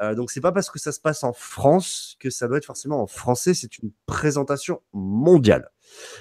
Euh, 0.00 0.14
donc 0.14 0.30
c'est 0.30 0.40
pas 0.40 0.52
parce 0.52 0.70
que 0.70 0.78
ça 0.78 0.92
se 0.92 1.00
passe 1.00 1.24
en 1.24 1.32
France 1.34 2.16
que 2.20 2.30
ça 2.30 2.46
doit 2.48 2.56
être 2.56 2.64
forcément 2.64 3.02
en 3.02 3.06
français, 3.06 3.52
c'est 3.52 3.78
une 3.78 3.90
présentation 4.06 4.80
mondiale. 4.92 5.70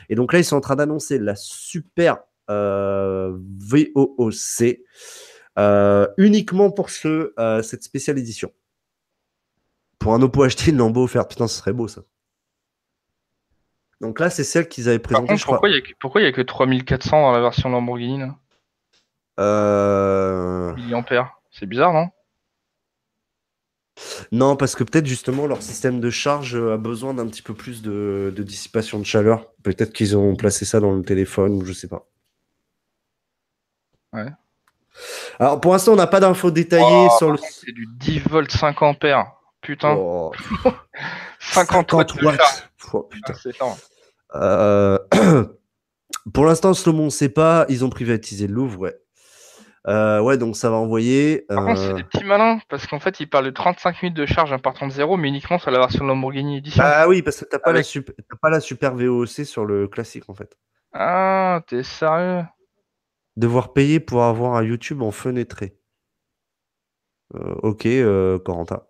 Et 0.09 0.15
donc 0.15 0.33
là, 0.33 0.39
ils 0.39 0.43
sont 0.45 0.55
en 0.57 0.61
train 0.61 0.75
d'annoncer 0.75 1.19
la 1.19 1.35
super 1.35 2.17
VOOC 2.49 4.79
euh, 5.57 6.07
uniquement 6.17 6.71
pour 6.71 6.89
ce, 6.89 7.33
euh, 7.39 7.62
cette 7.62 7.83
spéciale 7.83 8.17
édition. 8.17 8.51
Pour 9.99 10.13
un 10.13 10.21
Oppo 10.21 10.43
acheté, 10.43 10.71
une 10.71 10.77
Lambo 10.77 11.03
offerte. 11.03 11.29
Putain, 11.31 11.47
ce 11.47 11.57
serait 11.57 11.73
beau 11.73 11.88
ça. 11.88 12.01
Donc 14.01 14.19
là, 14.21 14.29
c'est 14.29 14.45
celle 14.45 14.69
qu'ils 14.69 14.88
avaient 14.88 14.97
Par 14.99 15.09
présentée, 15.09 15.27
contre, 15.27 15.39
je 15.39 15.43
crois. 15.45 15.55
pourquoi 15.57 15.69
il 15.69 15.75
y, 15.75 15.77
a 15.77 15.81
que- 15.81 15.93
pourquoi 15.99 16.21
il 16.21 16.23
y 16.23 16.27
a 16.27 16.31
que 16.31 16.41
3400 16.41 17.21
dans 17.21 17.31
la 17.33 17.41
version 17.41 17.69
Lamborghini 17.69 18.19
là? 18.19 18.35
Euh, 19.41 20.73
milliampères 20.75 21.33
C'est 21.51 21.65
bizarre, 21.65 21.93
non? 21.93 22.07
Non, 24.31 24.55
parce 24.55 24.75
que 24.75 24.85
peut-être 24.85 25.05
justement 25.05 25.47
leur 25.47 25.62
système 25.62 25.99
de 25.99 26.09
charge 26.09 26.55
euh, 26.55 26.73
a 26.73 26.77
besoin 26.77 27.13
d'un 27.13 27.27
petit 27.27 27.41
peu 27.41 27.53
plus 27.53 27.81
de, 27.81 28.33
de 28.33 28.43
dissipation 28.43 28.99
de 28.99 29.03
chaleur. 29.05 29.51
Peut-être 29.63 29.91
qu'ils 29.91 30.15
ont 30.17 30.35
placé 30.38 30.63
ça 30.63 30.79
dans 30.79 30.95
le 30.95 31.03
téléphone 31.03 31.62
ou 31.62 31.65
je 31.65 31.73
sais 31.73 31.89
pas. 31.89 32.07
Ouais. 34.13 34.27
Alors 35.39 35.61
pour 35.61 35.71
l'instant, 35.73 35.93
on 35.93 35.95
n'a 35.97 36.07
pas 36.07 36.19
d'infos 36.19 36.51
détaillées 36.51 37.07
Oh, 37.11 37.17
sur 37.17 37.31
le. 37.31 37.37
C'est 37.37 37.71
du 37.71 37.85
10 37.97 38.19
volts 38.29 38.51
5 38.51 38.81
ampères. 38.81 39.31
Putain, 39.61 39.93
Oh, 39.97 40.31
50 41.39 41.93
watts. 41.93 42.15
de 42.15 42.21
charge. 42.21 42.37
watts. 42.37 42.69
Oh, 42.93 43.03
putain. 43.03 43.33
Ah. 43.59 43.75
Euh, 44.35 44.97
pour 46.33 46.45
l'instant, 46.45 46.73
Slomo, 46.73 47.03
on 47.03 47.05
ne 47.05 47.09
sait 47.09 47.29
pas. 47.29 47.65
Ils 47.69 47.83
ont 47.85 47.89
privatisé 47.89 48.47
le 48.47 48.53
Louvre, 48.53 48.79
ouais. 48.79 48.95
Euh, 49.87 50.19
ouais, 50.19 50.37
donc 50.37 50.55
ça 50.57 50.69
va 50.69 50.75
envoyer. 50.75 51.45
Par 51.47 51.65
contre, 51.65 51.79
c'est 51.79 51.89
euh, 51.89 51.93
des 51.93 52.03
petits 52.03 52.23
malins, 52.25 52.59
parce 52.69 52.85
qu'en 52.85 52.99
fait, 52.99 53.19
ils 53.21 53.27
parlent 53.29 53.45
de 53.45 53.49
35 53.51 54.01
minutes 54.03 54.17
de 54.17 54.25
charge 54.25 54.51
en 54.51 54.59
partant 54.59 54.87
de 54.87 54.91
zéro, 54.91 55.15
mais 55.17 55.29
uniquement 55.29 55.57
sur 55.57 55.71
la 55.71 55.79
version 55.79 56.05
Lamborghini 56.05 56.57
Edition. 56.57 56.83
Ah 56.85 57.07
oui, 57.07 57.21
parce 57.21 57.37
que 57.39 57.45
t'as 57.45 57.59
pas, 57.59 57.71
la 57.71 57.81
super... 57.83 58.13
t'as 58.29 58.35
pas 58.41 58.49
la 58.49 58.59
super 58.59 58.93
VOC 58.95 59.45
sur 59.45 59.65
le 59.65 59.87
classique 59.87 60.25
en 60.27 60.33
fait. 60.35 60.57
Ah, 60.93 61.61
t'es 61.67 61.83
sérieux? 61.83 62.43
Devoir 63.39 63.71
payer 63.73 63.99
pour 64.02 64.23
avoir 64.23 64.56
un 64.56 64.63
YouTube 64.63 65.02
en 65.02 65.12
fenêtré. 65.12 65.78
Euh, 67.36 67.56
ok, 67.63 67.86
euh, 67.86 68.38
Corentin. 68.38 68.84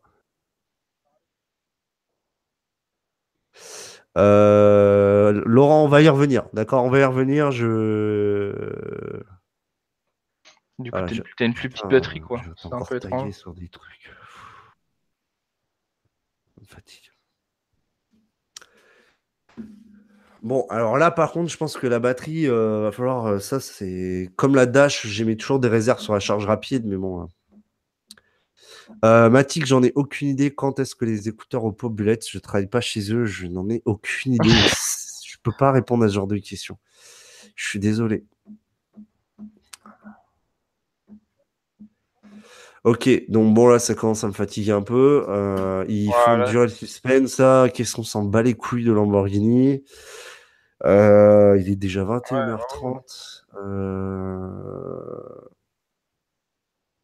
Euh, 4.18 5.42
Laurent, 5.46 5.84
on 5.84 5.88
va 5.88 6.02
y 6.02 6.10
revenir. 6.10 6.48
D'accord, 6.54 6.84
on 6.84 6.90
va 6.90 7.00
y 7.00 7.04
revenir. 7.04 7.52
Je. 7.52 8.52
Du 10.80 10.92
coup, 10.92 10.98
Voilà, 10.98 11.08
t'as 11.08 11.14
je- 11.14 11.46
une- 11.46 11.54
plus 11.54 11.70
petite 11.70 11.88
batterie, 11.88 12.22
quoi. 12.22 12.42
C'est 12.58 12.74
un 12.74 12.84
peu 12.84 12.96
étrange. 12.98 13.32
sur 13.34 13.54
des 13.54 13.68
trucs. 13.70 14.12
Fatigue. 16.66 17.09
Bon, 20.42 20.66
alors 20.70 20.98
là, 20.98 21.12
par 21.12 21.32
contre, 21.32 21.52
je 21.52 21.58
pense 21.58 21.76
que 21.78 21.86
la 21.88 22.00
batterie, 22.00 22.48
euh, 22.48 22.82
va 22.84 22.92
falloir. 22.92 23.26
euh, 23.28 23.40
ça, 23.40 23.60
c'est 23.60 24.30
comme 24.38 24.56
la 24.56 24.66
Dash. 24.66 25.06
J'ai 25.06 25.26
mis 25.26 25.36
toujours 25.38 25.60
des 25.60 25.68
réserves 25.68 26.00
sur 26.00 26.14
la 26.14 26.20
charge 26.20 26.46
rapide, 26.46 26.86
mais 26.86 26.96
bon. 26.98 27.22
hein. 27.22 27.28
Euh, 29.06 29.30
Matic, 29.30 29.66
j'en 29.66 29.84
ai 29.84 29.92
aucune 29.96 30.30
idée. 30.30 30.52
Quand 30.54 30.80
est-ce 30.80 30.96
que 30.96 31.06
les 31.06 31.28
écouteurs 31.30 31.66
Oppo 31.66 31.90
Bullet 31.90 32.20
Je 32.28 32.40
travaille 32.40 32.68
pas 32.68 32.82
chez 32.82 33.14
eux, 33.14 33.26
je 33.26 33.48
n'en 33.48 33.70
ai 33.70 33.82
aucune 33.86 34.34
idée. 34.34 34.50
je 35.26 35.38
peux 35.44 35.52
pas 35.58 35.72
répondre 35.72 36.04
à 36.06 36.10
ce 36.10 36.14
genre 36.16 36.28
de 36.28 36.38
questions. 36.38 36.78
Je 37.56 37.68
suis 37.68 37.80
désolé. 37.80 38.26
Ok, 42.86 43.10
donc 43.28 43.54
bon 43.54 43.68
là 43.68 43.78
ça 43.78 43.94
commence 43.94 44.24
à 44.24 44.28
me 44.28 44.34
fatiguer 44.34 44.72
un 44.72 44.82
peu. 44.82 45.26
Euh, 45.28 45.84
ils 45.90 46.06
Voilà. 46.06 46.46
font 46.46 46.52
durer 46.52 46.64
le 46.68 46.72
suspense, 46.72 47.32
ça. 47.34 47.68
Qu'est-ce 47.74 47.96
qu'on 47.96 48.04
s'en 48.04 48.24
bat 48.24 48.42
les 48.42 48.54
couilles 48.54 48.86
de 48.86 48.92
Lamborghini? 48.94 49.84
Euh, 50.86 51.58
Il 51.60 51.70
est 51.70 51.76
déjà 51.76 52.04
21h30. 52.04 53.44
Euh, 53.56 55.50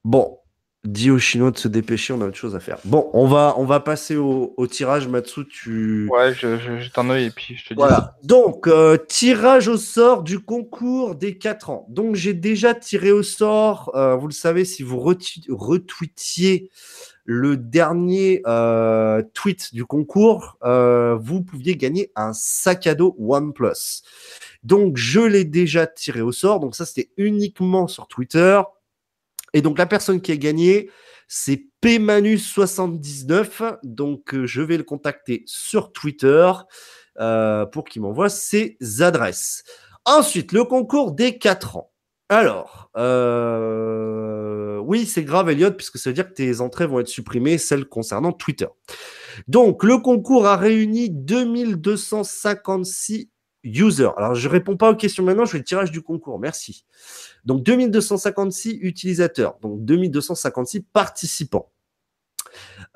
Bon, 0.04 0.38
dis 0.84 1.10
aux 1.10 1.18
Chinois 1.18 1.50
de 1.50 1.58
se 1.58 1.68
dépêcher, 1.68 2.14
on 2.14 2.22
a 2.22 2.26
autre 2.28 2.38
chose 2.38 2.56
à 2.56 2.60
faire. 2.60 2.78
Bon, 2.86 3.10
on 3.14 3.26
va, 3.26 3.56
on 3.58 3.66
va 3.66 3.80
passer 3.80 4.16
au, 4.16 4.54
au 4.56 4.68
tirage, 4.68 5.08
Matsu. 5.08 5.48
Tu... 5.48 6.08
Ouais, 6.12 6.32
je, 6.34 6.60
je 6.60 6.78
jette 6.78 6.98
un 7.00 7.10
œil 7.10 7.26
et 7.26 7.30
puis 7.32 7.56
je 7.56 7.64
te 7.66 7.74
dis. 7.74 7.78
Voilà. 7.80 8.16
Donc, 8.24 8.68
euh, 8.68 8.98
tirage 8.98 9.68
au 9.68 9.78
sort 9.78 10.22
du 10.22 10.40
concours 10.40 11.16
des 11.16 11.40
4 11.40 11.72
ans. 11.72 11.88
Donc, 11.90 12.14
j'ai 12.16 12.34
déjà 12.36 12.76
tiré 12.76 13.12
au 13.12 13.24
sort, 13.24 13.92
euh, 13.96 14.16
vous 14.16 14.28
le 14.28 14.34
savez, 14.34 14.64
si 14.64 14.84
vous 14.84 15.00
retweetiez 15.00 16.70
le 17.26 17.58
dernier 17.58 18.42
euh, 18.46 19.24
tweet 19.34 19.74
du 19.74 19.84
concours, 19.84 20.58
euh, 20.64 21.18
vous 21.20 21.42
pouviez 21.42 21.76
gagner 21.76 22.12
un 22.16 22.34
sac 22.34 22.86
à 22.88 22.94
dos 22.94 23.16
OnePlus. 23.20 24.04
Donc, 24.64 24.96
je 24.98 25.20
l'ai 25.20 25.44
déjà 25.44 25.88
tiré 25.88 26.22
au 26.22 26.32
sort. 26.32 26.60
Donc, 26.60 26.76
ça, 26.76 26.86
c'était 26.86 27.10
uniquement 27.18 27.88
sur 27.88 28.08
Twitter. 28.08 28.62
Et 29.54 29.62
donc, 29.62 29.78
la 29.80 29.88
personne 29.88 30.22
qui 30.22 30.32
a 30.32 30.38
gagné, 30.38 30.92
c'est 31.28 31.66
Pmanus79. 31.82 33.80
Donc, 33.84 34.36
euh, 34.36 34.46
je 34.46 34.62
vais 34.62 34.78
le 34.78 34.84
contacter 34.84 35.44
sur 35.48 35.92
Twitter 35.92 36.52
pour 37.72 37.86
qu'il 37.86 38.02
m'envoie 38.02 38.28
ses 38.28 38.78
adresses. 39.00 39.64
Ensuite, 40.04 40.52
le 40.52 40.66
concours 40.66 41.14
des 41.14 41.38
4 41.38 41.78
ans. 41.78 41.95
Alors, 42.30 42.90
euh, 42.98 44.80
oui, 44.80 45.06
c'est 45.06 45.24
grave, 45.24 45.48
Elliot, 45.50 45.70
puisque 45.72 46.00
ça 46.00 46.10
veut 46.10 46.16
dire 46.16 46.28
que 46.28 46.34
tes 46.34 46.60
entrées 46.60 46.88
vont 46.88 47.00
être 47.00 47.08
supprimées, 47.08 47.60
celles 47.60 47.86
concernant 47.86 48.32
Twitter. 48.32 48.66
Donc, 49.48 49.84
le 49.84 50.00
concours 50.00 50.48
a 50.48 50.58
réuni 50.58 51.12
2256 51.12 53.30
users. 53.64 54.10
Alors, 54.18 54.34
je 54.34 54.50
réponds 54.50 54.76
pas 54.76 54.90
aux 54.90 54.96
questions 54.96 55.24
maintenant, 55.24 55.46
je 55.46 55.52
fais 55.52 55.60
le 55.60 55.64
tirage 55.64 55.92
du 55.92 56.02
concours. 56.02 56.40
Merci. 56.40 56.86
Donc, 57.46 57.62
2256 57.62 58.80
utilisateurs, 58.82 59.60
donc 59.62 59.86
2256 59.86 60.82
participants. 60.94 61.70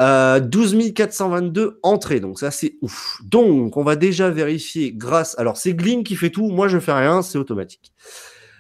Euh, 0.01 0.39
12 0.39 0.93
422 0.93 1.80
entrées, 1.84 2.22
donc 2.22 2.39
ça 2.39 2.51
c'est 2.51 2.78
ouf. 2.82 3.20
Donc 3.26 3.76
on 3.76 3.84
va 3.84 3.97
déjà 3.97 4.30
vérifier 4.30 4.93
grâce. 4.93 5.38
Alors 5.38 5.58
c'est 5.58 5.74
Glim 5.74 6.06
qui 6.06 6.16
fait 6.16 6.30
tout, 6.30 6.49
moi 6.49 6.70
je 6.70 6.80
fais 6.80 6.93
rien, 6.93 7.22
c'est 7.22 7.38
automatique. 7.38 7.91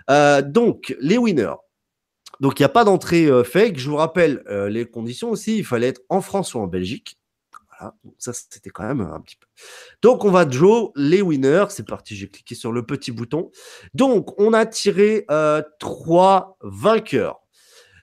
Euh, 0.09 0.41
donc, 0.41 0.95
les 0.99 1.17
winners. 1.17 1.55
Donc, 2.39 2.59
il 2.59 2.63
n'y 2.63 2.65
a 2.67 2.69
pas 2.69 2.83
d'entrée 2.83 3.25
euh, 3.25 3.43
fake. 3.43 3.77
Je 3.77 3.89
vous 3.89 3.97
rappelle 3.97 4.43
euh, 4.47 4.69
les 4.69 4.85
conditions 4.85 5.29
aussi. 5.29 5.57
Il 5.57 5.65
fallait 5.65 5.87
être 5.87 6.01
en 6.09 6.21
France 6.21 6.53
ou 6.53 6.59
en 6.59 6.67
Belgique. 6.67 7.17
Voilà. 7.69 7.95
Donc, 8.03 8.15
ça, 8.17 8.33
c'était 8.33 8.69
quand 8.69 8.87
même 8.87 9.01
un 9.01 9.19
petit 9.21 9.35
peu. 9.35 9.47
Donc, 10.01 10.25
on 10.25 10.31
va 10.31 10.45
draw 10.45 10.91
les 10.95 11.21
winners. 11.21 11.65
C'est 11.69 11.87
parti. 11.87 12.15
J'ai 12.15 12.29
cliqué 12.29 12.55
sur 12.55 12.71
le 12.71 12.85
petit 12.85 13.11
bouton. 13.11 13.51
Donc, 13.93 14.39
on 14.39 14.53
a 14.53 14.65
tiré 14.65 15.25
trois 15.79 16.57
vainqueurs. 16.61 17.39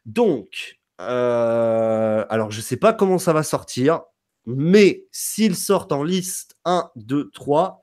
Donc, 0.04 0.78
alors, 0.98 2.50
je 2.50 2.58
ne 2.58 2.62
sais 2.62 2.76
pas 2.76 2.92
comment 2.92 3.18
ça 3.18 3.32
va 3.32 3.42
sortir. 3.42 4.02
Mais 4.46 5.06
s'ils 5.10 5.56
sortent 5.56 5.92
en 5.92 6.04
liste 6.04 6.56
1, 6.64 6.90
2, 6.94 7.30
3, 7.32 7.82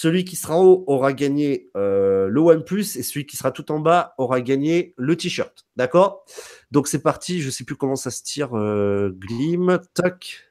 celui 0.00 0.24
qui 0.24 0.36
sera 0.36 0.56
en 0.56 0.62
haut 0.62 0.84
aura 0.86 1.12
gagné 1.12 1.70
euh, 1.76 2.28
le 2.28 2.40
OnePlus 2.40 2.96
et 2.96 3.02
celui 3.02 3.26
qui 3.26 3.36
sera 3.36 3.50
tout 3.50 3.72
en 3.72 3.80
bas 3.80 4.14
aura 4.16 4.40
gagné 4.40 4.94
le 4.96 5.16
t-shirt. 5.16 5.66
D'accord? 5.74 6.24
Donc 6.70 6.86
c'est 6.86 7.02
parti. 7.02 7.40
Je 7.40 7.46
ne 7.46 7.50
sais 7.50 7.64
plus 7.64 7.74
comment 7.74 7.96
ça 7.96 8.12
se 8.12 8.22
tire. 8.22 8.56
Euh, 8.56 9.10
Glim, 9.18 9.80
tac. 9.94 10.44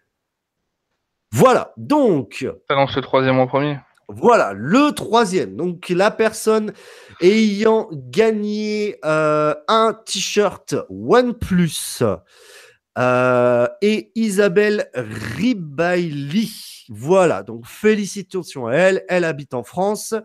Voilà. 1.31 1.71
Donc, 1.77 2.45
Ça 2.67 2.75
lance 2.75 2.93
le 2.97 3.01
troisième 3.01 3.39
en 3.39 3.47
premier? 3.47 3.77
voilà, 4.09 4.51
le 4.53 4.91
troisième. 4.91 5.55
Donc, 5.55 5.87
la 5.89 6.11
personne 6.11 6.73
ayant 7.21 7.87
gagné 7.93 8.97
euh, 9.05 9.53
un 9.69 9.93
t-shirt 9.93 10.75
OnePlus 10.89 12.03
euh, 12.97 13.67
et 13.81 14.11
Isabelle 14.15 14.89
Ribaili. 14.93 16.85
Voilà, 16.89 17.43
donc 17.43 17.65
félicitations 17.67 18.67
à 18.67 18.73
elle. 18.73 19.05
Elle 19.07 19.23
habite 19.23 19.53
en 19.53 19.63
France 19.63 20.15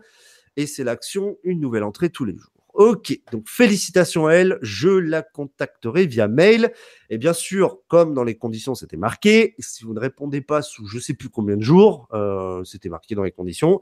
et 0.55 0.65
c'est 0.65 0.83
l'action 0.83 1.37
Une 1.43 1.59
nouvelle 1.59 1.83
entrée 1.83 2.09
tous 2.09 2.25
les 2.25 2.35
jours. 2.35 2.49
Ok, 2.73 3.19
donc 3.31 3.47
félicitations 3.47 4.25
à 4.25 4.33
elle. 4.33 4.57
Je 4.63 4.89
la 4.89 5.21
contacterai 5.21 6.07
via 6.07 6.27
mail. 6.27 6.73
Et 7.11 7.19
bien 7.19 7.33
sûr, 7.33 7.79
comme 7.87 8.15
dans 8.15 8.23
les 8.23 8.35
conditions, 8.35 8.73
c'était 8.73 8.97
marqué, 8.97 9.53
si 9.59 9.83
vous 9.83 9.93
ne 9.93 9.99
répondez 9.99 10.41
pas 10.41 10.63
sous 10.63 10.87
je 10.87 10.97
sais 10.97 11.13
plus 11.13 11.29
combien 11.29 11.57
de 11.57 11.61
jours, 11.61 12.07
euh, 12.13 12.63
c'était 12.63 12.89
marqué 12.89 13.13
dans 13.13 13.21
les 13.21 13.31
conditions, 13.31 13.79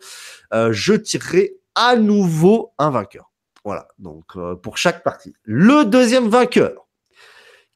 euh, 0.54 0.74
je 0.74 0.94
tirerai 0.94 1.54
à 1.76 1.96
nouveau 1.96 2.74
un 2.78 2.89
vainqueur. 2.89 3.32
Voilà, 3.64 3.88
donc 4.00 4.26
pour 4.64 4.78
chaque 4.78 5.04
partie. 5.04 5.34
Le 5.44 5.86
deuxième 5.86 6.28
vainqueur, 6.28 6.88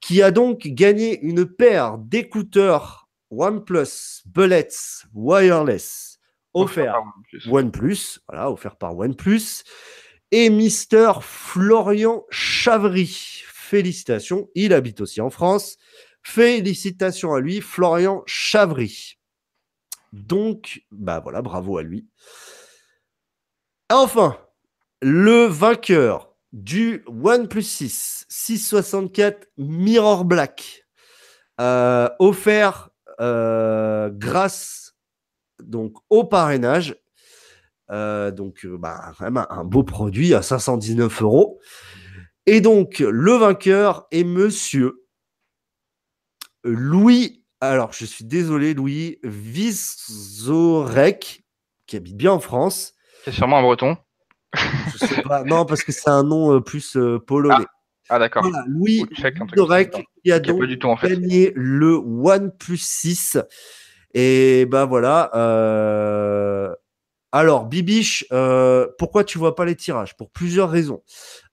qui 0.06 0.22
a 0.22 0.30
donc 0.30 0.68
gagné 0.68 1.20
une 1.22 1.48
paire 1.48 1.98
d'écouteurs 1.98 3.10
OnePlus 3.32 4.22
Bullets 4.28 5.04
Wireless 5.16 6.20
offert. 6.54 7.02
OnePlus, 7.48 8.20
voilà, 8.28 8.52
offert 8.52 8.76
par 8.76 8.96
OnePlus, 8.96 9.64
et 10.30 10.52
Mister 10.52 11.12
Florian 11.22 12.24
Chavry. 12.30 13.42
Félicitations, 13.48 14.48
il 14.54 14.76
habite 14.76 15.02
aussi 15.02 15.22
en 15.22 15.32
France. 15.32 15.78
Félicitations 16.22 17.34
à 17.34 17.40
lui, 17.40 17.60
Florian 17.60 18.22
Chavry. 18.28 19.18
Donc, 20.14 20.86
bah 20.92 21.20
voilà, 21.20 21.42
bravo 21.42 21.80
à 21.80 21.84
lui. 21.84 22.08
Enfin, 23.90 24.38
le 25.02 25.46
vainqueur 25.46 26.35
du 26.56 27.04
OnePlus 27.08 27.64
6 27.64 28.26
664 28.30 29.50
Mirror 29.58 30.24
Black, 30.24 30.86
euh, 31.60 32.10
offert 32.20 32.90
euh, 33.20 34.10
grâce 34.12 34.96
donc 35.62 35.98
au 36.10 36.24
parrainage. 36.24 36.96
Euh, 37.92 38.32
donc, 38.32 38.66
bah, 38.66 39.12
un 39.20 39.64
beau 39.66 39.84
produit 39.84 40.34
à 40.34 40.42
519 40.42 41.22
euros. 41.22 41.60
Et 42.46 42.62
donc, 42.62 43.00
le 43.00 43.34
vainqueur 43.34 44.08
est 44.12 44.24
monsieur 44.24 45.06
Louis. 46.64 47.44
Alors, 47.60 47.92
je 47.92 48.06
suis 48.06 48.24
désolé, 48.24 48.74
Louis 48.74 49.20
Vizorek, 49.24 49.84
qui 51.86 51.98
habite 51.98 52.16
bien 52.16 52.32
en 52.32 52.40
France. 52.40 52.94
C'est 53.26 53.32
sûrement 53.32 53.60
un 53.60 53.64
breton. 53.64 53.98
Je 54.94 54.98
sais 55.06 55.22
pas. 55.22 55.44
non, 55.44 55.66
parce 55.66 55.84
que 55.84 55.92
c'est 55.92 56.10
un 56.10 56.24
nom 56.24 56.56
euh, 56.56 56.62
plus 56.62 56.96
euh, 56.98 57.20
polonais. 57.20 57.66
Ah, 58.10 58.20
d'accord. 58.20 58.44
Voilà, 58.44 58.64
Louis. 58.68 59.06
Vizorek, 59.52 60.06
qui 60.24 60.32
a 60.32 60.40
donc 60.40 60.64
du 60.66 60.78
tout 60.78 60.88
en 60.88 60.98
fait. 60.98 61.10
gagné 61.10 61.52
le 61.56 61.96
OnePlus 61.96 62.78
6. 62.78 63.38
Et 64.14 64.66
ben 64.68 64.86
voilà. 64.86 65.32
euh, 65.36 66.74
Alors, 67.38 67.66
Bibiche, 67.66 68.26
euh, 68.32 68.88
pourquoi 68.98 69.26
tu 69.26 69.38
vois 69.38 69.56
pas 69.56 69.66
les 69.66 69.76
tirages? 69.76 70.16
Pour 70.16 70.30
plusieurs 70.30 70.70
raisons. 70.70 71.04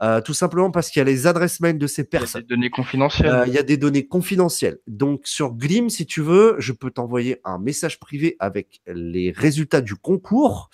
Euh, 0.00 0.20
tout 0.20 0.32
simplement 0.32 0.70
parce 0.70 0.88
qu'il 0.90 1.00
y 1.00 1.02
a 1.02 1.04
les 1.04 1.26
adresses 1.26 1.58
mail 1.58 1.76
de 1.76 1.88
ces 1.88 2.02
Il 2.02 2.04
y 2.04 2.16
a 2.16 2.20
personnes. 2.20 2.42
des 2.42 2.46
données 2.46 2.70
confidentielles. 2.70 3.28
Euh, 3.28 3.44
Il 3.48 3.52
y 3.52 3.58
a 3.58 3.64
des 3.64 3.76
données 3.76 4.06
confidentielles. 4.06 4.78
Donc, 4.86 5.22
sur 5.24 5.54
Glim, 5.54 5.90
si 5.90 6.06
tu 6.06 6.20
veux, 6.20 6.54
je 6.60 6.70
peux 6.70 6.92
t'envoyer 6.92 7.40
un 7.44 7.58
message 7.58 7.98
privé 7.98 8.36
avec 8.38 8.80
les 8.86 9.32
résultats 9.32 9.80
du 9.80 9.96
concours 9.96 10.70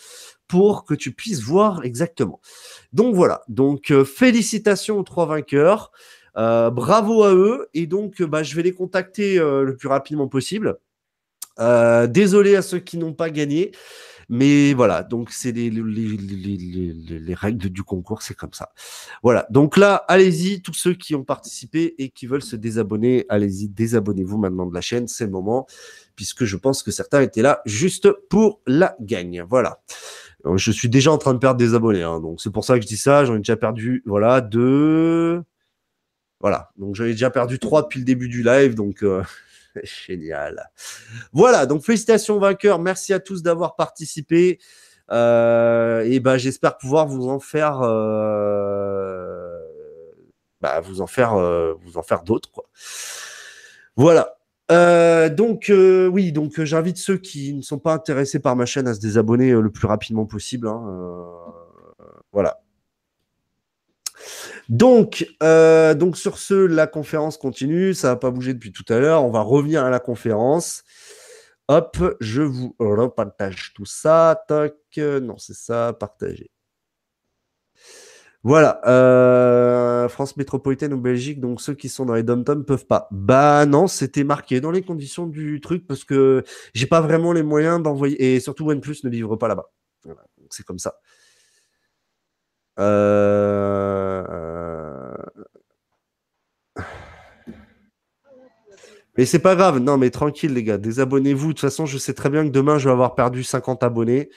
pour 0.47 0.85
que 0.85 0.93
tu 0.93 1.13
puisses 1.15 1.41
voir 1.41 1.87
exactement. 1.87 2.43
Donc, 2.93 3.15
voilà. 3.15 3.41
Donc, 3.49 3.91
félicitations 4.05 4.99
aux 4.99 5.05
trois 5.05 5.25
vainqueurs. 5.25 5.91
Bravo 6.35 7.25
à 7.25 7.35
eux. 7.35 7.71
Et 7.73 7.87
donc, 7.87 8.21
bah, 8.23 8.43
je 8.43 8.55
vais 8.55 8.63
les 8.63 8.75
contacter 8.75 9.39
le 9.39 9.75
plus 9.75 9.89
rapidement 9.89 10.29
possible. 10.29 10.77
Désolé 11.59 12.57
à 12.57 12.61
ceux 12.63 12.79
qui 12.81 12.99
n'ont 12.99 13.15
pas 13.15 13.31
gagné. 13.31 13.73
Mais 14.31 14.75
voilà, 14.75 15.03
donc 15.03 15.31
c'est 15.31 15.53
les, 15.53 15.71
les, 15.71 15.83
les, 15.83 16.17
les- 16.17 16.93
les- 16.93 17.19
les 17.21 17.35
règles 17.35 17.71
du 17.71 17.83
concours, 17.83 18.21
c'est 18.21 18.35
comme 18.35 18.53
ça. 18.53 18.73
Voilà, 19.23 19.47
donc 19.49 19.77
là, 19.79 19.95
allez-y, 20.07 20.61
tous 20.61 20.75
ceux 20.75 20.93
qui 20.95 21.15
ont 21.15 21.25
participé 21.25 21.95
et 21.97 22.11
qui 22.11 22.27
veulent 22.27 22.43
se 22.43 22.55
désabonner, 22.57 23.25
allez-y, 23.31 23.69
désabonnez-vous 23.69 24.37
maintenant 24.37 24.67
de 24.67 24.75
la 24.75 24.83
chaîne, 24.83 25.09
c'est 25.09 25.25
le 25.25 25.31
moment, 25.31 25.67
puisque 26.15 26.45
je 26.45 26.57
pense 26.59 26.83
que 26.83 26.91
certains 26.91 27.23
étaient 27.23 27.41
là 27.43 27.63
juste 27.65 28.11
pour 28.29 28.61
la 28.67 28.97
gagne. 29.01 29.43
Voilà. 29.49 29.81
Euh, 30.45 30.59
Je 30.59 30.71
suis 30.73 30.89
déjà 30.91 31.11
en 31.11 31.19
train 31.19 31.33
de 31.33 31.39
perdre 31.39 31.57
des 31.59 31.75
abonnés, 31.75 32.03
hein, 32.03 32.21
donc 32.21 32.41
c'est 32.43 32.51
pour 32.53 32.65
ça 32.65 32.77
que 32.77 32.83
je 32.83 32.87
dis 32.89 32.99
ça, 32.99 33.25
j'en 33.25 33.35
ai 33.35 33.39
déjà 33.39 33.57
perdu, 33.57 34.03
voilà, 34.05 34.41
deux. 34.43 35.43
Voilà, 36.41 36.71
donc 36.77 36.95
j'en 36.95 37.05
ai 37.05 37.13
déjà 37.13 37.31
perdu 37.31 37.59
trois 37.59 37.83
depuis 37.83 37.99
le 37.99 38.05
début 38.05 38.29
du 38.29 38.43
live, 38.45 38.75
donc 38.75 39.03
euh, 39.03 39.23
génial. 39.85 40.71
Voilà, 41.33 41.67
donc 41.67 41.83
félicitations 41.83 42.39
vainqueurs, 42.39 42.79
merci 42.79 43.13
à 43.13 43.21
tous 43.21 43.43
d'avoir 43.43 43.77
participé. 43.77 44.59
Euh, 45.11 46.03
et 46.05 46.21
ben 46.21 46.37
j'espère 46.37 46.77
pouvoir 46.77 47.07
vous 47.07 47.29
en 47.29 47.41
faire 47.41 47.81
euh, 47.81 49.59
bah, 50.61 50.81
vous 50.81 51.01
en 51.01 51.07
faire 51.07 51.35
euh, 51.35 51.73
vous 51.81 51.97
en 51.97 52.03
faire 52.03 52.23
d'autres. 52.23 52.51
Voilà. 53.97 54.35
Donc 55.31 55.73
oui, 55.73 56.33
donc 56.33 56.63
j'invite 56.63 56.99
ceux 56.99 57.17
qui 57.17 57.55
ne 57.55 57.63
sont 57.63 57.79
pas 57.79 57.95
intéressés 57.95 58.39
par 58.39 58.55
ma 58.55 58.67
chaîne 58.67 58.87
à 58.87 58.95
se 58.95 59.01
désabonner 59.01 59.53
le 59.53 59.71
plus 59.71 59.87
rapidement 59.87 60.27
possible. 60.27 60.69
hein, 60.69 61.25
voilà. 62.33 62.61
Donc, 64.69 65.27
euh, 65.43 65.95
donc 65.95 66.17
sur 66.17 66.39
ce, 66.39 66.55
la 66.55 66.87
conférence 66.87 67.37
continue. 67.37 67.95
Ça 67.95 68.09
n'a 68.09 68.17
pas 68.17 68.31
bougé 68.31 68.55
depuis 68.55 68.73
tout 68.73 68.85
à 68.89 68.99
l'heure. 68.99 69.25
On 69.25 69.31
va 69.31 69.41
revenir 69.41 69.85
à 69.85 69.91
la 69.91 70.01
conférence. 70.01 70.85
Hop, 71.69 71.99
je 72.21 72.43
vous 72.43 72.75
repartage 72.79 73.73
tout 73.75 73.85
ça. 73.87 74.43
Tac, 74.49 74.75
non, 74.97 75.39
c'est 75.39 75.55
ça, 75.55 75.95
partager. 75.99 76.51
Voilà, 78.45 78.81
euh, 78.87 80.09
France 80.09 80.37
métropolitaine 80.37 80.93
ou 80.95 81.01
Belgique, 81.01 81.41
donc 81.41 81.61
ceux 81.61 81.75
qui 81.75 81.89
sont 81.89 82.07
dans 82.07 82.15
les 82.15 82.23
dom 82.23 82.45
peuvent 82.45 82.87
pas. 82.87 83.09
Bah 83.11 83.67
non, 83.67 83.89
c'était 83.89 84.23
marqué 84.23 84.61
dans 84.61 84.71
les 84.71 84.83
conditions 84.83 85.27
du 85.27 85.61
truc 85.61 85.87
parce 85.87 86.05
que 86.05 86.45
j'ai 86.73 86.87
pas 86.87 87.01
vraiment 87.01 87.33
les 87.33 87.43
moyens 87.43 87.83
d'envoyer 87.83 88.37
et 88.37 88.41
surtout 88.41 88.71
OnePlus 88.71 88.99
ne 89.05 89.11
livre 89.11 89.37
pas 89.37 89.49
là-bas. 89.49 89.71
Voilà, 90.05 90.23
c'est 90.51 90.65
comme 90.65 90.79
ça. 90.79 91.01
Euh, 92.79 94.23
Mais 99.19 99.27
c'est 99.27 99.41
pas 99.41 99.57
grave, 99.57 99.79
non, 99.79 99.99
mais 99.99 100.11
tranquille, 100.11 100.55
les 100.55 100.63
gars, 100.63 100.79
désabonnez-vous. 100.79 101.49
De 101.49 101.53
toute 101.53 101.61
façon, 101.61 101.85
je 101.85 101.99
sais 101.99 102.15
très 102.15 102.31
bien 102.31 102.45
que 102.45 102.51
demain, 102.51 102.79
je 102.79 102.89
vais 102.89 102.93
avoir 102.93 103.17
perdu 103.17 103.43
50 103.43 103.83
abonnés. 103.83 104.31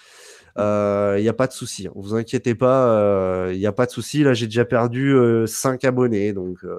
Il 0.57 1.21
n'y 1.21 1.29
a 1.29 1.33
pas 1.33 1.47
de 1.47 1.53
souci, 1.53 1.87
hein. 1.87 1.91
vous 1.95 2.15
inquiétez 2.15 2.55
pas, 2.55 3.47
il 3.51 3.59
n'y 3.59 3.67
a 3.67 3.71
pas 3.71 3.85
de 3.85 3.91
souci. 3.91 4.23
Là, 4.23 4.33
j'ai 4.33 4.47
déjà 4.47 4.65
perdu 4.65 5.13
euh, 5.15 5.45
5 5.45 5.85
abonnés, 5.85 6.33
donc, 6.33 6.57
euh, 6.63 6.77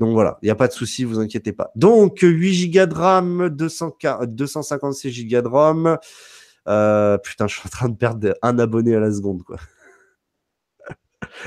donc 0.00 0.12
voilà, 0.12 0.38
il 0.42 0.46
n'y 0.46 0.50
a 0.50 0.56
pas 0.56 0.66
de 0.66 0.72
souci, 0.72 1.04
vous 1.04 1.20
inquiétez 1.20 1.52
pas. 1.52 1.70
Donc, 1.76 2.18
8 2.22 2.70
Go 2.70 2.86
de 2.86 2.94
RAM, 2.94 3.48
200 3.48 3.96
256 4.26 5.26
Go 5.28 5.40
de 5.42 5.48
RAM. 5.48 5.98
Euh, 6.68 7.18
putain, 7.18 7.46
je 7.46 7.54
suis 7.54 7.66
en 7.66 7.70
train 7.70 7.88
de 7.88 7.96
perdre 7.96 8.34
un 8.42 8.58
abonné 8.58 8.96
à 8.96 9.00
la 9.00 9.12
seconde, 9.12 9.42
quoi. 9.42 9.58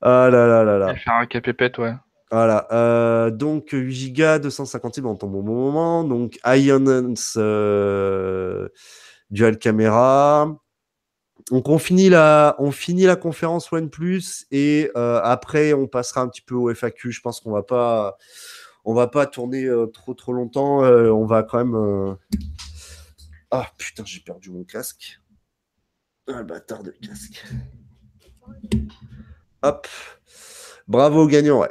ah 0.00 0.28
là 0.30 0.46
là 0.46 0.64
là 0.64 0.78
là. 0.78 0.94
Faire 0.96 1.14
un 1.14 1.26
capépète, 1.26 1.78
ouais. 1.78 1.94
Voilà. 2.32 2.66
euh, 2.72 3.30
donc 3.30 3.68
8 3.72 4.12
Go, 4.14 4.38
256, 4.38 5.02
on 5.04 5.16
tombe 5.16 5.34
au 5.34 5.42
bon 5.42 5.54
moment. 5.54 6.02
Donc 6.02 6.38
Ionance 6.46 7.34
euh, 7.36 8.70
Dual 9.30 9.58
Camera. 9.58 10.56
Donc 11.50 11.68
on 11.68 11.78
finit 11.78 12.08
la, 12.08 12.56
on 12.58 12.70
finit 12.70 13.04
la 13.04 13.16
conférence 13.16 13.70
OnePlus 13.70 14.46
et 14.50 14.90
euh, 14.96 15.20
après 15.22 15.74
on 15.74 15.86
passera 15.86 16.22
un 16.22 16.28
petit 16.28 16.40
peu 16.40 16.54
au 16.54 16.70
FAQ. 16.74 17.12
Je 17.12 17.20
pense 17.20 17.40
qu'on 17.40 17.52
va 17.52 17.62
pas, 17.62 18.16
on 18.86 18.94
va 18.94 19.08
pas 19.08 19.26
tourner 19.26 19.68
trop 19.92 20.32
longtemps. 20.32 20.78
On 20.78 21.26
va 21.26 21.42
quand 21.42 21.58
même. 21.58 22.16
Ah 23.50 23.66
putain, 23.76 24.04
j'ai 24.06 24.20
perdu 24.20 24.50
mon 24.50 24.64
casque. 24.64 25.20
Ah 26.28 26.42
bâtard 26.42 26.82
de 26.82 26.92
casque. 26.92 27.44
Hop. 29.62 29.86
Bravo 30.88 31.26
gagnant, 31.26 31.60
ouais. 31.60 31.70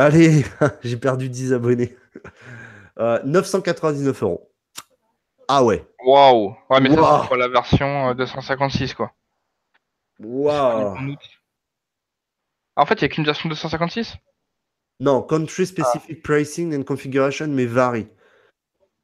Allez, 0.00 0.44
j'ai 0.82 0.96
perdu 0.96 1.28
10 1.28 1.52
abonnés. 1.52 1.94
999 2.96 4.22
euros. 4.22 4.50
Ah 5.46 5.62
ouais. 5.62 5.86
Waouh. 6.04 6.56
Ouais, 6.70 6.80
mais 6.80 6.94
ça, 6.94 7.20
c'est 7.20 7.28
pour 7.28 7.36
la 7.36 7.48
version 7.48 8.14
256, 8.14 8.94
quoi. 8.94 9.12
Waouh. 10.20 10.96
En 12.76 12.86
fait, 12.86 12.94
il 12.94 13.04
n'y 13.04 13.04
a 13.04 13.08
qu'une 13.08 13.24
version 13.24 13.50
256 13.50 14.16
Non, 15.00 15.20
country 15.22 15.66
specific 15.66 16.22
pricing 16.22 16.74
and 16.74 16.84
configuration, 16.84 17.48
mais 17.48 17.66
varie. 17.66 18.08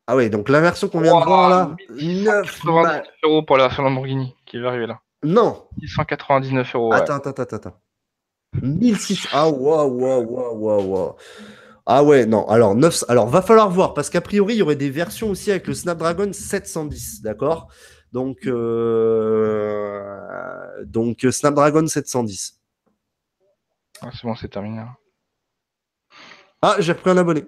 Ah 0.06 0.16
ouais, 0.16 0.30
donc 0.30 0.48
la 0.48 0.62
version 0.62 0.88
qu'on 0.88 1.00
vient 1.00 1.18
de 1.18 1.24
voir 1.24 1.50
là, 1.50 1.76
9 1.90 2.60
euros 3.24 3.42
pour 3.42 3.58
la 3.58 3.64
version 3.64 3.82
Lamborghini 3.82 4.34
qui 4.46 4.58
va 4.60 4.68
arriver 4.68 4.86
là. 4.86 5.00
Non. 5.22 5.68
699 5.80 6.74
euros. 6.74 6.92
Attends, 6.94 7.16
attends, 7.16 7.30
attends, 7.30 7.56
attends. 7.56 7.80
1600. 8.62 9.28
Ah, 9.32 9.48
waouh, 9.48 9.88
waouh, 9.88 10.24
waouh, 10.24 10.82
waouh. 10.86 11.14
Ah 11.86 12.02
ouais, 12.02 12.26
non. 12.26 12.46
Alors, 12.48 12.74
9... 12.74 13.04
Alors, 13.08 13.28
va 13.28 13.42
falloir 13.42 13.70
voir, 13.70 13.94
parce 13.94 14.10
qu'a 14.10 14.20
priori, 14.20 14.54
il 14.54 14.58
y 14.58 14.62
aurait 14.62 14.74
des 14.76 14.90
versions 14.90 15.30
aussi 15.30 15.50
avec 15.50 15.68
le 15.68 15.74
Snapdragon 15.74 16.32
710, 16.32 17.22
d'accord? 17.22 17.68
Donc, 18.12 18.46
euh... 18.46 20.02
donc 20.84 21.24
Snapdragon 21.30 21.86
710. 21.86 22.60
Ah, 24.02 24.10
c'est 24.12 24.26
bon, 24.26 24.34
c'est 24.34 24.48
terminé. 24.48 24.82
Ah, 26.60 26.76
j'ai 26.80 26.92
repris 26.92 27.10
un 27.10 27.18
abonné. 27.18 27.44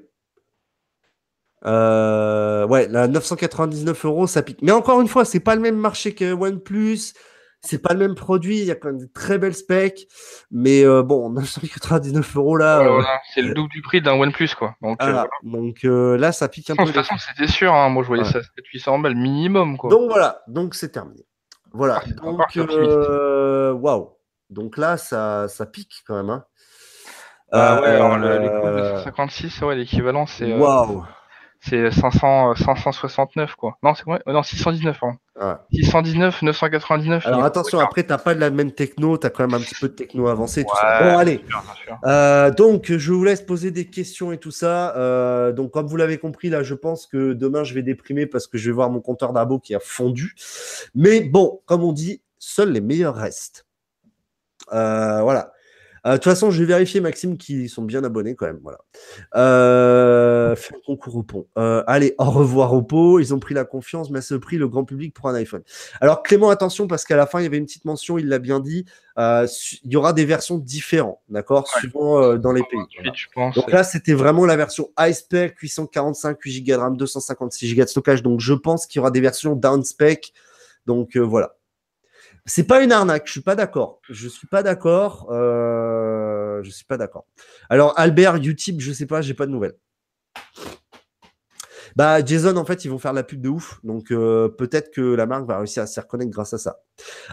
Euh... 1.65 2.65
Ouais, 2.69 2.87
là, 2.87 3.09
999 3.09 4.05
euros, 4.05 4.29
ça 4.29 4.43
pique. 4.43 4.63
Mais 4.63 4.71
encore 4.73 5.01
une 5.01 5.09
fois, 5.09 5.25
c'est 5.25 5.41
pas 5.41 5.57
le 5.57 5.61
même 5.61 5.77
marché 5.77 6.15
que 6.15 6.33
OnePlus. 6.33 7.15
C'est 7.61 7.83
pas 7.83 7.93
le 7.93 7.99
même 7.99 8.15
produit, 8.15 8.59
il 8.59 8.65
y 8.67 8.71
a 8.71 8.77
quand 8.77 8.89
même 8.89 9.01
de 9.01 9.11
très 9.13 9.37
belles 9.37 9.55
specs, 9.55 10.07
mais 10.51 10.85
euh, 10.85 11.03
bon, 11.03 11.29
999 11.31 12.37
euros 12.37 12.57
là. 12.57 12.81
Euh, 12.81 13.03
c'est 13.35 13.43
le 13.43 13.53
double 13.53 13.71
du 13.71 13.83
prix 13.83 14.01
d'un 14.01 14.15
OnePlus 14.15 14.51
quoi. 14.57 14.77
Donc, 14.81 15.03
euh, 15.03 15.25
donc 15.43 15.81
là, 15.83 16.33
ça 16.33 16.49
pique 16.49 16.71
un 16.71 16.77
peu. 16.77 16.83
De 16.83 16.89
toute 16.89 16.97
façon, 16.97 17.17
c'était 17.19 17.51
sûr, 17.51 17.75
hein. 17.75 17.89
moi 17.89 18.03
je 18.03 18.09
voyais 18.09 18.25
ça 18.25 18.41
800 18.73 19.01
balles 19.01 19.17
minimum 19.17 19.77
quoi. 19.77 19.91
Donc 19.91 20.09
voilà, 20.09 20.43
donc 20.47 20.75
c'est 20.75 20.91
terminé. 20.91 21.25
Voilà, 21.73 22.03
ah, 22.05 22.23
donc 22.23 23.83
waouh. 23.83 24.15
Donc 24.51 24.79
là, 24.79 24.97
ça, 24.97 25.49
ça 25.49 25.67
pique 25.67 26.03
quand 26.07 26.17
même. 26.17 26.31
Hein. 26.31 26.45
Ah 27.53 27.81
ouais, 27.81 27.89
alors, 27.89 28.19
le, 28.19 28.29
ouais, 29.67 29.77
l'équivalent 29.77 30.27
c'est. 30.27 30.55
Waouh! 30.55 31.05
C'est 31.61 31.91
500, 31.91 32.55
569 32.55 33.57
quoi. 33.57 33.79
Non, 33.83 33.95
c'est 33.95 34.05
quoi 34.05 34.21
Non, 34.27 34.43
619 34.43 34.99
pardon. 34.99 35.17
619, 35.73 36.43
999. 36.43 37.27
Alors 37.27 37.45
attention, 37.45 37.79
après 37.81 38.03
t'as 38.03 38.19
pas 38.19 38.35
de 38.35 38.41
la 38.41 38.51
même 38.51 38.73
techno, 38.73 39.17
t'as 39.19 39.31
quand 39.31 39.47
même 39.47 39.61
un 39.61 39.63
petit 39.63 39.75
peu 39.75 39.89
de 39.89 39.95
techno 39.95 40.29
avancé. 40.29 40.65
tout 40.65 40.77
ça. 40.77 41.03
Bon 41.03 41.19
allez. 41.19 41.45
Euh, 42.05 42.51
donc 42.51 42.93
je 42.93 43.13
vous 43.13 43.25
laisse 43.25 43.43
poser 43.43 43.71
des 43.71 43.87
questions 43.87 44.33
et 44.33 44.39
tout 44.39 44.51
ça. 44.51 44.97
Euh, 44.97 45.53
donc 45.53 45.73
comme 45.73 45.87
vous 45.87 45.97
l'avez 45.97 46.19
compris 46.19 46.49
là, 46.49 46.63
je 46.63 46.75
pense 46.75 47.07
que 47.07 47.33
demain 47.33 47.65
je 47.65 47.75
vais 47.75 47.83
déprimer 47.83 48.27
parce 48.27 48.47
que 48.47 48.59
je 48.59 48.71
vais 48.71 48.75
voir 48.75 48.91
mon 48.91 49.01
compteur 49.01 49.33
d'abo 49.33 49.59
qui 49.59 49.75
a 49.75 49.81
fondu. 49.81 50.35
Mais 50.95 51.21
bon, 51.21 51.61
comme 51.67 51.83
on 51.83 51.93
dit, 51.93 52.23
seuls 52.39 52.73
les 52.73 52.81
meilleurs 52.81 53.17
restent. 53.17 53.67
Euh, 54.73 55.23
voilà. 55.23 55.53
Euh, 56.07 56.13
de 56.13 56.17
toute 56.17 56.25
façon, 56.25 56.51
je 56.51 56.61
vais 56.61 56.67
vérifier, 56.67 57.01
Maxime, 57.01 57.37
qui 57.37 57.69
sont 57.69 57.83
bien 57.83 58.05
abonnés 58.05 58.35
quand 58.35 58.47
même. 58.47 58.61
Voilà. 58.63 58.79
Euh, 59.37 60.55
un 60.55 60.81
concours 60.87 61.17
au 61.17 61.23
pont. 61.23 61.47
Euh, 61.59 61.83
allez, 61.87 62.15
au 62.19 62.31
revoir 62.31 62.73
au 62.75 62.83
pot. 62.83 63.19
Ils 63.19 63.35
ont 63.35 63.39
pris 63.39 63.55
la 63.55 63.65
confiance, 63.65 64.11
mais 64.11 64.19
à 64.19 64.23
ce 64.23 64.35
prix, 64.35 64.57
le 64.57 64.69
grand 64.69 64.85
public 64.85 65.15
pour 65.15 65.29
un 65.29 65.35
iPhone. 65.35 65.63
Alors, 66.01 66.23
Clément, 66.23 66.51
attention, 66.51 66.87
parce 66.87 67.05
qu'à 67.05 67.17
la 67.17 67.27
fin, 67.27 67.41
il 67.41 67.45
y 67.45 67.47
avait 67.47 67.59
une 67.59 67.67
petite 67.67 67.85
mention, 67.85 68.19
il 68.19 68.29
l'a 68.29 68.39
bien 68.39 68.61
dit. 68.61 68.85
il 69.17 69.93
y 69.93 69.97
aura 69.97 70.13
des 70.13 70.25
versions 70.25 70.59
différentes, 70.59 71.19
d'accord, 71.29 71.69
suivant 71.69 72.37
dans 72.37 72.53
les 72.53 72.63
pays. 72.63 73.53
Donc 73.55 73.71
là, 73.71 73.83
c'était 73.85 74.15
vraiment 74.15 74.47
la 74.47 74.57
version 74.57 74.91
high-spec, 74.99 75.57
845, 75.59 76.39
8 76.41 76.63
Go 76.63 76.73
de 76.73 76.79
RAM, 76.79 76.97
256 76.97 77.75
Go 77.75 77.83
de 77.83 77.89
stockage. 77.89 78.23
Donc, 78.23 78.41
je 78.41 78.55
pense 78.55 78.87
qu'il 78.87 78.99
y 78.99 79.01
aura 79.01 79.11
des 79.11 79.21
versions 79.21 79.55
down-spec. 79.57 80.33
Donc, 80.87 81.17
voilà. 81.17 81.58
C'est 82.49 82.65
pas 82.65 82.83
une 82.83 82.93
arnaque, 82.93 83.27
je 83.27 83.33
suis 83.33 83.41
pas 83.43 83.55
d'accord. 83.55 84.01
Je 84.09 84.27
suis 84.27 84.47
pas 84.47 84.63
d'accord. 84.63 85.29
Euh, 85.31 86.63
je 86.63 86.71
suis 86.71 86.87
pas 86.87 86.97
d'accord. 86.97 87.27
Alors 87.69 87.93
Albert, 87.99 88.37
Utip, 88.37 88.81
je 88.81 88.91
sais 88.91 89.07
pas, 89.07 89.21
j'ai 89.21 89.35
pas 89.35 89.45
de 89.45 89.53
nouvelles. 89.53 89.77
Bah 91.95 92.25
Jason, 92.25 92.57
en 92.57 92.65
fait, 92.65 92.85
ils 92.85 92.89
vont 92.89 92.99
faire 92.99 93.13
la 93.13 93.23
pub 93.23 93.41
de 93.41 93.49
ouf, 93.49 93.81
donc 93.85 94.11
euh, 94.13 94.49
peut-être 94.49 94.91
que 94.91 95.01
la 95.01 95.27
marque 95.27 95.47
va 95.47 95.59
réussir 95.59 95.83
à 95.83 95.87
se 95.87 96.01
reconnecter 96.01 96.31
grâce 96.31 96.55
à 96.55 96.59
ça. 96.59 96.81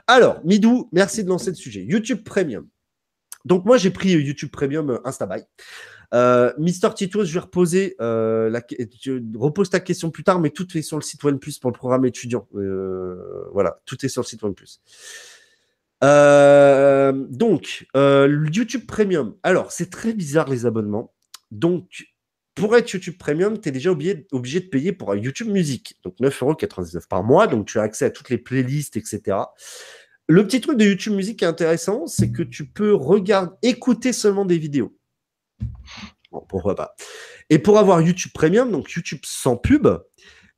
Alors 0.05 0.41
Midou, 0.43 0.89
merci 0.91 1.23
de 1.23 1.29
lancer 1.29 1.49
le 1.49 1.55
sujet. 1.55 1.83
YouTube 1.83 2.23
Premium. 2.23 2.67
Donc 3.45 3.63
moi 3.63 3.77
j'ai 3.77 3.91
pris 3.91 4.09
YouTube 4.09 4.49
Premium 4.51 4.89
euh, 4.89 4.99
Instabuy. 5.05 5.43
Euh, 6.13 6.53
Mister 6.57 6.89
Tito, 6.95 7.23
je 7.23 7.33
vais 7.33 7.39
reposer 7.39 7.95
euh, 8.01 8.59
repose 9.35 9.69
ta 9.69 9.79
question 9.79 10.11
plus 10.11 10.23
tard, 10.23 10.39
mais 10.39 10.49
tout 10.49 10.77
est 10.77 10.81
sur 10.81 10.97
le 10.97 11.03
site 11.03 11.23
OnePlus 11.23 11.53
pour 11.61 11.71
le 11.71 11.75
programme 11.75 12.05
étudiant. 12.05 12.47
Euh, 12.55 13.45
voilà, 13.53 13.81
tout 13.85 14.03
est 14.05 14.09
sur 14.09 14.21
le 14.21 14.27
site 14.27 14.43
OnePlus. 14.43 14.79
donc, 17.29 17.87
YouTube 17.95 18.85
Premium. 18.85 19.35
Alors, 19.43 19.71
c'est 19.71 19.89
très 19.89 20.13
bizarre 20.13 20.49
les 20.49 20.65
abonnements. 20.65 21.13
Donc, 21.51 22.05
pour 22.55 22.75
être 22.77 22.89
YouTube 22.91 23.17
Premium, 23.17 23.59
tu 23.59 23.69
es 23.69 23.71
déjà 23.71 23.91
obligé, 23.91 24.25
obligé, 24.31 24.61
de 24.61 24.67
payer 24.67 24.93
pour 24.93 25.13
YouTube 25.15 25.49
Musique. 25.49 25.97
Donc, 26.03 26.15
9,99€ 26.19 27.07
par 27.07 27.23
mois. 27.23 27.47
Donc, 27.47 27.67
tu 27.67 27.79
as 27.79 27.83
accès 27.83 28.05
à 28.05 28.09
toutes 28.09 28.29
les 28.29 28.37
playlists, 28.37 28.95
etc. 28.95 29.37
Le 30.27 30.45
petit 30.47 30.61
truc 30.61 30.77
de 30.77 30.85
YouTube 30.85 31.13
Musique 31.13 31.39
qui 31.39 31.45
est 31.45 31.47
intéressant, 31.47 32.07
c'est 32.07 32.31
que 32.31 32.41
tu 32.41 32.65
peux 32.65 32.93
regarder, 32.93 33.53
écouter 33.61 34.13
seulement 34.13 34.45
des 34.45 34.57
vidéos. 34.57 34.95
Bon, 36.31 36.43
pourquoi 36.47 36.75
pas. 36.75 36.95
Et 37.49 37.59
pour 37.59 37.79
avoir 37.79 38.01
YouTube 38.01 38.31
Premium, 38.33 38.71
donc 38.71 38.91
YouTube 38.91 39.19
sans 39.23 39.57
pub, 39.57 39.87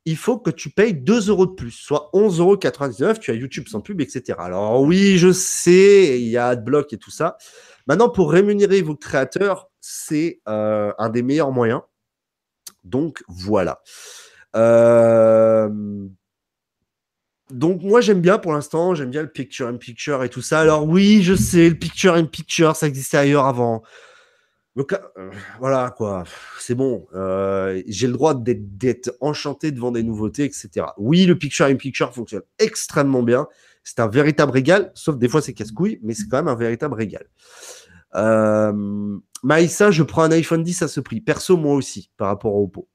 il 0.05 0.15
faut 0.15 0.39
que 0.39 0.49
tu 0.49 0.69
payes 0.69 0.93
2 0.93 1.29
euros 1.29 1.45
de 1.45 1.51
plus, 1.51 1.71
soit 1.71 2.09
11,99 2.13 3.03
euros. 3.03 3.13
Tu 3.19 3.31
as 3.31 3.33
YouTube 3.33 3.67
sans 3.67 3.81
pub, 3.81 3.99
etc. 3.99 4.39
Alors 4.39 4.81
oui, 4.81 5.17
je 5.17 5.31
sais, 5.31 6.21
il 6.21 6.27
y 6.27 6.37
a 6.37 6.47
AdBlock 6.47 6.93
et 6.93 6.97
tout 6.97 7.11
ça. 7.11 7.37
Maintenant, 7.87 8.09
pour 8.09 8.31
rémunérer 8.31 8.81
vos 8.81 8.95
créateurs, 8.95 9.69
c'est 9.81 10.41
euh, 10.47 10.93
un 10.97 11.09
des 11.09 11.23
meilleurs 11.23 11.51
moyens. 11.51 11.81
Donc 12.83 13.23
voilà. 13.27 13.81
Euh, 14.55 15.69
donc 17.51 17.81
moi 17.81 18.01
j'aime 18.01 18.21
bien 18.21 18.39
pour 18.39 18.53
l'instant, 18.53 18.95
j'aime 18.95 19.09
bien 19.09 19.21
le 19.21 19.31
picture 19.31 19.67
in 19.67 19.77
picture 19.77 20.23
et 20.23 20.29
tout 20.29 20.41
ça. 20.41 20.59
Alors 20.59 20.85
oui, 20.85 21.21
je 21.23 21.35
sais, 21.35 21.69
le 21.69 21.75
picture 21.75 22.15
in 22.15 22.25
picture, 22.25 22.75
ça 22.75 22.87
existait 22.87 23.17
ailleurs 23.17 23.45
avant. 23.45 23.83
Euh, 24.77 25.31
voilà, 25.59 25.93
quoi. 25.95 26.23
C'est 26.59 26.75
bon. 26.75 27.07
Euh, 27.13 27.81
j'ai 27.87 28.07
le 28.07 28.13
droit 28.13 28.35
d'être 28.35 29.15
enchanté 29.21 29.71
devant 29.71 29.91
des 29.91 30.03
nouveautés, 30.03 30.45
etc. 30.45 30.87
Oui, 30.97 31.25
le 31.25 31.37
picture 31.37 31.65
in 31.65 31.75
picture 31.75 32.13
fonctionne 32.13 32.43
extrêmement 32.59 33.23
bien. 33.23 33.47
C'est 33.83 33.99
un 33.99 34.07
véritable 34.07 34.51
régal, 34.51 34.91
sauf 34.95 35.17
des 35.17 35.29
fois 35.29 35.41
c'est 35.41 35.53
casse-couille, 35.53 35.99
mais 36.03 36.13
c'est 36.13 36.27
quand 36.27 36.37
même 36.37 36.49
un 36.49 36.55
véritable 36.55 36.93
régal. 36.93 37.25
Euh, 38.15 39.17
Maïssa, 39.43 39.91
je 39.91 40.03
prends 40.03 40.23
un 40.23 40.31
iPhone 40.31 40.63
10 40.63 40.81
à 40.81 40.87
ce 40.87 40.99
prix. 40.99 41.21
Perso, 41.21 41.57
moi 41.57 41.73
aussi, 41.73 42.11
par 42.17 42.27
rapport 42.27 42.55
au 42.55 42.67
pot. 42.67 42.89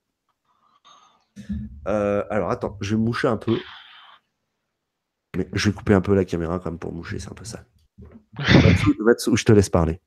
Euh, 1.89 2.25
alors 2.31 2.51
attends, 2.51 2.77
je 2.81 2.95
vais 2.95 3.03
moucher 3.03 3.29
un 3.29 3.39
peu. 3.39 3.57
Mais 5.37 5.49
je 5.55 5.71
vais 5.71 5.75
couper 5.75 5.95
un 5.95 6.03
peu 6.03 6.15
la 6.15 6.27
caméra 6.27 6.59
quand 6.59 6.71
même 6.71 6.79
pour 6.79 6.93
moucher, 6.93 7.19
c'est 7.19 7.31
un 7.31 7.35
peu 7.35 7.45
ça. 7.45 7.65
je 8.39 9.45
te 9.45 9.53
laisse 9.53 9.71
parler. 9.71 10.01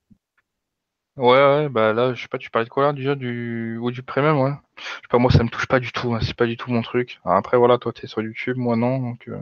Ouais, 1.17 1.31
ouais, 1.31 1.69
bah 1.69 1.93
là, 1.93 2.13
je 2.13 2.21
sais 2.21 2.27
pas, 2.27 2.37
tu 2.37 2.49
parlais 2.49 2.65
de 2.65 2.69
quoi 2.69 2.83
là 2.83 2.93
déjà 2.93 3.15
du 3.15 3.77
ou 3.77 3.89
du 3.89 4.03
premium, 4.03 4.37
ouais. 4.39 4.51
Je 4.77 4.83
sais 4.83 5.07
pas, 5.09 5.17
moi 5.17 5.31
ça 5.31 5.43
me 5.43 5.49
touche 5.49 5.67
pas 5.67 5.79
du 5.79 5.93
tout, 5.93 6.13
hein, 6.13 6.19
c'est 6.21 6.35
pas 6.35 6.45
du 6.45 6.57
tout 6.57 6.69
mon 6.71 6.81
truc. 6.81 7.19
Après 7.23 7.57
voilà, 7.57 7.77
toi 7.77 7.93
t'es 7.93 8.05
sur 8.05 8.21
YouTube, 8.21 8.57
moi 8.57 8.75
non, 8.75 8.99
donc 8.99 9.29
euh, 9.29 9.37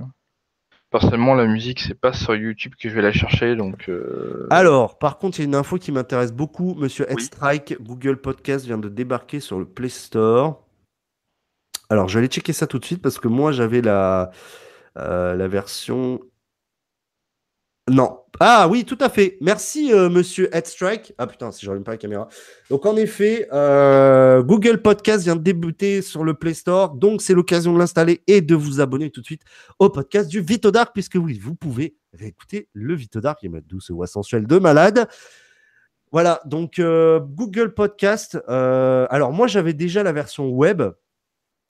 personnellement 0.91 1.33
la 1.33 1.47
musique 1.47 1.79
c'est 1.79 1.99
pas 1.99 2.13
sur 2.13 2.35
YouTube 2.35 2.73
que 2.79 2.89
je 2.89 2.93
vais 2.93 3.01
la 3.01 3.11
chercher, 3.11 3.55
donc. 3.55 3.89
Euh, 3.89 4.45
Alors, 4.51 4.99
par 4.99 5.17
contre, 5.17 5.39
il 5.39 5.41
y 5.41 5.45
a 5.45 5.47
une 5.47 5.55
info 5.55 5.77
qui 5.79 5.91
m'intéresse 5.91 6.31
beaucoup, 6.31 6.75
Monsieur 6.75 7.07
Strike, 7.17 7.81
Google 7.81 8.17
Podcast 8.17 8.65
vient 8.65 8.77
de 8.77 8.89
débarquer 8.89 9.39
sur 9.39 9.57
le 9.57 9.65
Play 9.65 9.89
Store. 9.89 10.63
Alors, 11.89 12.07
je 12.07 12.13
vais 12.13 12.19
aller 12.19 12.27
checker 12.27 12.53
ça 12.53 12.67
tout 12.67 12.77
de 12.77 12.85
suite 12.85 13.01
parce 13.01 13.17
que 13.17 13.27
moi 13.27 13.51
j'avais 13.51 13.81
la 13.81 14.29
euh, 14.97 15.33
la 15.33 15.47
version 15.47 16.19
Non. 17.89 18.19
Ah 18.39 18.67
oui, 18.69 18.85
tout 18.85 18.97
à 19.01 19.09
fait. 19.09 19.37
Merci, 19.41 19.93
euh, 19.93 20.09
monsieur 20.09 20.49
Headstrike. 20.55 21.13
Ah 21.17 21.27
putain, 21.27 21.51
si 21.51 21.65
je 21.65 21.71
pas 21.71 21.91
la 21.91 21.97
caméra. 21.97 22.29
Donc 22.69 22.85
en 22.85 22.95
effet, 22.95 23.47
euh, 23.51 24.41
Google 24.41 24.81
Podcast 24.81 25.23
vient 25.23 25.35
de 25.35 25.41
débuter 25.41 26.01
sur 26.01 26.23
le 26.23 26.33
Play 26.33 26.53
Store. 26.53 26.95
Donc 26.95 27.21
c'est 27.21 27.33
l'occasion 27.33 27.73
de 27.73 27.79
l'installer 27.79 28.23
et 28.27 28.39
de 28.39 28.55
vous 28.55 28.79
abonner 28.79 29.09
tout 29.09 29.19
de 29.19 29.25
suite 29.25 29.41
au 29.79 29.89
podcast 29.89 30.29
du 30.29 30.39
Vito 30.39 30.71
Dark, 30.71 30.91
puisque 30.93 31.15
oui, 31.15 31.37
vous 31.37 31.55
pouvez 31.55 31.97
écouter 32.21 32.69
le 32.71 32.95
Vito 32.95 33.19
Dark. 33.19 33.39
Il 33.43 33.51
y 33.51 33.57
a 33.57 33.59
douce 33.59 33.91
voix 33.91 34.07
sensuelle 34.07 34.47
de 34.47 34.59
malade. 34.59 35.09
Voilà, 36.13 36.39
donc 36.45 36.79
euh, 36.79 37.19
Google 37.19 37.73
Podcast. 37.73 38.39
alors 38.47 39.33
moi, 39.33 39.47
j'avais 39.47 39.73
déjà 39.73 40.03
la 40.03 40.13
version 40.13 40.47
web. 40.49 40.83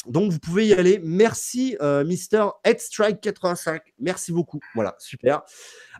Donc, 0.05 0.31
vous 0.31 0.39
pouvez 0.39 0.67
y 0.67 0.73
aller. 0.73 0.99
Merci, 1.03 1.77
euh, 1.81 2.03
Mister 2.03 2.45
Headstrike85. 2.65 3.79
Merci 3.99 4.31
beaucoup. 4.31 4.59
Voilà, 4.75 4.95
super. 4.99 5.43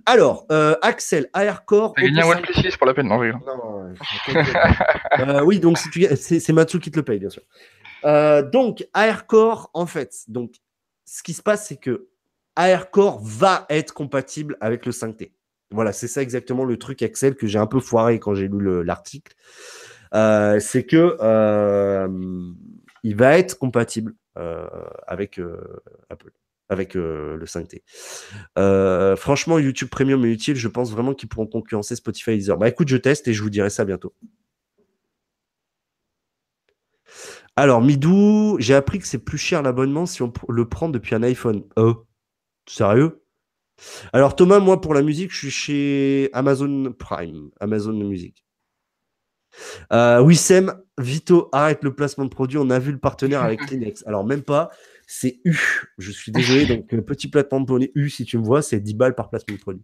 Alors, 0.06 0.46
euh, 0.52 0.76
Axel, 0.82 1.30
AirCore. 1.36 1.94
T'as 1.96 2.04
gagné 2.04 2.22
un 2.22 2.26
OnePlus 2.26 2.54
6 2.54 2.78
pour 2.78 2.88
la 2.88 2.94
peine, 2.94 3.08
non, 3.08 3.24
non, 3.24 3.94
euh, 5.20 5.42
Oui, 5.44 5.60
donc 5.60 5.78
c'est 5.78 6.50
Matsu 6.52 6.80
qui 6.80 6.92
te 6.92 6.98
le 6.98 7.04
paye, 7.04 7.20
bien 7.20 7.30
sûr. 7.30 7.44
Euh, 8.04 8.42
donc, 8.42 8.86
AirCore, 8.96 9.70
en 9.74 9.86
fait, 9.86 10.14
donc, 10.28 10.56
ce 11.06 11.24
qui 11.24 11.34
se 11.34 11.42
passe, 11.42 11.68
c'est 11.68 11.78
que 11.78 12.10
AirCore 12.58 13.22
va 13.24 13.66
être 13.70 13.94
compatible 13.94 14.58
avec 14.60 14.86
le 14.86 14.92
5T. 14.92 15.32
Voilà, 15.72 15.94
c'est 15.94 16.08
ça 16.08 16.22
exactement 16.22 16.66
le 16.66 16.78
truc 16.78 17.02
Axel 17.02 17.36
que 17.36 17.48
j'ai 17.48 17.58
un 17.58 17.68
peu 17.68 17.80
foiré 17.80 18.20
quand 18.20 18.36
j'ai 18.36 18.48
lu 18.48 18.84
l'article. 18.84 19.34
c'est 20.12 20.86
que 20.86 21.18
il 23.04 23.16
va 23.16 23.38
être 23.38 23.58
compatible 23.58 24.16
euh, 24.38 24.68
avec 25.06 25.40
euh, 25.40 25.82
Apple, 26.10 26.32
avec 26.70 26.96
euh, 26.96 27.38
le 27.38 27.46
5T. 27.46 27.82
franchement, 29.18 29.60
YouTube 29.60 29.90
Premium 29.90 30.26
est 30.26 30.32
utile. 30.32 30.56
Je 30.56 30.68
pense 30.68 30.92
vraiment 30.92 31.14
qu'ils 31.14 31.30
pourront 31.30 31.48
concurrencer 31.48 31.96
Spotify 31.96 32.32
et. 32.32 32.58
Bah 32.58 32.68
écoute, 32.68 32.88
je 32.88 32.98
teste 32.98 33.28
et 33.28 33.34
je 33.34 33.44
vous 33.44 33.50
dirai 33.50 33.70
ça 33.70 33.86
bientôt. 33.86 34.14
Alors, 37.56 37.82
Midou, 37.82 38.58
j'ai 38.60 38.74
appris 38.74 38.98
que 38.98 39.06
c'est 39.06 39.20
plus 39.24 39.38
cher 39.38 39.62
l'abonnement 39.62 40.08
si 40.08 40.24
on 40.24 40.34
le 40.50 40.68
prend 40.68 40.90
depuis 40.90 41.14
un 41.14 41.22
iPhone. 41.22 41.64
Oh, 41.76 42.06
sérieux? 42.68 43.24
Alors, 44.14 44.36
Thomas, 44.36 44.60
moi, 44.60 44.82
pour 44.82 44.94
la 44.96 45.04
musique, 45.04 45.32
je 45.32 45.38
suis 45.38 45.52
chez 45.52 46.30
Amazon 46.34 46.94
Prime, 46.98 47.52
Amazon 47.60 47.94
Music. 47.94 48.44
Euh, 49.92 50.22
Wissem, 50.22 50.74
Vito, 50.98 51.50
arrête 51.52 51.84
le 51.84 51.94
placement 51.94 52.26
de 52.26 52.30
produit. 52.30 52.58
On 52.58 52.70
a 52.70 52.80
vu 52.80 52.92
le 52.92 52.98
partenaire 52.98 53.44
avec 53.44 53.60
Kleenex. 53.68 54.04
Alors, 54.08 54.26
même 54.26 54.42
pas. 54.42 54.70
C'est 55.06 55.40
U. 55.44 55.58
Je 55.98 56.12
suis 56.12 56.32
désolé. 56.32 56.66
Donc, 56.66 56.88
petit 57.06 57.28
placement 57.28 57.60
de 57.60 57.66
produit 57.66 57.92
U, 57.96 58.10
si 58.10 58.26
tu 58.26 58.38
me 58.38 58.44
vois, 58.44 58.62
c'est 58.62 58.80
10 58.80 58.94
balles 58.94 59.16
par 59.16 59.30
placement 59.30 59.56
de 59.56 59.62
produit. 59.62 59.84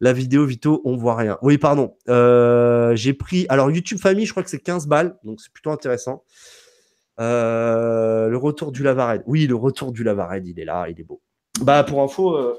La 0.00 0.12
vidéo, 0.12 0.46
Vito, 0.46 0.80
on 0.84 0.96
voit 0.96 1.16
rien. 1.16 1.38
Oui, 1.42 1.58
pardon. 1.58 1.96
Euh, 2.08 2.94
j'ai 2.94 3.12
pris. 3.12 3.46
Alors, 3.48 3.70
YouTube 3.70 3.98
Famille, 3.98 4.26
je 4.26 4.30
crois 4.30 4.42
que 4.42 4.50
c'est 4.50 4.60
15 4.60 4.86
balles. 4.86 5.16
Donc, 5.24 5.40
c'est 5.40 5.52
plutôt 5.52 5.70
intéressant. 5.70 6.24
Euh, 7.20 8.28
le 8.28 8.36
retour 8.36 8.72
du 8.72 8.82
Lavared. 8.82 9.22
Oui, 9.26 9.46
le 9.46 9.54
retour 9.54 9.92
du 9.92 10.04
Lavared, 10.04 10.46
il 10.46 10.58
est 10.58 10.64
là, 10.64 10.86
il 10.88 10.98
est 10.98 11.04
beau. 11.04 11.20
Bah, 11.60 11.84
pour 11.84 12.02
info, 12.02 12.36
euh... 12.36 12.56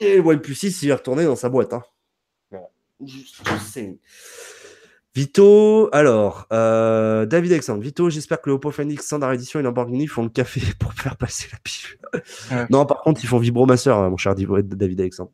et 0.00 0.18
OnePlus 0.20 0.54
6, 0.54 0.82
il 0.82 0.90
est 0.90 0.94
retourné 0.94 1.24
dans 1.24 1.36
sa 1.36 1.48
boîte. 1.48 1.74
Hein. 1.74 1.82
Juste, 3.04 3.36
Vito, 5.18 5.88
alors, 5.90 6.46
euh, 6.52 7.26
David 7.26 7.50
Alexandre, 7.50 7.82
Vito, 7.82 8.08
j'espère 8.08 8.40
que 8.40 8.50
le 8.50 8.54
Oppo 8.54 8.70
Phoenix 8.70 9.04
Standard 9.04 9.32
Edition 9.32 9.58
et 9.58 9.64
Lamborghini 9.64 10.06
font 10.06 10.22
le 10.22 10.28
café 10.28 10.60
pour 10.78 10.92
faire 10.92 11.16
passer 11.16 11.48
la 11.50 11.58
pilule. 11.58 12.68
Non, 12.70 12.86
par 12.86 13.00
contre, 13.00 13.24
ils 13.24 13.26
font 13.26 13.38
vibromasseur, 13.38 13.98
hein, 13.98 14.10
mon 14.10 14.16
cher 14.16 14.36
David 14.36 15.00
Alexandre. 15.00 15.32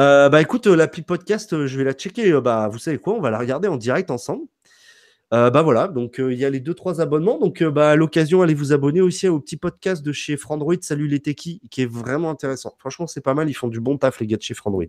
Euh, 0.00 0.30
bah 0.30 0.40
écoute, 0.40 0.68
euh, 0.68 0.74
l'appli 0.74 1.02
podcast, 1.02 1.66
je 1.66 1.76
vais 1.76 1.84
la 1.84 1.92
checker. 1.92 2.40
Bah, 2.40 2.70
vous 2.72 2.78
savez 2.78 2.96
quoi, 2.96 3.12
on 3.12 3.20
va 3.20 3.28
la 3.28 3.38
regarder 3.38 3.68
en 3.68 3.76
direct 3.76 4.10
ensemble. 4.10 4.46
Euh, 5.32 5.48
bah 5.48 5.62
voilà, 5.62 5.88
donc 5.88 6.20
euh, 6.20 6.30
il 6.32 6.38
y 6.38 6.44
a 6.44 6.50
les 6.50 6.60
deux 6.60 6.74
trois 6.74 7.00
abonnements. 7.00 7.38
Donc 7.38 7.62
euh, 7.62 7.70
bah 7.70 7.90
à 7.90 7.96
l'occasion, 7.96 8.42
allez 8.42 8.52
vous 8.52 8.72
abonner 8.74 9.00
aussi 9.00 9.28
au 9.28 9.40
petit 9.40 9.56
podcast 9.56 10.04
de 10.04 10.12
chez 10.12 10.36
Frandroid. 10.36 10.74
Salut 10.82 11.08
les 11.08 11.20
techies, 11.20 11.62
qui 11.70 11.82
est 11.82 11.90
vraiment 11.90 12.28
intéressant. 12.28 12.74
Franchement, 12.78 13.06
c'est 13.06 13.22
pas 13.22 13.32
mal. 13.32 13.48
Ils 13.48 13.54
font 13.54 13.68
du 13.68 13.80
bon 13.80 13.96
taf 13.96 14.20
les 14.20 14.26
gars 14.26 14.36
de 14.36 14.42
chez 14.42 14.54
Frandroid. 14.54 14.84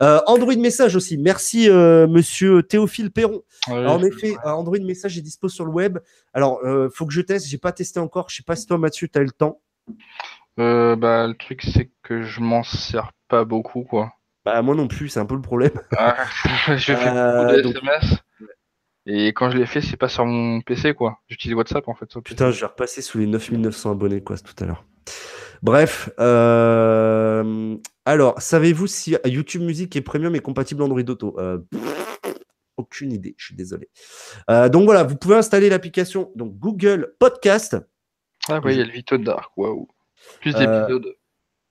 Android 0.00 0.56
message 0.56 0.96
aussi. 0.96 1.18
Merci 1.18 1.68
Monsieur 1.70 2.62
Théophile 2.62 3.10
Perron. 3.10 3.42
en 3.66 4.02
effet, 4.02 4.36
Android 4.44 4.78
message 4.80 5.18
est 5.18 5.22
dispo 5.22 5.48
sur 5.48 5.66
le 5.66 5.70
web. 5.70 5.98
Alors 6.32 6.60
faut 6.94 7.06
que 7.06 7.12
je 7.12 7.20
teste. 7.20 7.46
J'ai 7.46 7.58
pas 7.58 7.72
testé 7.72 8.00
encore. 8.00 8.30
Je 8.30 8.36
sais 8.36 8.42
pas 8.42 8.56
si 8.56 8.66
toi 8.66 8.78
Mathieu 8.78 9.08
tu 9.08 9.18
as 9.18 9.22
le 9.22 9.30
temps. 9.30 9.60
bah 10.56 11.26
le 11.26 11.34
truc 11.34 11.62
c'est 11.62 11.90
que 12.02 12.22
je 12.22 12.40
m'en 12.40 12.62
sers 12.62 13.12
pas 13.28 13.44
beaucoup 13.44 13.82
quoi. 13.82 14.12
Bah 14.46 14.62
moi 14.62 14.74
non 14.74 14.88
plus, 14.88 15.10
c'est 15.10 15.20
un 15.20 15.26
peu 15.26 15.34
le 15.34 15.42
problème. 15.42 15.72
Ah, 15.98 16.16
je 16.68 16.94
fais 16.94 16.94
beaucoup 16.94 17.52
de 17.52 17.68
SMS. 17.68 18.22
Et 19.10 19.28
quand 19.28 19.50
je 19.50 19.56
l'ai 19.56 19.64
fait, 19.64 19.80
c'est 19.80 19.96
pas 19.96 20.08
sur 20.08 20.26
mon 20.26 20.60
PC, 20.60 20.92
quoi. 20.92 21.18
J'utilise 21.28 21.56
WhatsApp, 21.56 21.88
en 21.88 21.94
fait. 21.94 22.06
Putain, 22.22 22.50
je 22.50 22.60
vais 22.60 22.66
repasser 22.66 23.00
sous 23.00 23.16
les 23.16 23.26
9900 23.26 23.92
abonnés, 23.92 24.22
quoi, 24.22 24.36
tout 24.36 24.52
à 24.62 24.66
l'heure. 24.66 24.84
Bref. 25.62 26.10
Euh, 26.20 27.76
alors, 28.04 28.40
savez-vous 28.40 28.86
si 28.86 29.16
YouTube 29.24 29.62
Music 29.62 29.96
est 29.96 30.02
premium 30.02 30.36
et 30.36 30.40
compatible 30.40 30.82
Android 30.82 31.00
Auto? 31.00 31.34
Euh, 31.38 31.58
Aucune 32.76 33.12
idée, 33.12 33.34
je 33.38 33.46
suis 33.46 33.56
désolé. 33.56 33.88
Euh, 34.50 34.68
donc 34.68 34.84
voilà, 34.84 35.02
vous 35.02 35.16
pouvez 35.16 35.34
installer 35.36 35.68
l'application 35.68 36.30
donc 36.36 36.56
Google 36.58 37.14
Podcast. 37.18 37.76
Ah 38.48 38.60
oui, 38.62 38.74
il 38.74 38.78
y 38.78 38.82
a 38.82 38.84
le 38.84 38.92
Vito 38.92 39.18
Dark, 39.18 39.50
waouh. 39.56 39.88
Plus 40.40 40.54
d'épisodes. 40.54 41.16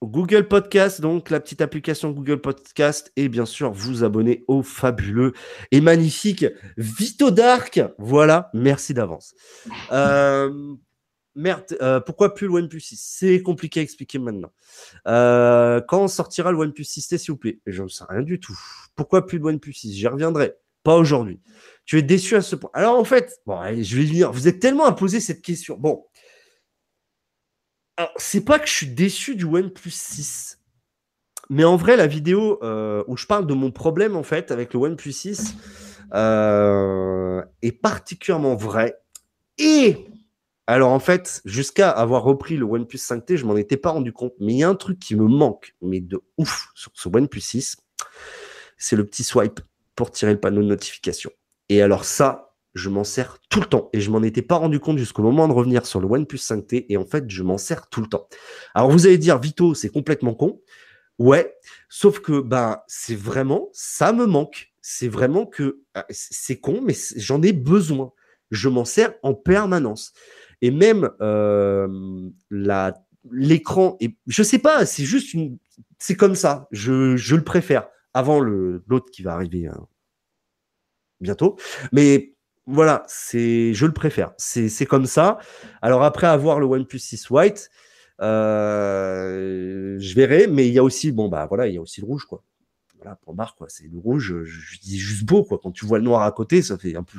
Google 0.03 0.47
Podcast, 0.47 1.01
donc 1.01 1.29
la 1.31 1.39
petite 1.39 1.61
application 1.61 2.11
Google 2.11 2.39
Podcast, 2.39 3.11
et 3.15 3.29
bien 3.29 3.45
sûr 3.45 3.71
vous 3.71 4.03
abonner 4.03 4.43
au 4.47 4.61
fabuleux 4.61 5.33
et 5.71 5.81
magnifique 5.81 6.45
Vito 6.77 7.31
Dark. 7.31 7.81
Voilà, 7.97 8.51
merci 8.53 8.93
d'avance. 8.93 9.33
Euh, 9.91 10.75
merde, 11.35 11.63
euh, 11.81 11.99
pourquoi 11.99 12.35
plus 12.35 12.47
le 12.47 12.53
OnePlus 12.53 12.81
6 12.81 13.01
C'est 13.01 13.41
compliqué 13.41 13.79
à 13.79 13.83
expliquer 13.83 14.19
maintenant. 14.19 14.51
Euh, 15.07 15.81
quand 15.87 16.07
sortira 16.07 16.51
le 16.51 16.59
OnePlus 16.59 16.83
6T, 16.83 17.17
s'il 17.17 17.31
vous 17.31 17.37
plaît? 17.37 17.59
Je 17.65 17.81
ne 17.81 17.87
sais 17.87 18.05
rien 18.07 18.21
du 18.21 18.39
tout. 18.39 18.57
Pourquoi 18.95 19.25
plus 19.25 19.39
le 19.39 19.45
OnePlus 19.45 19.73
6 19.73 19.93
J'y 19.93 20.07
reviendrai. 20.07 20.53
Pas 20.83 20.95
aujourd'hui. 20.95 21.41
Tu 21.85 21.97
es 21.97 22.01
déçu 22.01 22.35
à 22.35 22.41
ce 22.41 22.55
point. 22.55 22.69
Alors 22.73 22.97
en 22.97 23.03
fait, 23.03 23.41
bon, 23.45 23.59
je 23.81 23.97
vais 23.97 24.05
venir. 24.05 24.31
Vous 24.31 24.47
êtes 24.47 24.59
tellement 24.59 24.91
poser 24.93 25.19
cette 25.19 25.41
question. 25.41 25.75
Bon, 25.77 26.05
c'est 28.17 28.45
pas 28.45 28.59
que 28.59 28.67
je 28.67 28.73
suis 28.73 28.87
déçu 28.87 29.35
du 29.35 29.45
OnePlus 29.45 29.91
6. 29.91 30.59
Mais 31.49 31.63
en 31.63 31.77
vrai, 31.77 31.95
la 31.95 32.07
vidéo 32.07 32.59
euh, 32.63 33.03
où 33.07 33.17
je 33.17 33.25
parle 33.25 33.47
de 33.47 33.53
mon 33.53 33.71
problème 33.71 34.15
en 34.15 34.23
fait 34.23 34.51
avec 34.51 34.73
le 34.73 34.79
OnePlus 34.79 35.13
6 35.13 35.55
euh, 36.13 37.41
est 37.61 37.71
particulièrement 37.71 38.55
vraie. 38.55 38.97
Et 39.57 40.05
alors 40.67 40.91
en 40.91 40.99
fait, 40.99 41.41
jusqu'à 41.45 41.89
avoir 41.89 42.23
repris 42.23 42.57
le 42.57 42.65
OnePlus 42.65 42.97
5T, 42.97 43.37
je 43.37 43.45
m'en 43.45 43.55
étais 43.55 43.77
pas 43.77 43.91
rendu 43.91 44.11
compte. 44.11 44.33
Mais 44.39 44.53
il 44.53 44.57
y 44.59 44.63
a 44.63 44.69
un 44.69 44.75
truc 44.75 44.99
qui 44.99 45.15
me 45.15 45.25
manque, 45.27 45.75
mais 45.81 46.01
de 46.01 46.21
ouf, 46.37 46.69
sur 46.75 46.91
ce 46.93 47.07
OnePlus 47.07 47.41
6, 47.41 47.77
c'est 48.77 48.95
le 48.95 49.05
petit 49.05 49.23
swipe 49.23 49.61
pour 49.95 50.11
tirer 50.11 50.33
le 50.33 50.39
panneau 50.39 50.61
de 50.61 50.67
notification. 50.67 51.31
Et 51.69 51.81
alors 51.81 52.05
ça, 52.05 52.46
je 52.77 52.89
m'en 52.89 53.03
sers 53.03 53.37
tout 53.49 53.59
le 53.59 53.65
temps. 53.65 53.89
Et 53.93 53.99
je 53.99 54.09
m'en 54.09 54.23
étais 54.23 54.41
pas 54.41 54.55
rendu 54.55 54.79
compte 54.79 54.97
jusqu'au 54.97 55.23
moment 55.23 55.47
de 55.47 55.53
revenir 55.53 55.85
sur 55.85 55.99
le 55.99 56.07
OnePlus 56.07 56.37
5T. 56.37 56.85
Et 56.89 56.97
en 56.97 57.05
fait, 57.05 57.25
je 57.27 57.43
m'en 57.43 57.57
sers 57.57 57.89
tout 57.89 58.01
le 58.01 58.07
temps. 58.07 58.27
Alors, 58.73 58.89
vous 58.89 59.07
allez 59.07 59.17
dire, 59.17 59.39
Vito, 59.39 59.73
c'est 59.73 59.89
complètement 59.89 60.33
con. 60.33 60.61
Ouais, 61.19 61.55
sauf 61.89 62.19
que 62.19 62.39
bah, 62.39 62.85
c'est 62.87 63.15
vraiment, 63.17 63.69
ça 63.73 64.13
me 64.13 64.25
manque. 64.25 64.71
C'est 64.81 65.07
vraiment 65.07 65.45
que 65.45 65.81
ah, 65.95 66.05
c'est 66.09 66.59
con, 66.59 66.81
mais 66.81 66.95
j'en 67.15 67.41
ai 67.41 67.51
besoin. 67.51 68.13
Je 68.51 68.69
m'en 68.69 68.85
sers 68.85 69.13
en 69.23 69.33
permanence. 69.33 70.13
Et 70.61 70.71
même 70.71 71.09
euh, 71.21 72.29
la, 72.49 72.93
l'écran, 73.31 73.97
et 73.99 74.15
je 74.27 74.43
sais 74.43 74.59
pas, 74.59 74.85
c'est 74.85 75.03
juste 75.03 75.33
une, 75.33 75.57
c'est 75.99 76.15
comme 76.15 76.35
ça. 76.35 76.67
Je, 76.71 77.15
le 77.35 77.43
préfère 77.43 77.89
avant 78.13 78.39
l'autre 78.39 79.11
qui 79.11 79.23
va 79.23 79.33
arriver 79.33 79.67
hein, 79.67 79.87
bientôt. 81.19 81.57
Mais 81.91 82.36
voilà, 82.67 83.03
c'est, 83.07 83.73
je 83.73 83.85
le 83.85 83.93
préfère. 83.93 84.33
C'est 84.37 84.85
comme 84.85 85.05
ça. 85.05 85.39
Alors 85.81 86.03
après 86.03 86.27
avoir 86.27 86.59
le 86.59 86.65
OnePlus 86.65 86.99
6 86.99 87.29
White, 87.29 87.69
euh, 88.21 89.95
je 89.99 90.15
verrai, 90.15 90.47
mais 90.47 90.67
il 90.67 90.73
y 90.73 90.79
a 90.79 90.83
aussi, 90.83 91.13
bon 91.13 91.29
bah 91.29 91.45
voilà, 91.47 91.67
il 91.67 91.75
y 91.75 91.77
a 91.77 91.81
aussi 91.81 92.01
le 92.01 92.07
rouge 92.07 92.25
quoi. 92.25 92.43
Voilà, 92.97 93.15
pour 93.15 93.35
Marc 93.35 93.57
quoi, 93.57 93.67
c'est 93.69 93.87
le 93.87 93.97
rouge. 93.97 94.43
Je, 94.43 94.79
dis 94.81 94.99
juste 94.99 95.23
beau 95.25 95.45
quoi. 95.45 95.59
Quand 95.63 95.71
tu 95.71 95.85
vois 95.85 95.97
le 95.97 96.03
noir 96.03 96.23
à 96.23 96.31
côté, 96.33 96.61
ça 96.61 96.77
fait 96.77 96.95
un 96.97 97.03
peu, 97.03 97.17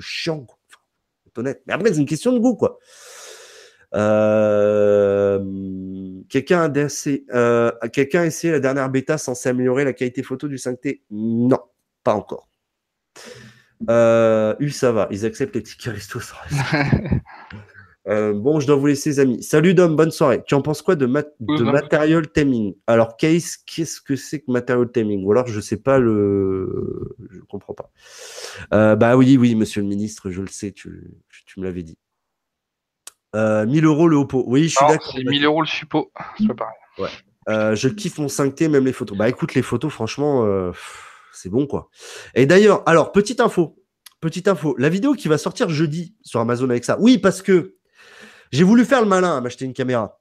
chiant 0.00 0.40
quoi. 0.40 0.58
honnête. 1.36 1.62
Mais 1.66 1.72
après 1.72 1.92
c'est 1.92 2.00
une 2.00 2.06
question 2.06 2.32
de 2.32 2.40
goût 2.40 2.56
quoi. 2.56 2.78
Euh, 3.94 5.38
quelqu'un 6.28 6.72
a, 6.72 6.88
euh, 7.34 7.70
quelqu'un 7.92 8.22
a 8.22 8.26
essayé 8.26 8.52
la 8.52 8.60
dernière 8.60 8.90
bêta 8.90 9.18
sans 9.18 9.34
s'améliorer 9.36 9.84
la 9.84 9.92
qualité 9.92 10.24
photo 10.24 10.48
du 10.48 10.56
5T 10.56 11.02
Non, 11.10 11.60
pas 12.02 12.14
encore. 12.14 12.49
Euh, 13.88 14.54
U, 14.58 14.70
ça 14.70 14.92
va. 14.92 15.08
Ils 15.10 15.24
acceptent 15.24 15.54
les 15.54 15.62
tickets 15.62 15.94
resto 15.94 16.20
Euh, 18.08 18.32
bon, 18.32 18.60
je 18.60 18.66
dois 18.66 18.76
vous 18.76 18.86
laisser, 18.86 19.10
les 19.10 19.20
amis. 19.20 19.42
Salut 19.42 19.74
Dom, 19.74 19.94
bonne 19.94 20.10
soirée. 20.10 20.42
Tu 20.46 20.54
en 20.54 20.62
penses 20.62 20.80
quoi 20.82 20.96
de, 20.96 21.06
de 21.06 21.62
Material 21.64 22.26
Taming 22.28 22.74
Alors, 22.86 23.16
Case, 23.16 23.58
qu'est-ce 23.58 24.00
que 24.00 24.16
c'est 24.16 24.40
que 24.40 24.50
Material 24.50 24.90
Taming 24.90 25.24
Ou 25.24 25.32
alors, 25.32 25.46
je 25.46 25.60
sais 25.60 25.76
pas 25.76 25.98
le. 25.98 27.14
Je 27.30 27.40
comprends 27.40 27.74
pas. 27.74 27.90
Euh, 28.72 28.96
bah 28.96 29.16
oui, 29.16 29.36
oui, 29.36 29.54
monsieur 29.54 29.82
le 29.82 29.86
ministre, 29.86 30.30
je 30.30 30.40
le 30.40 30.48
sais, 30.48 30.72
tu, 30.72 31.10
tu 31.46 31.60
me 31.60 31.66
l'avais 31.66 31.82
dit. 31.82 31.98
1000 33.34 33.40
euh, 33.40 33.82
euros 33.84 34.08
le 34.08 34.16
Oppo. 34.16 34.44
Oui, 34.46 34.64
je 34.64 34.76
suis 34.76 34.86
d'accord. 34.86 35.12
C'est 35.14 35.22
1000 35.22 35.44
euros 35.44 35.60
le 35.60 35.68
suppo. 35.68 36.10
C'est 36.38 36.48
pas 36.48 36.54
pareil. 36.54 36.76
Ouais. 36.98 37.76
je 37.76 37.88
kiffe 37.88 38.18
mon 38.18 38.26
5T, 38.26 38.68
même 38.68 38.86
les 38.86 38.92
photos. 38.92 39.16
Bah 39.16 39.28
écoute, 39.28 39.54
les 39.54 39.62
photos, 39.62 39.92
franchement, 39.92 40.72
c'est 41.34 41.48
bon 41.48 41.66
quoi. 41.66 41.88
Et 42.34 42.46
d'ailleurs, 42.46 42.82
alors, 42.86 43.12
petite 43.12 43.40
info. 43.40 43.76
Petite 44.20 44.48
info. 44.48 44.74
La 44.78 44.88
vidéo 44.88 45.14
qui 45.14 45.28
va 45.28 45.38
sortir 45.38 45.68
jeudi 45.68 46.14
sur 46.22 46.40
Amazon 46.40 46.68
avec 46.68 46.84
ça. 46.84 46.98
Oui, 47.00 47.18
parce 47.18 47.42
que 47.42 47.76
j'ai 48.52 48.64
voulu 48.64 48.84
faire 48.84 49.00
le 49.00 49.08
malin 49.08 49.36
à 49.36 49.40
m'acheter 49.40 49.64
une 49.64 49.72
caméra. 49.72 50.20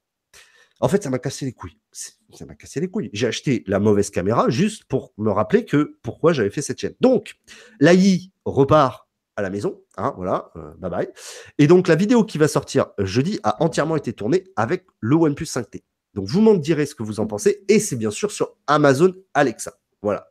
En 0.80 0.88
fait, 0.88 1.04
ça 1.04 1.10
m'a 1.10 1.20
cassé 1.20 1.46
les 1.46 1.52
couilles. 1.52 1.78
Ça 1.92 2.46
m'a 2.46 2.56
cassé 2.56 2.80
les 2.80 2.88
couilles. 2.88 3.10
J'ai 3.12 3.28
acheté 3.28 3.64
la 3.68 3.80
mauvaise 3.80 4.10
caméra 4.10 4.50
juste 4.50 4.86
pour 4.86 5.14
me 5.18 5.30
rappeler 5.30 5.66
que 5.66 5.98
pourquoi 6.04 6.32
j'avais 6.32 6.50
fait 6.50 6.62
cette 6.62 6.80
chaîne. 6.80 6.94
Donc, 7.02 7.36
l'AI 7.82 8.32
repart 8.46 9.10
à 9.36 9.42
la 9.42 9.50
maison. 9.50 9.82
Hein, 9.98 10.14
voilà, 10.16 10.52
euh, 10.56 10.74
bye 10.78 10.90
bye. 10.90 11.10
Et 11.58 11.68
donc, 11.68 11.88
la 11.88 11.96
vidéo 11.96 12.24
qui 12.24 12.38
va 12.38 12.48
sortir 12.48 12.88
jeudi 13.00 13.40
a 13.44 13.62
entièrement 13.64 13.98
été 13.98 14.14
tournée 14.14 14.46
avec 14.56 14.86
le 15.02 15.16
OnePlus 15.16 15.46
5T. 15.46 15.84
Donc, 16.14 16.28
vous 16.28 16.42
m'en 16.42 16.54
direz 16.54 16.86
ce 16.86 16.96
que 16.96 17.04
vous 17.04 17.20
en 17.20 17.28
pensez. 17.28 17.66
Et 17.68 17.80
c'est 17.80 17.98
bien 17.98 18.12
sûr 18.12 18.32
sur 18.32 18.56
Amazon 18.68 19.14
Alexa. 19.34 19.74
Voilà. 20.02 20.30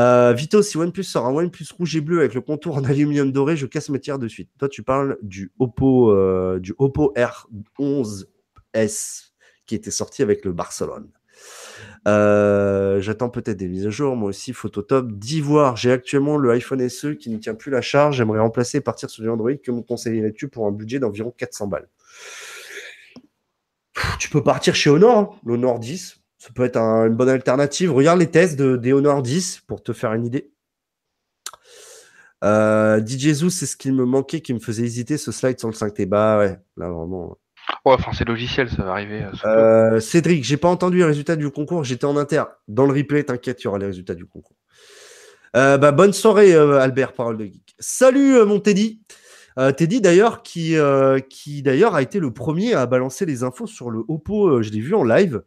Euh, 0.00 0.32
Vito, 0.32 0.62
si 0.62 0.76
OnePlus 0.76 1.04
sort 1.04 1.26
un 1.26 1.34
OnePlus 1.34 1.66
rouge 1.76 1.96
et 1.96 2.00
bleu 2.00 2.20
avec 2.20 2.34
le 2.34 2.40
contour 2.40 2.76
en 2.76 2.84
aluminium 2.84 3.32
doré, 3.32 3.56
je 3.56 3.66
casse 3.66 3.88
ma 3.88 3.98
tière 3.98 4.18
de 4.18 4.28
suite. 4.28 4.50
Toi, 4.58 4.68
tu 4.68 4.82
parles 4.82 5.18
du 5.22 5.52
Oppo, 5.58 6.10
euh, 6.10 6.58
du 6.58 6.74
Oppo 6.78 7.12
R11S 7.16 9.30
qui 9.66 9.74
était 9.74 9.90
sorti 9.90 10.22
avec 10.22 10.44
le 10.44 10.52
Barcelone. 10.52 11.08
Euh, 12.08 13.00
j'attends 13.00 13.30
peut-être 13.30 13.56
des 13.56 13.68
mises 13.68 13.86
à 13.86 13.90
jour. 13.90 14.16
Moi 14.16 14.30
aussi, 14.30 14.52
Phototop 14.52 15.12
d'ivoire. 15.12 15.76
J'ai 15.76 15.92
actuellement 15.92 16.36
le 16.36 16.50
iPhone 16.50 16.86
SE 16.88 17.14
qui 17.14 17.30
ne 17.30 17.38
tient 17.38 17.54
plus 17.54 17.70
la 17.70 17.80
charge. 17.80 18.16
J'aimerais 18.16 18.40
remplacer 18.40 18.78
et 18.78 18.80
partir 18.80 19.10
sur 19.10 19.22
du 19.22 19.28
Android. 19.28 19.54
Que 19.54 19.70
me 19.70 19.82
conseillerais-tu 19.82 20.48
pour 20.48 20.66
un 20.66 20.72
budget 20.72 20.98
d'environ 20.98 21.32
400 21.36 21.68
balles? 21.68 21.88
Tu 24.18 24.30
peux 24.30 24.42
partir 24.42 24.74
chez 24.74 24.90
Honor, 24.90 25.18
hein. 25.18 25.30
l'Honor 25.44 25.78
10 25.78 26.21
ça 26.42 26.48
peut 26.52 26.64
être 26.64 26.76
une 26.76 27.14
bonne 27.14 27.28
alternative. 27.28 27.92
Regarde 27.92 28.18
les 28.18 28.28
tests 28.28 28.58
de, 28.58 28.76
des 28.76 28.92
Honor 28.92 29.22
10 29.22 29.60
pour 29.68 29.80
te 29.80 29.92
faire 29.92 30.12
une 30.12 30.26
idée. 30.26 30.50
Euh, 32.42 33.00
DJ 33.00 33.32
Zoo, 33.32 33.48
c'est 33.48 33.66
ce 33.66 33.76
qui 33.76 33.92
me 33.92 34.04
manquait, 34.04 34.40
qui 34.40 34.52
me 34.52 34.58
faisait 34.58 34.82
hésiter 34.82 35.18
ce 35.18 35.30
slide 35.30 35.60
sur 35.60 35.68
le 35.68 35.74
5T. 35.74 36.04
Bah 36.06 36.38
ouais, 36.38 36.58
là 36.76 36.90
vraiment. 36.90 37.38
Ouais, 37.84 37.92
enfin 37.92 38.10
c'est 38.12 38.24
logiciel, 38.24 38.68
ça 38.68 38.82
va 38.82 38.90
arriver. 38.90 39.22
Euh, 39.22 39.94
euh, 39.94 40.00
Cédric, 40.00 40.42
j'ai 40.42 40.56
pas 40.56 40.66
entendu 40.66 40.96
les 40.96 41.04
résultats 41.04 41.36
du 41.36 41.48
concours, 41.48 41.84
j'étais 41.84 42.06
en 42.06 42.16
inter. 42.16 42.42
Dans 42.66 42.86
le 42.86 42.92
replay, 42.92 43.22
t'inquiète, 43.22 43.62
il 43.62 43.66
y 43.66 43.68
aura 43.68 43.78
les 43.78 43.86
résultats 43.86 44.16
du 44.16 44.26
concours. 44.26 44.56
bah, 45.54 45.92
bonne 45.92 46.12
soirée, 46.12 46.56
Albert, 46.56 47.12
parole 47.12 47.36
de 47.36 47.44
geek. 47.44 47.76
Salut, 47.78 48.44
mon 48.46 48.58
Teddy. 48.58 49.00
Teddy 49.76 50.00
d'ailleurs, 50.00 50.42
qui, 50.42 50.74
qui 51.30 51.62
d'ailleurs 51.62 51.94
a 51.94 52.02
été 52.02 52.18
le 52.18 52.32
premier 52.32 52.74
à 52.74 52.86
balancer 52.86 53.26
les 53.26 53.44
infos 53.44 53.68
sur 53.68 53.90
le 53.90 54.02
Oppo, 54.08 54.60
je 54.60 54.70
l'ai 54.70 54.80
vu 54.80 54.96
en 54.96 55.04
live. 55.04 55.40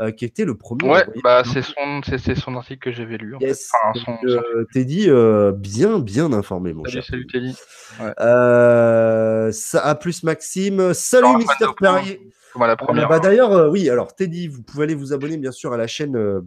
Euh, 0.00 0.10
qui 0.10 0.24
était 0.24 0.44
le 0.44 0.56
premier. 0.56 0.88
Ouais, 0.88 1.06
bah, 1.22 1.44
c'est 1.44 1.62
son, 1.62 2.02
c'est, 2.02 2.34
son 2.34 2.56
article 2.56 2.80
que 2.80 2.90
j'avais 2.90 3.16
lu. 3.16 3.36
En 3.36 3.38
fait. 3.38 3.56
enfin, 3.94 4.18
euh, 4.24 4.66
Teddy, 4.72 5.08
euh, 5.08 5.52
bien, 5.52 6.00
bien 6.00 6.32
informé, 6.32 6.72
mon 6.72 6.82
salut, 6.82 6.94
cher. 6.94 7.04
Salut 7.04 7.26
Teddy. 7.28 7.56
Ouais. 8.00 9.52
ça 9.52 9.80
a 9.84 9.94
plus 9.94 10.24
Maxime. 10.24 10.92
Salut 10.94 11.36
Mister 11.36 11.66
Perrier. 11.78 12.20
bah, 12.56 13.20
d'ailleurs, 13.20 13.70
oui, 13.70 13.88
alors 13.88 14.16
Teddy, 14.16 14.48
vous 14.48 14.64
pouvez 14.64 14.82
aller 14.82 14.96
vous 14.96 15.12
abonner 15.12 15.36
bien 15.36 15.52
sûr 15.52 15.72
à 15.72 15.76
la 15.76 15.86
chaîne 15.86 16.42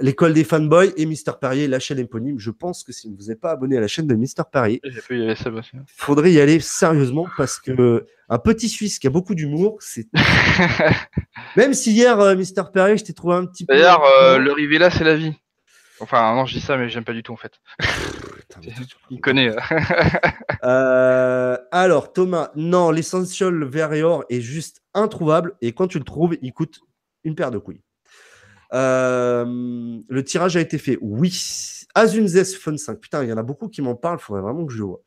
L'école 0.00 0.32
des 0.32 0.44
fanboys 0.44 0.92
et 0.96 1.06
Mister 1.06 1.32
Perrier, 1.40 1.68
la 1.68 1.78
chaîne 1.78 1.98
éponyme. 1.98 2.38
Je 2.38 2.50
pense 2.50 2.84
que 2.84 2.92
si 2.92 3.14
vous 3.14 3.26
n'êtes 3.26 3.40
pas 3.40 3.50
abonné 3.50 3.76
à 3.76 3.80
la 3.80 3.88
chaîne 3.88 4.06
de 4.06 4.14
Mister 4.14 4.42
Perrier, 4.50 4.80
il 5.10 5.36
faudrait 5.86 6.32
y 6.32 6.40
aller 6.40 6.60
sérieusement 6.60 7.26
parce 7.36 7.58
que 7.58 8.06
un 8.28 8.38
petit 8.38 8.68
Suisse 8.68 8.98
qui 8.98 9.06
a 9.06 9.10
beaucoup 9.10 9.34
d'humour, 9.34 9.78
c'est. 9.80 10.06
Même 11.56 11.74
si 11.74 11.92
hier, 11.92 12.18
euh, 12.20 12.36
Mister 12.36 12.62
Perrier, 12.72 12.96
je 12.96 13.04
t'ai 13.04 13.12
trouvé 13.12 13.34
un 13.34 13.44
petit 13.44 13.66
peu. 13.66 13.74
D'ailleurs, 13.74 14.04
euh, 14.04 14.38
le 14.38 14.52
Rivella, 14.52 14.90
c'est 14.90 15.04
la 15.04 15.16
vie. 15.16 15.34
Enfin, 16.00 16.34
non, 16.34 16.46
je 16.46 16.54
dis 16.54 16.60
ça, 16.60 16.76
mais 16.76 16.88
j'aime 16.88 17.04
pas 17.04 17.12
du 17.12 17.22
tout 17.22 17.32
en 17.32 17.36
fait. 17.36 17.60
il 19.10 19.20
connaît. 19.20 19.54
Euh. 20.62 21.56
alors, 21.72 22.12
Thomas, 22.12 22.50
non, 22.54 22.90
l'Essential 22.90 23.64
Verior 23.64 24.24
est 24.28 24.42
juste 24.42 24.82
introuvable 24.92 25.54
et 25.62 25.72
quand 25.72 25.88
tu 25.88 25.98
le 25.98 26.04
trouves, 26.04 26.36
il 26.42 26.52
coûte 26.52 26.80
une 27.24 27.34
paire 27.34 27.50
de 27.50 27.56
couilles. 27.56 27.80
Euh, 28.72 29.98
le 30.08 30.24
tirage 30.24 30.56
a 30.56 30.60
été 30.60 30.78
fait. 30.78 30.98
Oui. 31.00 31.32
Azunzes 31.94 32.54
Fun 32.54 32.76
5. 32.76 32.98
Putain, 32.98 33.24
il 33.24 33.30
y 33.30 33.32
en 33.32 33.36
a 33.36 33.42
beaucoup 33.42 33.68
qui 33.68 33.82
m'en 33.82 33.94
parlent. 33.94 34.18
Il 34.20 34.24
faudrait 34.24 34.42
vraiment 34.42 34.64
que 34.64 34.72
je 34.72 34.78
le 34.78 34.84
vois. 34.84 35.00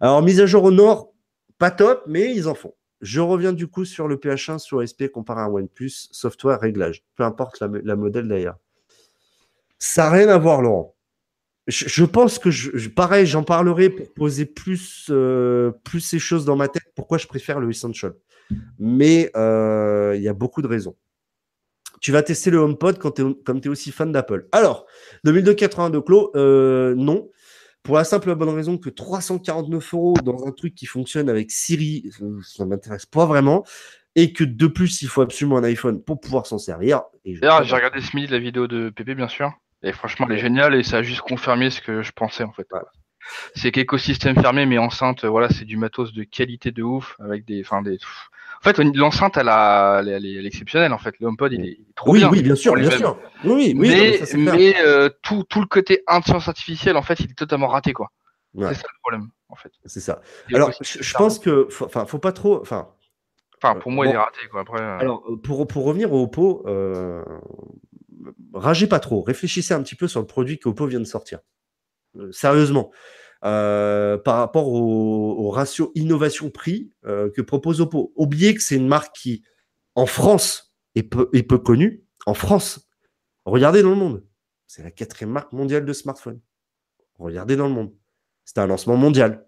Alors, 0.00 0.22
mise 0.22 0.40
à 0.40 0.46
jour 0.46 0.64
au 0.64 0.70
nord, 0.70 1.12
pas 1.58 1.70
top, 1.70 2.04
mais 2.06 2.34
ils 2.34 2.48
en 2.48 2.54
font. 2.54 2.74
Je 3.00 3.20
reviens 3.20 3.52
du 3.52 3.66
coup 3.66 3.84
sur 3.84 4.06
le 4.06 4.16
PH1 4.16 4.58
sur 4.58 4.86
SP 4.86 5.10
comparé 5.12 5.42
à 5.42 5.50
OnePlus, 5.50 6.08
software, 6.12 6.60
réglage. 6.60 7.04
Peu 7.16 7.24
importe 7.24 7.60
la, 7.60 7.96
modèle 7.96 8.28
d'ailleurs. 8.28 8.58
Ça 9.78 10.04
n'a 10.04 10.10
rien 10.10 10.28
à 10.28 10.38
voir, 10.38 10.62
Laurent. 10.62 10.94
Je, 11.66 12.04
pense 12.04 12.38
que, 12.38 12.50
je, 12.50 12.88
pareil, 12.88 13.26
j'en 13.26 13.44
parlerai 13.44 13.90
pour 13.90 14.12
poser 14.14 14.46
plus, 14.46 15.06
euh, 15.10 15.70
plus 15.84 16.00
ces 16.00 16.18
choses 16.18 16.44
dans 16.44 16.56
ma 16.56 16.68
tête. 16.68 16.82
Pourquoi 16.94 17.18
je 17.18 17.26
préfère 17.26 17.60
le 17.60 17.70
Essential. 17.70 18.14
Mais 18.78 19.30
euh, 19.36 20.14
il 20.16 20.22
y 20.22 20.28
a 20.28 20.34
beaucoup 20.34 20.62
de 20.62 20.66
raisons 20.66 20.96
tu 22.02 22.10
vas 22.10 22.22
tester 22.22 22.50
le 22.50 22.58
HomePod 22.58 22.98
quand 22.98 23.22
comme 23.44 23.60
tu 23.60 23.68
es 23.68 23.70
aussi 23.70 23.92
fan 23.92 24.12
d'Apple. 24.12 24.48
Alors, 24.52 24.86
2282 25.24 26.00
clos, 26.02 26.32
euh, 26.34 26.94
non. 26.96 27.30
Pour 27.84 27.96
la 27.96 28.04
simple 28.04 28.30
et 28.30 28.34
bonne 28.34 28.50
raison 28.50 28.76
que 28.76 28.90
349 28.90 29.94
euros 29.94 30.14
dans 30.22 30.46
un 30.46 30.52
truc 30.52 30.74
qui 30.74 30.86
fonctionne 30.86 31.28
avec 31.28 31.50
Siri, 31.50 32.10
ça 32.42 32.64
ne 32.64 32.68
m'intéresse 32.68 33.06
pas 33.06 33.24
vraiment. 33.24 33.64
Et 34.14 34.32
que 34.32 34.44
de 34.44 34.66
plus, 34.66 35.02
il 35.02 35.08
faut 35.08 35.22
absolument 35.22 35.56
un 35.56 35.64
iPhone 35.64 36.02
pour 36.02 36.20
pouvoir 36.20 36.46
s'en 36.46 36.58
servir. 36.58 37.02
D'ailleurs, 37.24 37.64
j'ai 37.64 37.74
regardé 37.74 38.00
ce 38.00 38.14
midi 38.14 38.30
la 38.30 38.38
vidéo 38.38 38.66
de 38.66 38.90
Pépé, 38.90 39.14
bien 39.14 39.28
sûr. 39.28 39.52
Et 39.82 39.92
franchement, 39.92 40.26
elle 40.28 40.36
est 40.36 40.40
géniale 40.40 40.74
et 40.74 40.82
ça 40.82 40.98
a 40.98 41.02
juste 41.02 41.22
confirmé 41.22 41.70
ce 41.70 41.80
que 41.80 42.02
je 42.02 42.12
pensais 42.12 42.44
en 42.44 42.52
fait. 42.52 42.66
C'est 43.54 43.70
qu'écosystème 43.70 44.34
fermé 44.34 44.66
mais 44.66 44.78
enceinte, 44.78 45.24
voilà, 45.24 45.48
c'est 45.48 45.64
du 45.64 45.76
matos 45.76 46.12
de 46.12 46.24
qualité 46.24 46.70
de 46.70 46.82
ouf 46.82 47.16
avec 47.20 47.44
des, 47.44 47.60
enfin 47.60 47.82
des, 47.82 47.98
en 48.62 48.64
fait, 48.64 48.78
l'enceinte, 48.78 49.36
elle, 49.38 49.48
elle, 50.08 50.24
est, 50.24 50.46
exceptionnelle. 50.46 50.92
En 50.92 50.98
fait, 50.98 51.16
le 51.18 51.26
HomePod, 51.26 51.52
il 51.52 51.66
est, 51.66 51.80
trop 51.96 52.12
bien. 52.12 52.30
Oui, 52.30 52.42
bien 52.42 52.54
sûr, 52.54 52.76
bien 52.76 52.90
sûr. 52.90 53.18
Oui, 53.44 53.74
oui, 53.76 53.90
mais, 54.36 54.76
euh, 54.78 55.10
tout, 55.22 55.42
tout, 55.42 55.60
le 55.60 55.66
côté 55.66 56.04
intelligence 56.06 56.46
artificielle, 56.46 56.96
en 56.96 57.02
fait, 57.02 57.18
il 57.18 57.30
est 57.32 57.34
totalement 57.34 57.66
raté, 57.66 57.92
quoi. 57.92 58.12
C'est 58.56 58.74
ça 58.74 58.82
le 58.82 59.00
problème, 59.02 59.30
en 59.48 59.56
fait. 59.56 59.72
C'est 59.86 59.98
ça. 59.98 60.20
Alors, 60.54 60.70
je, 60.80 61.14
pense 61.14 61.40
que, 61.40 61.66
enfin, 61.82 62.06
faut 62.06 62.18
pas 62.18 62.32
trop, 62.32 62.60
enfin. 62.60 62.88
Enfin, 63.60 63.78
pour 63.80 63.90
moi, 63.90 64.06
il 64.06 64.12
est 64.12 64.16
raté, 64.16 64.40
quoi. 64.48 64.60
Après. 64.60 64.80
Euh. 64.80 64.98
Alors, 64.98 65.24
pour, 65.42 65.66
pour 65.66 65.84
revenir 65.84 66.12
au 66.12 66.22
Oppo, 66.22 66.62
euh, 66.66 67.24
ragez 68.54 68.86
pas 68.86 69.00
trop. 69.00 69.22
Réfléchissez 69.22 69.74
un 69.74 69.82
petit 69.82 69.96
peu 69.96 70.06
sur 70.06 70.20
le 70.20 70.26
produit 70.26 70.60
qu'Oppo 70.60 70.86
vient 70.86 71.00
de 71.00 71.04
sortir. 71.04 71.40
Sérieusement. 72.30 72.90
Euh, 73.44 74.18
par 74.18 74.36
rapport 74.36 74.68
au, 74.68 75.50
ratio 75.50 75.90
innovation-prix 75.96 76.92
euh, 77.04 77.28
que 77.30 77.42
propose 77.42 77.80
Oppo. 77.80 78.12
Oubliez 78.14 78.54
que 78.54 78.62
c'est 78.62 78.76
une 78.76 78.86
marque 78.86 79.14
qui, 79.16 79.42
en 79.96 80.06
France, 80.06 80.74
est 80.94 81.02
peu, 81.02 81.28
est 81.32 81.42
peu 81.42 81.58
connue. 81.58 82.04
En 82.24 82.34
France, 82.34 82.88
regardez 83.44 83.82
dans 83.82 83.90
le 83.90 83.96
monde. 83.96 84.24
C'est 84.68 84.84
la 84.84 84.92
quatrième 84.92 85.30
marque 85.30 85.52
mondiale 85.52 85.84
de 85.84 85.92
smartphone. 85.92 86.40
Regardez 87.18 87.56
dans 87.56 87.66
le 87.66 87.74
monde. 87.74 87.92
C'est 88.44 88.58
un 88.58 88.66
lancement 88.66 88.96
mondial. 88.96 89.44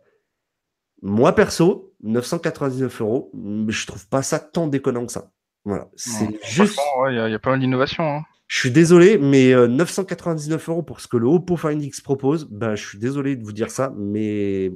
Moi, 1.01 1.33
perso, 1.35 1.95
999 2.03 3.01
euros, 3.01 3.31
je 3.69 3.87
trouve 3.87 4.09
pas 4.09 4.23
ça 4.23 4.41
tant 4.41 4.67
déconnant 4.67 5.07
que 5.07 5.13
ça. 5.13 5.31
Voilà. 5.65 5.89
C'est 5.95 6.39
juste. 6.45 6.79
Il 7.11 7.15
y, 7.15 7.35
a 7.35 7.39
pas 7.39 7.51
mal 7.51 7.61
d'innovation. 7.61 8.05
Hein. 8.05 8.23
Je 8.55 8.61
suis 8.61 8.71
désolé, 8.71 9.19
mais 9.19 9.53
999 9.53 10.69
euh, 10.69 10.73
euros 10.73 10.83
pour 10.85 11.01
ce 11.01 11.09
que 11.09 11.17
le 11.17 11.27
Oppo 11.27 11.57
Find 11.57 11.83
X 11.83 12.01
propose, 12.01 12.47
ben, 12.49 12.77
je 12.77 12.87
suis 12.87 12.99
désolé 12.99 13.35
de 13.35 13.43
vous 13.43 13.53
dire 13.53 13.69
ça, 13.69 13.93
mais 13.97 14.71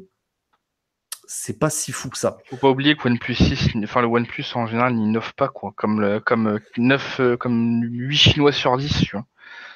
c'est 1.28 1.60
pas 1.60 1.70
si 1.70 1.92
fou 1.92 2.10
que 2.10 2.18
ça. 2.18 2.38
Faut 2.46 2.56
pas 2.56 2.70
oublier 2.70 2.96
que 2.96 3.06
OnePlus 3.06 3.36
6, 3.36 3.76
enfin 3.84 4.00
le 4.00 4.08
OnePlus 4.08 4.46
en 4.56 4.66
général 4.66 4.94
n'innove 4.94 5.32
pas 5.36 5.46
quoi, 5.46 5.72
comme 5.76 6.00
le, 6.00 6.18
comme 6.18 6.58
9, 6.76 7.20
euh, 7.20 7.36
comme 7.36 7.80
8 7.84 8.16
Chinois 8.16 8.50
sur 8.50 8.76
10, 8.76 9.02
tu 9.04 9.12
vois. 9.12 9.24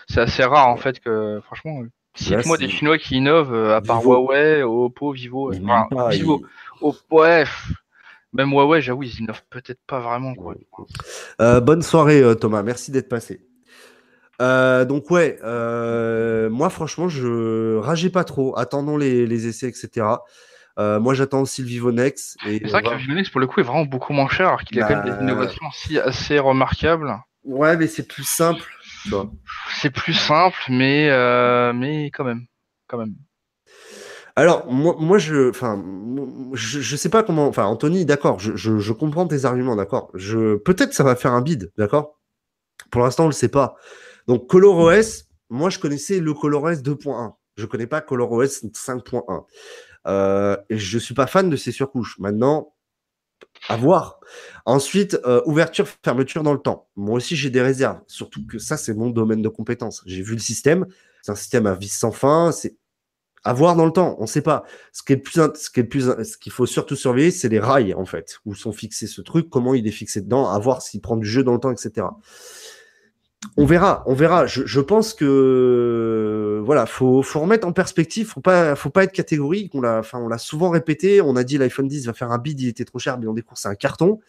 C'est 0.09 0.21
assez 0.21 0.43
rare 0.43 0.67
en 0.67 0.77
fait 0.77 0.99
que, 0.99 1.41
franchement, 1.45 1.83
cite-moi 2.17 2.59
des 2.59 2.69
Chinois 2.69 2.99
qui 2.99 3.19
innovent 3.19 3.55
euh, 3.55 3.77
à 3.77 3.81
part 3.83 4.03
Huawei, 4.03 4.65
Oppo, 4.65 5.13
Vivo, 5.13 5.53
enfin, 5.55 5.87
Vivo, 6.11 6.43
Oppo, 6.81 7.21
ouais, 7.21 7.45
même 8.33 8.51
Huawei, 8.51 8.81
j'avoue, 8.81 9.05
ils 9.05 9.21
innovent 9.21 9.45
peut-être 9.49 9.81
pas 9.87 10.01
vraiment 10.01 10.35
quoi. 10.35 10.57
bonne 11.61 11.83
soirée 11.83 12.21
Thomas, 12.41 12.65
merci 12.65 12.91
d'être 12.91 13.09
passé. 13.09 13.47
Euh, 14.41 14.85
donc 14.85 15.11
ouais, 15.11 15.39
euh, 15.45 16.49
moi 16.51 16.71
franchement, 16.71 17.09
je 17.09 17.77
rageais 17.77 18.11
pas 18.11 18.25
trop. 18.25 18.59
Attendons 18.59 18.97
les, 18.97 19.47
essais, 19.47 19.69
etc. 19.69 20.07
Euh, 20.79 20.99
moi, 21.01 21.15
j'attends 21.15 21.43
aussi 21.43 21.63
le 21.63 21.69
Vivo 21.69 21.93
Nex. 21.93 22.37
C'est 22.43 22.67
vrai 22.67 22.83
que 22.83 22.91
le 22.91 22.97
Vivo 22.97 23.15
Nex, 23.15 23.29
pour 23.29 23.41
le 23.41 23.47
coup, 23.47 23.61
est 23.61 23.65
vraiment 23.65 23.85
beaucoup 23.85 24.13
moins 24.13 24.29
cher, 24.29 24.49
alors 24.49 24.63
qu'il 24.63 24.81
a 24.83 24.89
quand 24.89 24.97
même 24.97 25.05
des 25.05 25.11
bah, 25.11 25.19
innovations 25.21 25.67
aussi 25.69 25.99
assez 25.99 26.39
remarquables. 26.39 27.15
Ouais, 27.45 27.77
mais 27.77 27.87
c'est 27.87 28.07
plus 28.07 28.25
simple. 28.25 28.65
C'est 29.81 29.91
plus 29.91 30.15
simple, 30.15 30.59
mais, 30.69 31.09
euh, 31.11 31.73
mais 31.73 32.07
quand 32.07 32.25
même. 32.25 32.47
Quand 32.87 32.99
même. 32.99 33.15
Alors, 34.35 34.71
moi, 34.73 34.97
moi 34.99 35.19
je, 35.19 35.51
enfin, 35.51 35.83
je, 36.55 36.81
je 36.81 36.97
sais 36.97 37.11
pas 37.11 37.23
comment, 37.23 37.47
enfin, 37.49 37.65
Anthony, 37.65 38.07
d'accord, 38.07 38.39
je, 38.39 38.57
je, 38.57 38.79
je, 38.79 38.93
comprends 38.95 39.27
tes 39.27 39.45
arguments, 39.45 39.77
d'accord. 39.77 40.11
Je, 40.15 40.57
peut-être 40.57 40.95
ça 40.95 41.05
va 41.05 41.17
faire 41.17 41.33
un 41.33 41.43
bid, 41.43 41.71
d'accord? 41.77 42.19
Pour 42.91 43.03
l'instant, 43.03 43.25
on 43.25 43.29
le 43.29 43.33
sait 43.33 43.49
pas. 43.49 43.77
Donc, 44.27 44.49
ColorOS, 44.49 45.25
moi, 45.51 45.71
je 45.71 45.79
connaissais 45.79 46.21
le 46.21 46.35
ColorOS 46.35 46.83
2.1. 46.83 47.35
Je 47.57 47.67
connais 47.67 47.87
pas 47.87 48.01
ColorOS 48.01 48.65
5.1. 48.73 49.45
Euh, 50.07 50.57
je 50.71 50.99
suis 50.99 51.15
pas 51.15 51.27
fan 51.27 51.51
de 51.51 51.57
ces 51.57 51.73
surcouches. 51.73 52.19
Maintenant, 52.19 52.75
à 53.69 53.77
voir. 53.77 54.21
Ensuite, 54.65 55.19
euh, 55.27 55.43
ouverture, 55.47 55.87
fermeture 56.05 56.43
dans 56.43 56.53
le 56.53 56.59
temps. 56.59 56.89
Moi 56.97 57.17
aussi, 57.17 57.37
j'ai 57.37 57.51
des 57.51 57.63
réserves. 57.63 58.01
Surtout 58.07 58.47
que 58.47 58.59
ça, 58.59 58.77
c'est 58.77 58.95
mon 58.95 59.11
domaine 59.11 59.43
de 59.43 59.49
compétence. 59.49 60.03
J'ai 60.07 60.23
vu 60.23 60.35
le 60.35 60.41
système. 60.41 60.87
C'est 61.23 61.33
un 61.33 61.37
système 61.37 61.67
à 61.67 61.75
vis 61.75 61.93
sans 61.93 62.13
fin. 62.13 62.51
C'est 62.53 62.77
à 63.45 63.53
voir 63.53 63.77
dans 63.77 63.87
le 63.87 63.93
temps. 63.93 64.17
On 64.19 64.23
ne 64.23 64.27
sait 64.27 64.43
pas. 64.43 64.65
Ce 64.93 65.03
qui 65.03 65.13
est 65.13 65.17
plus, 65.17 65.41
ce 65.55 65.71
qui 65.71 65.81
est 65.81 65.85
plus, 65.85 66.11
ce 66.25 66.37
qu'il 66.37 66.53
faut 66.53 66.67
surtout 66.67 66.97
surveiller, 66.97 67.31
c'est 67.31 67.49
les 67.49 67.61
rails 67.61 67.95
en 67.95 68.05
fait, 68.05 68.39
où 68.45 68.55
sont 68.55 68.73
fixés 68.73 69.07
ce 69.07 69.21
truc, 69.21 69.49
comment 69.51 69.75
il 69.75 69.87
est 69.87 69.93
fixé 69.93 70.21
dedans, 70.21 70.49
à 70.49 70.59
voir 70.59 70.83
s'il 70.83 71.01
prend 71.01 71.17
du 71.17 71.27
jeu 71.27 71.43
dans 71.43 71.53
le 71.53 71.59
temps, 71.59 71.73
etc. 71.73 72.07
On 73.57 73.67
verra, 73.67 74.03
on 74.07 74.15
verra. 74.15 74.47
Je, 74.47 74.81
pense 74.81 75.15
que 75.15 76.63
voilà, 76.65 76.87
faut, 76.87 77.23
faut 77.23 77.41
remettre 77.41 77.67
en 77.67 77.73
perspective. 77.73 78.27
Faut 78.27 78.41
pas, 78.41 78.77
faut 78.77 78.91
pas 78.91 79.05
être 79.05 79.13
catégorique. 79.13 79.75
On 79.75 79.81
l'a, 79.81 79.99
enfin, 79.99 80.19
on 80.19 80.29
l'a 80.29 80.39
souvent 80.39 80.71
répété. 80.71 81.21
On 81.21 81.37
a 81.37 81.45
dit 81.45 81.59
l'iPhone 81.59 81.89
10 81.89 82.07
va 82.07 82.13
faire 82.13 82.31
un 82.31 82.39
bid, 82.39 82.61
il 82.61 82.69
était 82.69 82.85
trop 82.85 82.99
cher, 82.99 83.19
mais 83.19 83.27
on 83.27 83.35
découvre 83.35 83.59
c'est 83.59 83.69
un 83.69 83.75
carton. 83.75 84.21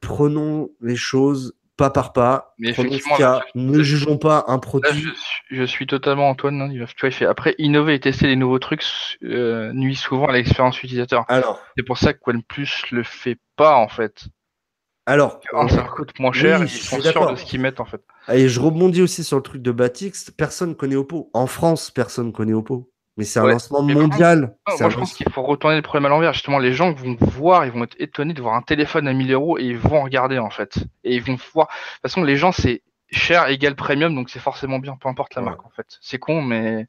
Prenons 0.00 0.70
les 0.80 0.96
choses 0.96 1.54
pas 1.78 1.90
par 1.90 2.12
pas. 2.12 2.54
Mais 2.58 2.70
effectivement, 2.70 3.40
ne 3.54 3.82
jugeons 3.82 4.18
pas 4.18 4.44
un 4.48 4.58
produit. 4.58 5.06
je, 5.48 5.62
suis 5.62 5.86
totalement 5.86 6.28
Antoine. 6.28 6.60
Hein, 6.60 6.70
tu 6.70 7.00
vois, 7.00 7.10
fait 7.10 7.24
après 7.24 7.54
innover 7.56 7.94
et 7.94 8.00
tester 8.00 8.26
les 8.26 8.36
nouveaux 8.36 8.58
trucs 8.58 8.84
euh, 9.22 9.72
nuit 9.72 9.94
souvent 9.94 10.26
à 10.26 10.32
l'expérience 10.32 10.82
utilisateur. 10.82 11.24
Alors, 11.28 11.62
c'est 11.76 11.84
pour 11.84 11.96
ça 11.96 12.12
que 12.12 12.18
OnePlus 12.26 12.68
le 12.90 13.04
fait 13.04 13.38
pas 13.56 13.76
en 13.76 13.88
fait. 13.88 14.26
Alors, 15.08 15.40
ça 15.70 15.84
coûte 15.84 16.18
moins 16.18 16.32
cher, 16.32 16.62
ils 16.62 16.68
sont 16.68 17.00
sûrs 17.00 17.30
de 17.30 17.36
ce 17.36 17.44
qu'ils 17.46 17.62
mettent 17.62 17.80
en 17.80 17.86
fait. 17.86 18.02
Et 18.30 18.46
je 18.50 18.60
rebondis 18.60 19.00
aussi 19.00 19.24
sur 19.24 19.38
le 19.38 19.42
truc 19.42 19.62
de 19.62 19.72
Batix. 19.72 20.30
Personne 20.30 20.76
connaît 20.76 20.96
Oppo. 20.96 21.30
En 21.32 21.46
France, 21.46 21.90
personne 21.90 22.30
connaît 22.30 22.52
Oppo. 22.52 22.90
Mais 23.16 23.24
c'est 23.24 23.40
un 23.40 23.46
lancement 23.46 23.82
mondial. 23.82 24.54
moi, 24.78 24.90
je 24.90 24.96
pense 24.98 25.14
qu'il 25.14 25.32
faut 25.32 25.42
retourner 25.42 25.76
le 25.76 25.82
problème 25.82 26.04
à 26.04 26.08
l'envers. 26.10 26.34
Justement, 26.34 26.58
les 26.58 26.74
gens 26.74 26.92
vont 26.92 27.16
voir, 27.20 27.64
ils 27.64 27.72
vont 27.72 27.84
être 27.84 27.96
étonnés 27.98 28.34
de 28.34 28.42
voir 28.42 28.54
un 28.54 28.60
téléphone 28.60 29.08
à 29.08 29.14
1000 29.14 29.32
euros 29.32 29.58
et 29.58 29.64
ils 29.64 29.78
vont 29.78 30.02
regarder 30.02 30.38
en 30.38 30.50
fait. 30.50 30.76
Et 31.04 31.16
ils 31.16 31.22
vont 31.22 31.38
voir. 31.54 31.68
De 31.68 31.72
toute 31.72 32.02
façon, 32.02 32.22
les 32.22 32.36
gens, 32.36 32.52
c'est 32.52 32.82
cher 33.10 33.48
égale 33.48 33.76
premium, 33.76 34.14
donc 34.14 34.28
c'est 34.28 34.40
forcément 34.40 34.78
bien, 34.78 34.98
peu 35.00 35.08
importe 35.08 35.34
la 35.36 35.40
marque 35.40 35.64
en 35.64 35.70
fait. 35.70 35.86
C'est 36.02 36.18
con, 36.18 36.42
mais 36.42 36.86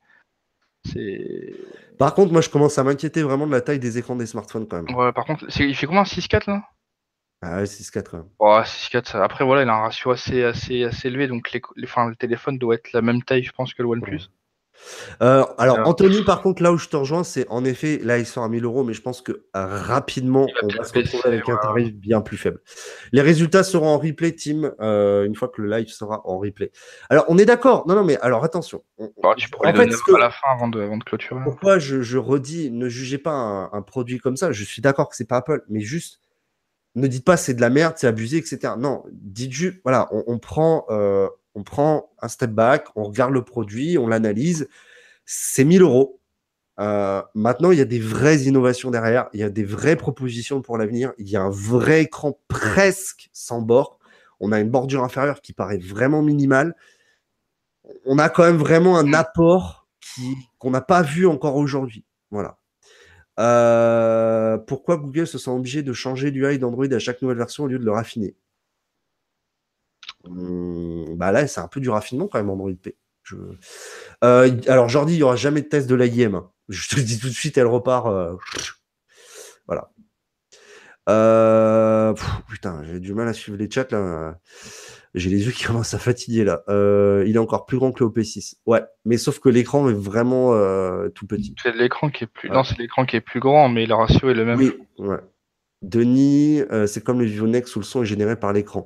c'est. 0.84 1.56
Par 1.98 2.14
contre, 2.14 2.34
moi, 2.34 2.42
je 2.42 2.50
commence 2.50 2.78
à 2.78 2.84
m'inquiéter 2.84 3.24
vraiment 3.24 3.48
de 3.48 3.52
la 3.54 3.62
taille 3.62 3.80
des 3.80 3.98
écrans 3.98 4.18
des 4.18 4.26
smartphones 4.26 4.68
quand 4.68 4.82
même. 4.84 4.94
Ouais, 4.94 5.14
par 5.14 5.24
contre, 5.24 5.46
il 5.58 5.76
fait 5.76 5.88
combien 5.88 6.04
6.4 6.04 6.50
là? 6.50 6.64
Ah 7.42 7.58
ouais, 7.58 7.64
6.4. 7.64 8.24
Ouais, 8.40 8.62
6.4. 8.64 9.22
Après, 9.22 9.46
voilà, 9.46 9.64
il 9.64 9.70
a 9.70 9.74
un 9.74 9.82
ratio 9.82 10.12
assez, 10.12 10.44
assez, 10.44 10.84
assez 10.84 11.08
élevé, 11.08 11.28
donc 11.28 11.52
les, 11.52 11.62
le 11.76 12.16
téléphone 12.16 12.58
doit 12.58 12.76
être 12.76 12.92
la 12.92 13.02
même 13.02 13.24
taille, 13.24 13.44
je 13.44 13.52
pense, 13.52 13.74
que 13.74 13.82
le 13.82 13.90
OnePlus. 13.90 14.30
Euh, 15.22 15.44
alors, 15.58 15.80
Anthony, 15.88 16.24
par 16.24 16.42
contre, 16.42 16.64
là 16.64 16.72
où 16.72 16.78
je 16.78 16.88
te 16.88 16.96
rejoins, 16.96 17.24
c'est 17.24 17.48
en 17.50 17.66
effet, 17.66 18.00
là, 18.04 18.18
ils 18.18 18.26
sont 18.26 18.44
à 18.44 18.50
1000 18.50 18.64
euros, 18.64 18.84
mais 18.84 18.94
je 18.94 19.02
pense 19.02 19.22
que 19.22 19.32
euh, 19.32 19.40
rapidement, 19.56 20.48
on 20.64 20.68
va 20.68 20.84
se 20.84 20.94
retrouver 20.94 21.24
avec 21.26 21.50
un 21.50 21.58
tarif 21.58 21.94
bien 21.94 22.22
plus 22.22 22.38
faible. 22.38 22.62
Les 23.12 23.22
résultats 23.22 23.64
seront 23.64 23.88
en 23.88 23.98
replay, 23.98 24.34
Tim, 24.34 24.74
euh, 24.80 25.26
une 25.26 25.36
fois 25.36 25.50
que 25.50 25.62
le 25.62 25.70
live 25.70 25.90
sera 25.90 26.22
en 26.26 26.38
replay. 26.40 26.72
Alors, 27.10 27.26
on 27.28 27.38
est 27.38 27.46
d'accord. 27.46 27.88
Non, 27.88 27.96
non, 27.96 28.04
mais 28.04 28.18
alors 28.20 28.44
attention. 28.44 28.84
Bah, 29.22 29.34
tu 29.38 29.50
pourrais 29.50 29.72
en 29.72 29.76
fait, 29.76 29.90
à 30.16 30.20
la 30.20 30.32
fin 30.32 30.48
avant 30.52 30.68
de, 30.68 30.82
avant 30.82 30.98
de 30.98 31.04
clôturer. 31.04 31.42
Pourquoi 31.44 31.80
je, 31.80 32.02
je, 32.02 32.18
redis, 32.18 32.72
ne 32.72 32.90
jugez 32.90 33.18
pas 33.18 33.32
un, 33.32 33.72
un 33.74 33.82
produit 33.82 34.20
comme 34.20 34.38
ça. 34.38 34.52
Je 34.52 34.64
suis 34.64 34.82
d'accord 34.82 35.10
que 35.10 35.16
c'est 35.16 35.28
pas 35.28 35.38
Apple, 35.38 35.64
mais 35.68 35.82
juste 35.82 36.22
ne 37.00 37.08
dites 37.08 37.26
pas 37.26 37.38
c'est 37.38 37.54
de 37.54 37.62
la 37.62 37.70
merde, 37.70 37.96
c'est 37.98 38.08
abusé, 38.08 38.38
etc. 38.38 38.74
Non, 38.78 39.04
dites 39.12 39.52
juste, 39.52 39.80
voilà, 39.84 40.08
on, 40.12 40.40
prend, 40.40 40.86
euh, 40.90 41.28
on 41.56 41.64
prend 41.64 42.10
un 42.22 42.28
step 42.28 42.52
back, 42.52 42.88
on 42.96 43.04
regarde 43.04 43.34
le 43.34 43.44
produit, 43.44 43.98
on 43.98 44.08
l'analyse. 44.08 44.68
C'est 45.26 45.64
1000 45.66 45.82
euros. 45.82 46.20
Euh, 46.80 47.22
maintenant, 47.36 47.72
il 47.72 47.78
y 47.78 47.82
a 47.82 47.86
des 47.86 48.00
vraies 48.00 48.44
innovations 48.44 48.90
derrière, 48.90 49.30
il 49.34 49.42
y 49.42 49.44
a 49.44 49.50
des 49.50 49.66
vraies 49.66 49.98
propositions 49.98 50.62
pour 50.62 50.78
l'avenir, 50.78 51.12
il 51.18 51.30
y 51.30 51.36
a 51.36 51.42
un 51.42 51.50
vrai 51.50 52.04
écran 52.04 52.40
presque 52.48 53.30
sans 53.34 53.62
bord. 53.62 54.00
On 54.40 54.54
a 54.54 54.60
une 54.60 54.70
bordure 54.70 55.04
inférieure 55.04 55.42
qui 55.42 55.52
paraît 55.52 55.78
vraiment 55.78 56.22
minimale. 56.22 56.76
On 58.06 58.18
a 58.18 58.30
quand 58.30 58.44
même 58.44 58.58
vraiment 58.58 58.98
un 58.98 59.14
apport 59.14 59.88
qu'on 60.58 60.72
n'a 60.72 60.82
pas 60.82 61.02
vu 61.02 61.28
encore 61.28 61.56
aujourd'hui. 61.56 62.06
Voilà. 62.32 62.58
Euh, 63.40 64.58
pourquoi 64.58 64.98
Google 64.98 65.28
se 65.28 65.38
sent 65.38 65.50
obligé 65.52 65.82
de 65.82 65.94
changer 65.94 66.32
l'UI 66.32 66.60
d'Android 66.60 66.92
à 66.92 67.00
chaque 67.00 67.22
nouvelle 67.22 67.38
version 67.38 67.64
au 67.64 67.68
lieu 67.68 67.80
de 67.80 67.86
le 67.86 67.92
raffiner? 67.92 68.36
Hmm, 70.26 71.16
bah 71.16 71.32
Là, 71.32 71.48
c'est 71.48 71.62
un 71.62 71.68
peu 71.68 71.80
du 71.80 71.90
raffinement 71.90 72.28
quand 72.28 72.40
même, 72.40 72.50
Android 72.50 72.72
P. 72.82 72.98
Euh, 74.24 74.52
alors, 74.68 74.90
Jordi, 74.90 75.14
il 75.14 75.18
n'y 75.18 75.24
aura 75.24 75.36
jamais 75.36 75.62
de 75.62 75.68
test 75.68 75.88
de 75.88 75.96
l'AIM. 75.96 76.36
Hein. 76.36 76.52
Je 76.70 76.90
te 76.90 76.96
le 76.98 77.04
dis 77.04 77.20
tout 77.20 77.28
de 77.28 77.34
suite, 77.34 77.58
elle 77.58 77.68
repart. 77.68 78.08
Euh, 78.08 78.36
voilà. 79.68 79.92
putain, 82.50 82.84
j'ai 82.84 83.00
du 83.00 83.14
mal 83.14 83.28
à 83.28 83.34
suivre 83.34 83.58
les 83.58 83.70
chats 83.70 83.88
là. 83.92 84.40
J'ai 85.16 85.30
les 85.30 85.46
yeux 85.46 85.52
qui 85.52 85.64
commencent 85.66 85.94
à 85.94 86.00
fatiguer 86.00 86.44
là. 86.44 86.64
Euh, 86.70 87.24
il 87.28 87.36
est 87.36 87.40
encore 87.40 87.66
plus 87.66 87.78
grand 87.78 87.92
que 87.92 88.04
le 88.04 88.10
OP6. 88.10 88.56
Ouais, 88.66 88.84
mais 89.06 89.18
sauf 89.18 89.40
que 89.40 89.50
l'écran 89.50 89.90
est 89.90 89.94
vraiment 89.94 90.54
euh, 90.54 91.10
tout 91.10 91.28
petit. 91.28 91.56
C'est 91.62 91.76
l'écran 91.76 92.10
qui 92.10 92.26
est 92.26 92.28
plus. 92.28 92.50
Non, 92.50 92.64
c'est 92.64 92.78
l'écran 92.78 93.06
qui 93.06 93.16
est 93.16 93.22
plus 93.22 93.40
grand, 93.40 93.70
mais 93.70 93.86
le 93.86 93.96
ratio 93.96 94.30
est 94.30 94.34
le 94.34 94.46
même. 94.46 94.60
Oui, 94.60 94.74
ouais. 95.00 95.18
Denis, 95.82 96.62
euh, 96.72 96.88
c'est 96.88 97.02
comme 97.02 97.20
le 97.20 97.26
Vivo 97.26 97.48
Nex 97.48 97.74
où 97.78 97.80
le 97.80 97.86
son 97.86 98.04
est 98.04 98.06
généré 98.06 98.36
par 98.38 98.52
l'écran. 98.52 98.86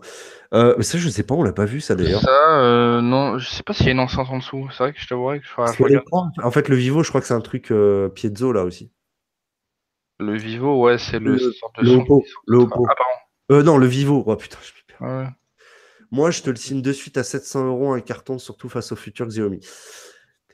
mais 0.52 0.84
ça, 0.84 1.00
je 1.00 1.10
sais 1.10 1.24
pas, 1.24 1.34
on 1.34 1.42
l'a 1.42 1.52
pas 1.52 1.66
vu 1.66 1.82
ça 1.82 1.96
d'ailleurs. 1.96 2.22
Ça, 2.22 3.02
non, 3.02 3.40
je 3.40 3.50
sais 3.50 3.64
pas 3.64 3.74
s'il 3.74 3.88
y 3.88 3.90
a 3.90 3.94
une 3.94 4.00
enceinte 4.00 4.30
en 4.30 4.38
dessous. 4.38 4.70
C'est 4.72 4.84
vrai 4.84 4.94
que 4.94 5.00
je 5.00 5.08
t'avouerais 5.08 5.40
que 5.40 5.46
je, 5.46 6.44
En 6.44 6.52
fait, 6.52 6.70
le 6.70 6.76
Vivo, 6.76 7.02
je 7.04 7.10
crois 7.10 7.20
que 7.20 7.28
c'est 7.28 7.34
un 7.34 7.42
truc 7.42 7.74
piezo 8.14 8.54
là 8.54 8.64
aussi. 8.64 8.92
Le 10.20 10.38
Vivo, 10.38 10.80
ouais, 10.80 11.00
c'est 11.00 11.18
le, 11.20 11.36
le, 11.80 11.92
Oppo. 11.96 12.24
Le 12.46 12.60
Oppo. 12.60 12.86
Ah, 12.88 12.94
pardon. 13.50 13.66
non, 13.66 13.78
le 13.80 13.88
Vivo. 13.88 14.24
Oh 14.26 14.36
putain, 14.36 14.60
je 14.62 14.68
suis 14.68 14.84
ouais. 15.02 15.26
Moi, 16.14 16.30
je 16.30 16.44
te 16.44 16.52
le 16.52 16.58
signe 16.58 16.84
de 16.84 16.94
suite 16.94 17.18
à 17.18 17.24
700 17.24 17.66
euros 17.66 17.92
un 17.92 18.00
carton, 18.00 18.38
surtout 18.38 18.70
face 18.70 18.92
au 18.92 18.96
futur 18.96 19.26
Xiaomi. 19.26 19.62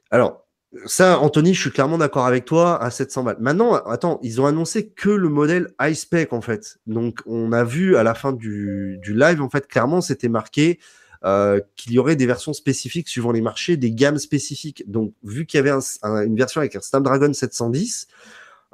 Alors, 0.09 0.47
ça, 0.85 1.19
Anthony, 1.19 1.53
je 1.53 1.59
suis 1.59 1.71
clairement 1.71 1.97
d'accord 1.97 2.25
avec 2.25 2.45
toi 2.45 2.81
à 2.81 2.89
700 2.89 3.23
balles. 3.23 3.35
Maintenant, 3.41 3.73
attends, 3.73 4.21
ils 4.23 4.39
ont 4.39 4.45
annoncé 4.45 4.87
que 4.87 5.09
le 5.09 5.27
modèle 5.27 5.73
iSpec 5.81 6.31
en 6.31 6.39
fait. 6.39 6.79
Donc, 6.87 7.19
on 7.25 7.51
a 7.51 7.65
vu 7.65 7.97
à 7.97 8.03
la 8.03 8.15
fin 8.15 8.31
du, 8.31 9.01
live, 9.05 9.41
en 9.41 9.49
fait, 9.49 9.67
clairement, 9.67 9.99
c'était 9.99 10.29
marqué 10.29 10.79
euh, 11.25 11.59
qu'il 11.75 11.91
y 11.91 11.99
aurait 11.99 12.15
des 12.15 12.25
versions 12.25 12.53
spécifiques 12.53 13.09
suivant 13.09 13.33
les 13.33 13.41
marchés, 13.41 13.75
des 13.75 13.91
gammes 13.91 14.17
spécifiques. 14.17 14.89
Donc, 14.89 15.13
vu 15.23 15.45
qu'il 15.45 15.57
y 15.57 15.67
avait 15.67 15.77
une 16.25 16.37
version 16.37 16.61
avec 16.61 16.77
un 16.77 16.81
Snapdragon 16.81 17.33
710, 17.33 18.07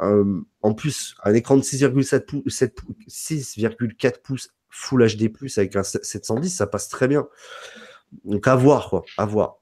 euh, 0.02 0.40
en 0.62 0.76
plus, 0.76 1.16
un 1.24 1.34
écran 1.34 1.58
de 1.58 1.64
6,4 1.64 4.22
pouces 4.22 4.52
Full 4.76 5.08
HD+, 5.16 5.32
avec 5.58 5.76
un 5.76 5.84
710, 5.84 6.50
ça 6.50 6.68
passe 6.68 6.90
très 6.90 7.08
bien. 7.08 7.28
Donc 8.24 8.48
à 8.48 8.56
voir, 8.56 8.90
quoi, 8.90 9.04
à 9.18 9.26
voir. 9.26 9.58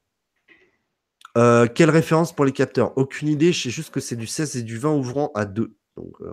Euh, 1.36 1.66
quelle 1.66 1.90
référence 1.90 2.32
pour 2.32 2.44
les 2.44 2.52
capteurs? 2.52 2.96
Aucune 2.96 3.28
idée, 3.28 3.52
je 3.52 3.62
sais 3.62 3.70
juste 3.70 3.92
que 3.92 4.00
c'est 4.00 4.16
du 4.16 4.26
16 4.26 4.56
et 4.56 4.62
du 4.62 4.78
20 4.78 4.92
ouvrant 4.92 5.32
à 5.34 5.44
2. 5.44 5.76
Donc, 5.96 6.14
euh, 6.20 6.32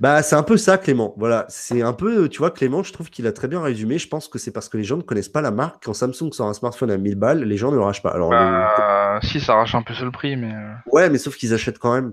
bah, 0.00 0.22
c'est 0.22 0.36
un 0.36 0.42
peu 0.42 0.56
ça, 0.56 0.78
Clément. 0.78 1.14
Voilà, 1.16 1.46
c'est 1.48 1.82
un 1.82 1.92
peu, 1.92 2.28
tu 2.28 2.38
vois, 2.38 2.50
Clément, 2.50 2.82
je 2.82 2.92
trouve 2.92 3.10
qu'il 3.10 3.26
a 3.26 3.32
très 3.32 3.48
bien 3.48 3.60
résumé. 3.60 3.98
Je 3.98 4.08
pense 4.08 4.28
que 4.28 4.38
c'est 4.38 4.52
parce 4.52 4.68
que 4.68 4.76
les 4.76 4.84
gens 4.84 4.96
ne 4.96 5.02
connaissent 5.02 5.28
pas 5.28 5.40
la 5.40 5.50
marque. 5.50 5.84
Quand 5.84 5.94
Samsung 5.94 6.32
sort 6.32 6.48
un 6.48 6.54
smartphone 6.54 6.90
à 6.90 6.96
1000 6.96 7.16
balles, 7.16 7.42
les 7.42 7.56
gens 7.56 7.70
ne 7.70 7.76
le 7.76 7.82
rachent 7.82 8.02
pas. 8.02 8.10
Alors, 8.10 8.30
bah, 8.30 9.18
si, 9.22 9.40
ça 9.40 9.54
arrache 9.54 9.74
un 9.74 9.82
peu 9.82 9.94
sur 9.94 10.04
le 10.04 10.12
prix, 10.12 10.36
mais. 10.36 10.54
Euh. 10.54 10.74
Ouais, 10.86 11.10
mais 11.10 11.18
sauf 11.18 11.36
qu'ils 11.36 11.54
achètent 11.54 11.78
quand 11.78 11.94
même. 11.94 12.12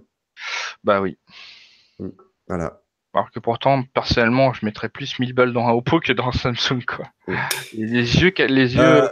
Bah 0.83 1.01
oui. 1.01 1.17
Voilà. 2.47 2.80
Alors 3.13 3.29
que 3.29 3.39
pourtant, 3.39 3.83
personnellement, 3.93 4.53
je 4.53 4.65
mettrais 4.65 4.87
plus 4.87 5.19
1000 5.19 5.33
balles 5.33 5.51
dans 5.51 5.67
un 5.67 5.71
Oppo 5.71 5.99
que 5.99 6.13
dans 6.13 6.29
un 6.29 6.31
Samsung, 6.31 6.85
quoi. 6.87 7.05
Les 7.73 8.21
yeux, 8.21 8.31
les 8.47 8.75
yeux. 8.75 8.81
Euh, 8.81 9.09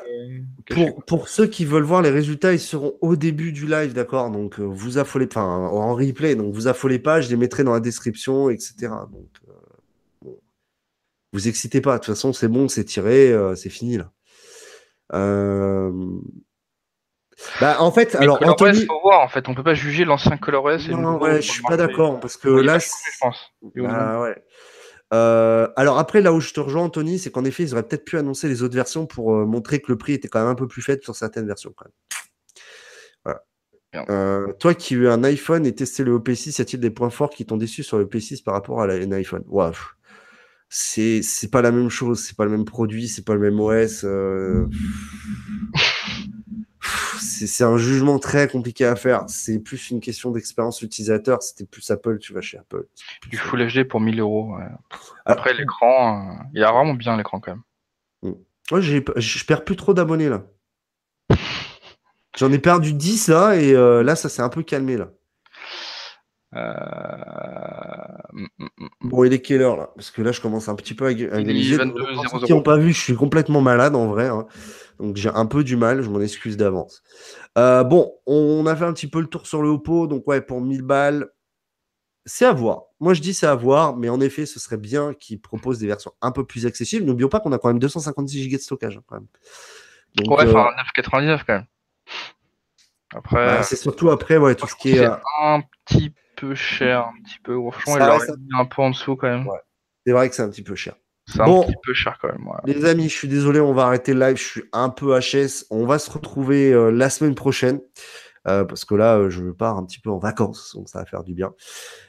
euh, 0.71 0.91
pour, 1.05 1.27
ceux 1.27 1.47
qui 1.47 1.65
veulent 1.65 1.83
voir 1.83 2.01
les 2.01 2.09
résultats, 2.09 2.53
ils 2.53 2.59
seront 2.59 2.93
au 3.01 3.17
début 3.17 3.51
du 3.51 3.67
live, 3.67 3.91
d'accord? 3.91 4.31
Donc 4.31 4.59
euh, 4.59 4.63
vous 4.63 4.99
affolez, 4.99 5.27
enfin 5.29 5.43
en 5.43 5.93
replay, 5.95 6.35
donc 6.35 6.53
vous 6.53 6.67
affolez 6.67 6.99
pas, 6.99 7.19
je 7.19 7.29
les 7.29 7.35
mettrai 7.35 7.65
dans 7.65 7.73
la 7.73 7.81
description, 7.81 8.49
etc. 8.49 8.75
Donc 9.11 9.27
vous 11.33 11.47
excitez 11.49 11.81
pas. 11.81 11.95
De 11.95 11.97
toute 11.97 12.13
façon, 12.13 12.31
c'est 12.31 12.47
bon, 12.47 12.69
c'est 12.69 12.85
tiré, 12.85 13.35
c'est 13.55 13.69
fini 13.69 13.97
là. 13.97 14.11
Bah, 17.61 17.77
en 17.79 17.91
fait, 17.91 18.13
Mais 18.15 18.21
alors, 18.23 18.39
Anthony. 18.45 18.85
faut 18.85 18.99
voir 19.01 19.21
en 19.21 19.29
fait. 19.29 19.47
On 19.47 19.55
peut 19.55 19.63
pas 19.63 19.73
juger 19.73 20.05
l'ancien 20.05 20.37
ColorOS. 20.37 20.89
Non, 20.89 21.13
nouveau 21.13 21.25
ouais, 21.25 21.41
je 21.41 21.51
suis 21.51 21.63
pas 21.63 21.77
d'accord 21.77 22.19
parce 22.19 22.37
que 22.37 22.49
là, 22.49 22.79
je 22.79 22.87
pense. 23.21 23.37
Et 23.75 23.79
au 23.79 23.83
niveau- 23.83 23.95
Ah 23.97 24.21
ouais. 24.21 24.35
Euh, 25.11 25.67
alors 25.75 25.97
après, 25.97 26.21
là 26.21 26.33
où 26.33 26.39
je 26.39 26.53
te 26.53 26.59
rejoins, 26.59 26.83
Anthony, 26.83 27.17
c'est 27.17 27.31
qu'en 27.31 27.43
effet, 27.45 27.63
ils 27.63 27.73
auraient 27.73 27.83
peut-être 27.87 28.05
pu 28.05 28.17
annoncer 28.17 28.47
les 28.47 28.61
autres 28.61 28.75
versions 28.75 29.07
pour 29.07 29.33
euh, 29.35 29.45
montrer 29.45 29.79
que 29.79 29.91
le 29.91 29.97
prix 29.97 30.13
était 30.13 30.27
quand 30.27 30.39
même 30.39 30.49
un 30.49 30.55
peu 30.55 30.67
plus 30.67 30.81
faible 30.81 31.01
sur 31.01 31.15
certaines 31.15 31.47
versions. 31.47 31.73
Quand 31.75 31.85
même. 31.85 31.93
Voilà. 33.25 33.41
Bien. 33.91 34.05
Euh, 34.09 34.53
toi 34.59 34.75
qui 34.75 34.93
as 34.93 34.97
eu 34.97 35.07
un 35.07 35.23
iPhone 35.23 35.65
et 35.65 35.73
testé 35.73 36.03
le 36.03 36.13
OP6, 36.19 36.59
y 36.59 36.61
a-t-il 36.61 36.79
des 36.79 36.91
points 36.91 37.09
forts 37.09 37.31
qui 37.31 37.45
t'ont 37.45 37.57
déçu 37.57 37.81
sur 37.81 37.97
le 37.97 38.05
P6 38.05 38.43
par 38.43 38.53
rapport 38.53 38.81
à 38.81 38.85
un 38.85 39.11
iPhone? 39.11 39.43
C'est 40.71 41.23
c'est 41.23 41.49
pas 41.49 41.63
la 41.63 41.71
même 41.71 41.89
chose, 41.89 42.19
c'est 42.23 42.37
pas 42.37 42.45
le 42.45 42.51
même 42.51 42.65
produit, 42.65 43.07
c'est 43.07 43.25
pas 43.25 43.33
le 43.33 43.39
même 43.39 43.59
OS. 43.59 44.05
C'est 47.19 47.63
un 47.63 47.77
jugement 47.77 48.19
très 48.19 48.47
compliqué 48.47 48.85
à 48.85 48.95
faire. 48.95 49.23
C'est 49.27 49.59
plus 49.59 49.91
une 49.91 49.99
question 49.99 50.31
d'expérience 50.31 50.81
utilisateur. 50.81 51.41
C'était 51.43 51.65
plus 51.65 51.89
Apple, 51.91 52.17
tu 52.19 52.33
vas 52.33 52.41
chez 52.41 52.57
Apple. 52.57 52.85
Du. 53.29 53.37
Full 53.37 53.67
HD 53.67 53.83
pour 53.83 53.99
1000 53.99 54.19
euros. 54.19 54.55
ouais. 54.55 54.63
Alors, 54.63 54.79
Après 55.25 55.53
l'écran, 55.53 56.29
euh, 56.29 56.43
il 56.53 56.63
a 56.63 56.71
vraiment 56.71 56.93
bien 56.93 57.17
l'écran 57.17 57.39
quand 57.39 57.51
même. 57.51 58.35
Moi, 58.71 58.81
j'ai, 58.81 59.03
je 59.15 59.45
perds 59.45 59.63
plus 59.65 59.75
trop 59.75 59.93
d'abonnés 59.93 60.29
là. 60.29 60.43
J'en 62.37 62.51
ai 62.51 62.59
perdu 62.59 62.93
10 62.93 63.27
là, 63.29 63.55
et 63.55 63.73
euh, 63.73 64.03
là, 64.03 64.15
ça 64.15 64.29
s'est 64.29 64.41
un 64.41 64.49
peu 64.49 64.63
calmé 64.63 64.95
là. 64.95 65.09
Bon, 69.01 69.23
il 69.23 69.33
est 69.33 69.41
quelle 69.41 69.61
heure 69.61 69.77
là? 69.77 69.89
Parce 69.95 70.11
que 70.11 70.21
là, 70.21 70.31
je 70.31 70.41
commence 70.41 70.69
un 70.69 70.75
petit 70.75 70.93
peu 70.93 71.05
à, 71.05 71.13
gu- 71.13 71.29
à 71.31 71.39
Il 71.39 71.41
est 71.41 71.53
gueuliser. 71.53 71.77
22, 71.77 71.93
Donc, 71.93 72.15
pour 72.15 72.23
ceux 72.23 72.37
00. 72.39 72.45
qui 72.45 72.51
n'ont 72.53 72.61
pas 72.61 72.77
vu, 72.77 72.91
je 72.93 72.99
suis 72.99 73.15
complètement 73.15 73.61
malade 73.61 73.95
en 73.95 74.07
vrai. 74.07 74.27
hein. 74.27 74.45
Donc, 74.99 75.15
j'ai 75.15 75.29
un 75.29 75.45
peu 75.45 75.63
du 75.63 75.75
mal, 75.77 76.01
je 76.01 76.09
m'en 76.09 76.19
excuse 76.21 76.57
d'avance. 76.57 77.01
Euh, 77.57 77.83
bon, 77.83 78.13
on 78.25 78.65
a 78.65 78.75
fait 78.75 78.85
un 78.85 78.93
petit 78.93 79.07
peu 79.07 79.21
le 79.21 79.27
tour 79.27 79.47
sur 79.47 79.61
le 79.61 79.69
Oppo. 79.69 80.07
Donc, 80.07 80.27
ouais, 80.27 80.41
pour 80.41 80.61
1000 80.61 80.81
balles, 80.81 81.27
c'est 82.25 82.45
à 82.45 82.51
voir. 82.53 82.83
Moi, 82.99 83.13
je 83.13 83.21
dis 83.21 83.33
c'est 83.33 83.47
à 83.47 83.55
voir, 83.55 83.95
mais 83.95 84.09
en 84.09 84.19
effet, 84.21 84.45
ce 84.45 84.59
serait 84.59 84.77
bien 84.77 85.13
qu'ils 85.13 85.39
proposent 85.41 85.79
des 85.79 85.87
versions 85.87 86.11
un 86.21 86.31
peu 86.31 86.45
plus 86.45 86.65
accessibles. 86.65 87.05
N'oublions 87.05 87.29
pas 87.29 87.39
qu'on 87.39 87.51
a 87.53 87.59
quand 87.59 87.69
même 87.69 87.79
256 87.79 88.49
Go 88.49 88.57
de 88.57 88.61
stockage. 88.61 88.97
hein, 88.97 89.03
quand 89.07 89.15
même. 89.15 89.27
Donc, 90.15 90.37
Ouais, 90.37 90.45
euh, 90.45 90.49
enfin 90.51 90.69
9,99 90.97 91.43
quand 91.45 91.53
même. 91.53 91.65
Après, 93.15 93.45
bah, 93.45 93.63
c'est 93.63 93.75
surtout 93.75 94.11
après, 94.11 94.37
ouais, 94.37 94.53
tout 94.55 94.67
ce 94.67 94.75
qui 94.75 94.91
est. 94.95 94.99
euh, 94.99 95.15
un 95.41 95.61
petit 95.85 96.13
peu 96.39 96.55
cher, 96.55 97.07
un 97.07 97.23
petit 97.23 97.39
peu. 97.43 97.53
Franchement, 97.71 97.95
il 97.97 98.01
aurait 98.01 98.29
un- 98.29 98.35
mis 98.37 98.59
un 98.59 98.65
peu 98.65 98.81
en 98.81 98.89
dessous 98.91 99.15
quand 99.15 99.27
même. 99.27 99.47
Ouais. 99.47 99.59
C'est 100.05 100.13
vrai 100.13 100.29
que 100.29 100.35
c'est 100.35 100.41
un 100.43 100.49
petit 100.49 100.63
peu 100.63 100.75
cher. 100.75 100.95
C'est 101.27 101.41
un 101.41 101.45
Bon. 101.45 101.63
petit 101.63 101.75
peu 101.85 101.93
cher 101.93 102.17
quand 102.21 102.29
même. 102.31 102.47
ouais. 102.47 102.57
Les 102.73 102.85
amis, 102.85 103.07
je 103.09 103.13
suis 103.15 103.27
désolé, 103.27 103.59
on 103.59 103.73
va 103.73 103.85
arrêter 103.85 104.13
le 104.13 104.19
live. 104.21 104.37
Je 104.37 104.43
suis 104.43 104.63
un 104.73 104.89
peu 104.89 105.15
HS. 105.19 105.65
On 105.69 105.85
va 105.85 105.99
se 105.99 106.09
retrouver 106.09 106.73
euh, 106.73 106.89
la 106.89 107.09
semaine 107.09 107.35
prochaine. 107.35 107.79
euh, 108.47 108.63
parce 108.63 108.85
que 108.85 108.95
là, 108.95 109.17
euh, 109.17 109.29
je 109.29 109.51
pars 109.51 109.77
un 109.77 109.85
petit 109.85 109.99
peu 109.99 110.09
en 110.09 110.17
vacances, 110.17 110.71
donc 110.73 110.87
ça 110.87 110.99
va 110.99 111.05
faire 111.05 111.23
du 111.25 111.33
bien. 111.35 111.53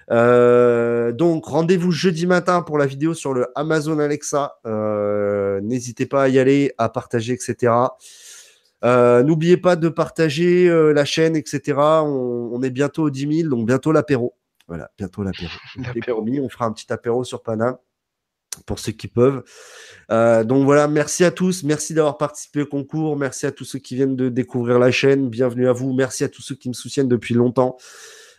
Donc, 0.08 1.44
rendez-vous 1.44 1.90
jeudi 1.90 2.26
matin 2.26 2.62
pour 2.62 2.78
la 2.78 2.86
vidéo 2.86 3.14
sur 3.14 3.34
le 3.34 3.48
Amazon 3.56 3.98
Alexa. 3.98 4.54
N'hésitez 5.62 6.06
pas 6.06 6.22
à 6.24 6.28
y 6.28 6.38
aller, 6.38 6.72
à 6.78 6.88
partager, 6.88 7.32
etc. 7.34 7.72
Euh, 8.84 9.22
N'oubliez 9.22 9.56
pas 9.56 9.76
de 9.76 9.88
partager 9.88 10.68
euh, 10.68 10.92
la 10.92 11.04
chaîne, 11.04 11.36
etc. 11.36 11.74
On, 11.78 12.50
on 12.52 12.62
est 12.62 12.70
bientôt 12.70 13.04
aux 13.04 13.10
10 13.10 13.42
000, 13.42 13.48
donc 13.48 13.66
bientôt 13.66 13.92
l'apéro. 13.92 14.34
Voilà, 14.68 14.90
bientôt 14.96 15.22
l'apéro. 15.22 15.50
On 16.42 16.48
fera 16.48 16.66
un 16.66 16.72
petit 16.72 16.92
apéro 16.92 17.24
sur 17.24 17.42
Paname 17.42 17.76
pour 18.66 18.78
ceux 18.78 18.92
qui 18.92 19.08
peuvent. 19.08 19.42
Euh, 20.10 20.44
donc 20.44 20.64
voilà, 20.64 20.88
merci 20.88 21.24
à 21.24 21.30
tous, 21.30 21.62
merci 21.62 21.94
d'avoir 21.94 22.18
participé 22.18 22.62
au 22.62 22.66
concours, 22.66 23.16
merci 23.16 23.46
à 23.46 23.52
tous 23.52 23.64
ceux 23.64 23.78
qui 23.78 23.94
viennent 23.94 24.16
de 24.16 24.28
découvrir 24.28 24.78
la 24.78 24.90
chaîne, 24.90 25.28
bienvenue 25.28 25.68
à 25.68 25.72
vous, 25.72 25.92
merci 25.92 26.24
à 26.24 26.28
tous 26.28 26.42
ceux 26.42 26.54
qui 26.54 26.68
me 26.68 26.74
soutiennent 26.74 27.08
depuis 27.08 27.34
longtemps. 27.34 27.76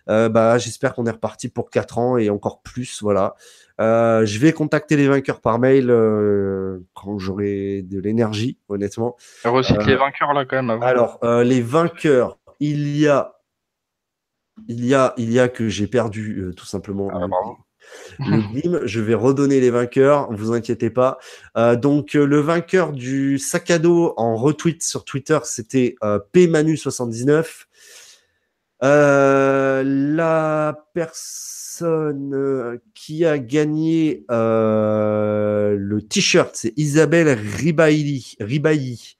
Euh, 0.10 0.30
bah, 0.30 0.58
j'espère 0.58 0.94
qu'on 0.94 1.06
est 1.06 1.12
reparti 1.12 1.50
pour 1.50 1.70
4 1.70 1.98
ans 1.98 2.18
et 2.18 2.30
encore 2.30 2.62
plus, 2.62 3.02
voilà. 3.02 3.36
Euh, 3.80 4.26
je 4.26 4.40
vais 4.40 4.54
contacter 4.54 4.96
les 4.96 5.08
vainqueurs 5.08 5.42
par 5.42 5.58
mail 5.60 5.90
euh, 5.90 6.80
quand 6.94 7.18
j'aurai 7.20 7.82
de 7.84 8.00
l'énergie, 8.00 8.58
honnêtement. 8.70 9.16
Recite 9.46 9.86
les 9.86 9.96
vainqueurs 9.96 10.34
là 10.34 10.46
quand 10.46 10.58
même 10.58 10.70
avant. 10.70 10.82
Alors, 10.86 11.20
les 11.44 11.62
vainqueurs, 11.62 12.38
il 12.60 12.96
y 12.98 13.08
a, 13.08 13.34
il 14.68 14.86
y 14.86 14.94
a, 14.94 15.14
il 15.18 15.32
y 15.32 15.40
a 15.40 15.48
que 15.48 15.68
j'ai 15.70 15.88
perdu 15.88 16.52
tout 16.56 16.66
simplement. 16.66 17.10
Ah, 17.14 17.20
le- 17.22 17.28
bravo. 17.28 17.58
le 18.20 18.42
Glim. 18.54 18.80
Je 18.86 19.02
vais 19.02 19.16
redonner 19.16 19.60
les 19.60 19.72
vainqueurs, 19.72 20.32
vous 20.32 20.54
inquiétez 20.54 20.90
pas. 20.92 21.18
Euh, 21.58 21.76
donc 21.76 22.16
euh, 22.16 22.26
le 22.26 22.40
vainqueur 22.40 22.92
du 22.92 23.40
sac 23.40 23.72
à 23.72 23.80
dos 23.80 24.14
en 24.18 24.36
retweet 24.36 24.84
sur 24.84 25.04
Twitter, 25.04 25.40
c'était 25.44 25.96
euh, 26.04 26.20
pmanu79. 26.34 27.66
Euh, 28.84 29.84
la 29.86 30.88
personne 30.94 32.34
euh, 32.34 32.78
qui 32.96 33.26
a 33.26 33.38
gagné 33.38 34.26
euh, 34.32 35.76
le 35.78 36.02
t-shirt, 36.02 36.56
c'est 36.56 36.74
Isabelle 36.78 37.30
Ribailly. 37.30 38.36
Ribailly. 38.40 39.18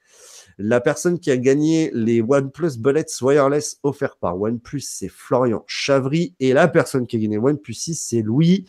La 0.58 0.82
personne 0.82 1.20
qui 1.20 1.32
a 1.32 1.38
gagné 1.38 1.92
les 1.94 2.22
OnePlus 2.22 2.78
Bullets 2.78 3.06
Wireless 3.22 3.80
offerts 3.84 4.18
par 4.18 4.40
OnePlus, 4.40 4.82
c'est 4.82 5.10
Florian 5.10 5.64
Chavry. 5.68 6.36
Et 6.40 6.54
la 6.54 6.68
personne 6.68 7.08
qui 7.08 7.16
a 7.16 7.20
gagné 7.20 7.38
OnePlus 7.38 7.74
6, 7.74 7.96
c'est 7.96 8.22
Louis 8.22 8.66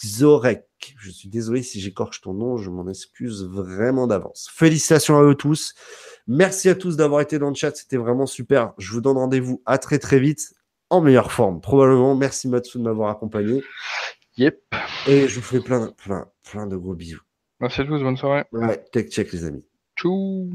Vixorek. 0.00 0.64
Je 0.98 1.10
suis 1.10 1.28
désolé 1.28 1.62
si 1.62 1.80
j'écorche 1.80 2.20
ton 2.20 2.34
nom, 2.34 2.56
je 2.56 2.70
m'en 2.70 2.88
excuse 2.88 3.44
vraiment 3.44 4.06
d'avance. 4.06 4.48
Félicitations 4.52 5.18
à 5.18 5.22
eux 5.22 5.34
tous. 5.34 5.74
Merci 6.26 6.68
à 6.68 6.74
tous 6.74 6.96
d'avoir 6.96 7.20
été 7.20 7.38
dans 7.38 7.48
le 7.48 7.54
chat, 7.54 7.74
c'était 7.74 7.96
vraiment 7.96 8.26
super. 8.26 8.72
Je 8.78 8.92
vous 8.92 9.00
donne 9.00 9.16
rendez-vous 9.16 9.62
à 9.66 9.78
très 9.78 9.98
très 9.98 10.20
vite, 10.20 10.54
en 10.90 11.00
meilleure 11.00 11.32
forme, 11.32 11.60
probablement. 11.60 12.14
Merci 12.14 12.48
Matsu 12.48 12.78
de 12.78 12.82
m'avoir 12.84 13.10
accompagné. 13.10 13.62
Yep. 14.36 14.62
Et 15.08 15.26
je 15.26 15.34
vous 15.36 15.46
fais 15.46 15.60
plein, 15.60 15.92
plein, 16.04 16.26
plein 16.50 16.66
de 16.66 16.76
gros 16.76 16.94
bisous. 16.94 17.22
Merci 17.60 17.80
à 17.80 17.84
tous, 17.84 18.02
bonne 18.02 18.16
soirée. 18.16 18.44
Ouais, 18.52 18.84
tech 18.92 19.08
check 19.08 19.32
les 19.32 19.44
amis. 19.44 19.64
Tchou. 19.96 20.48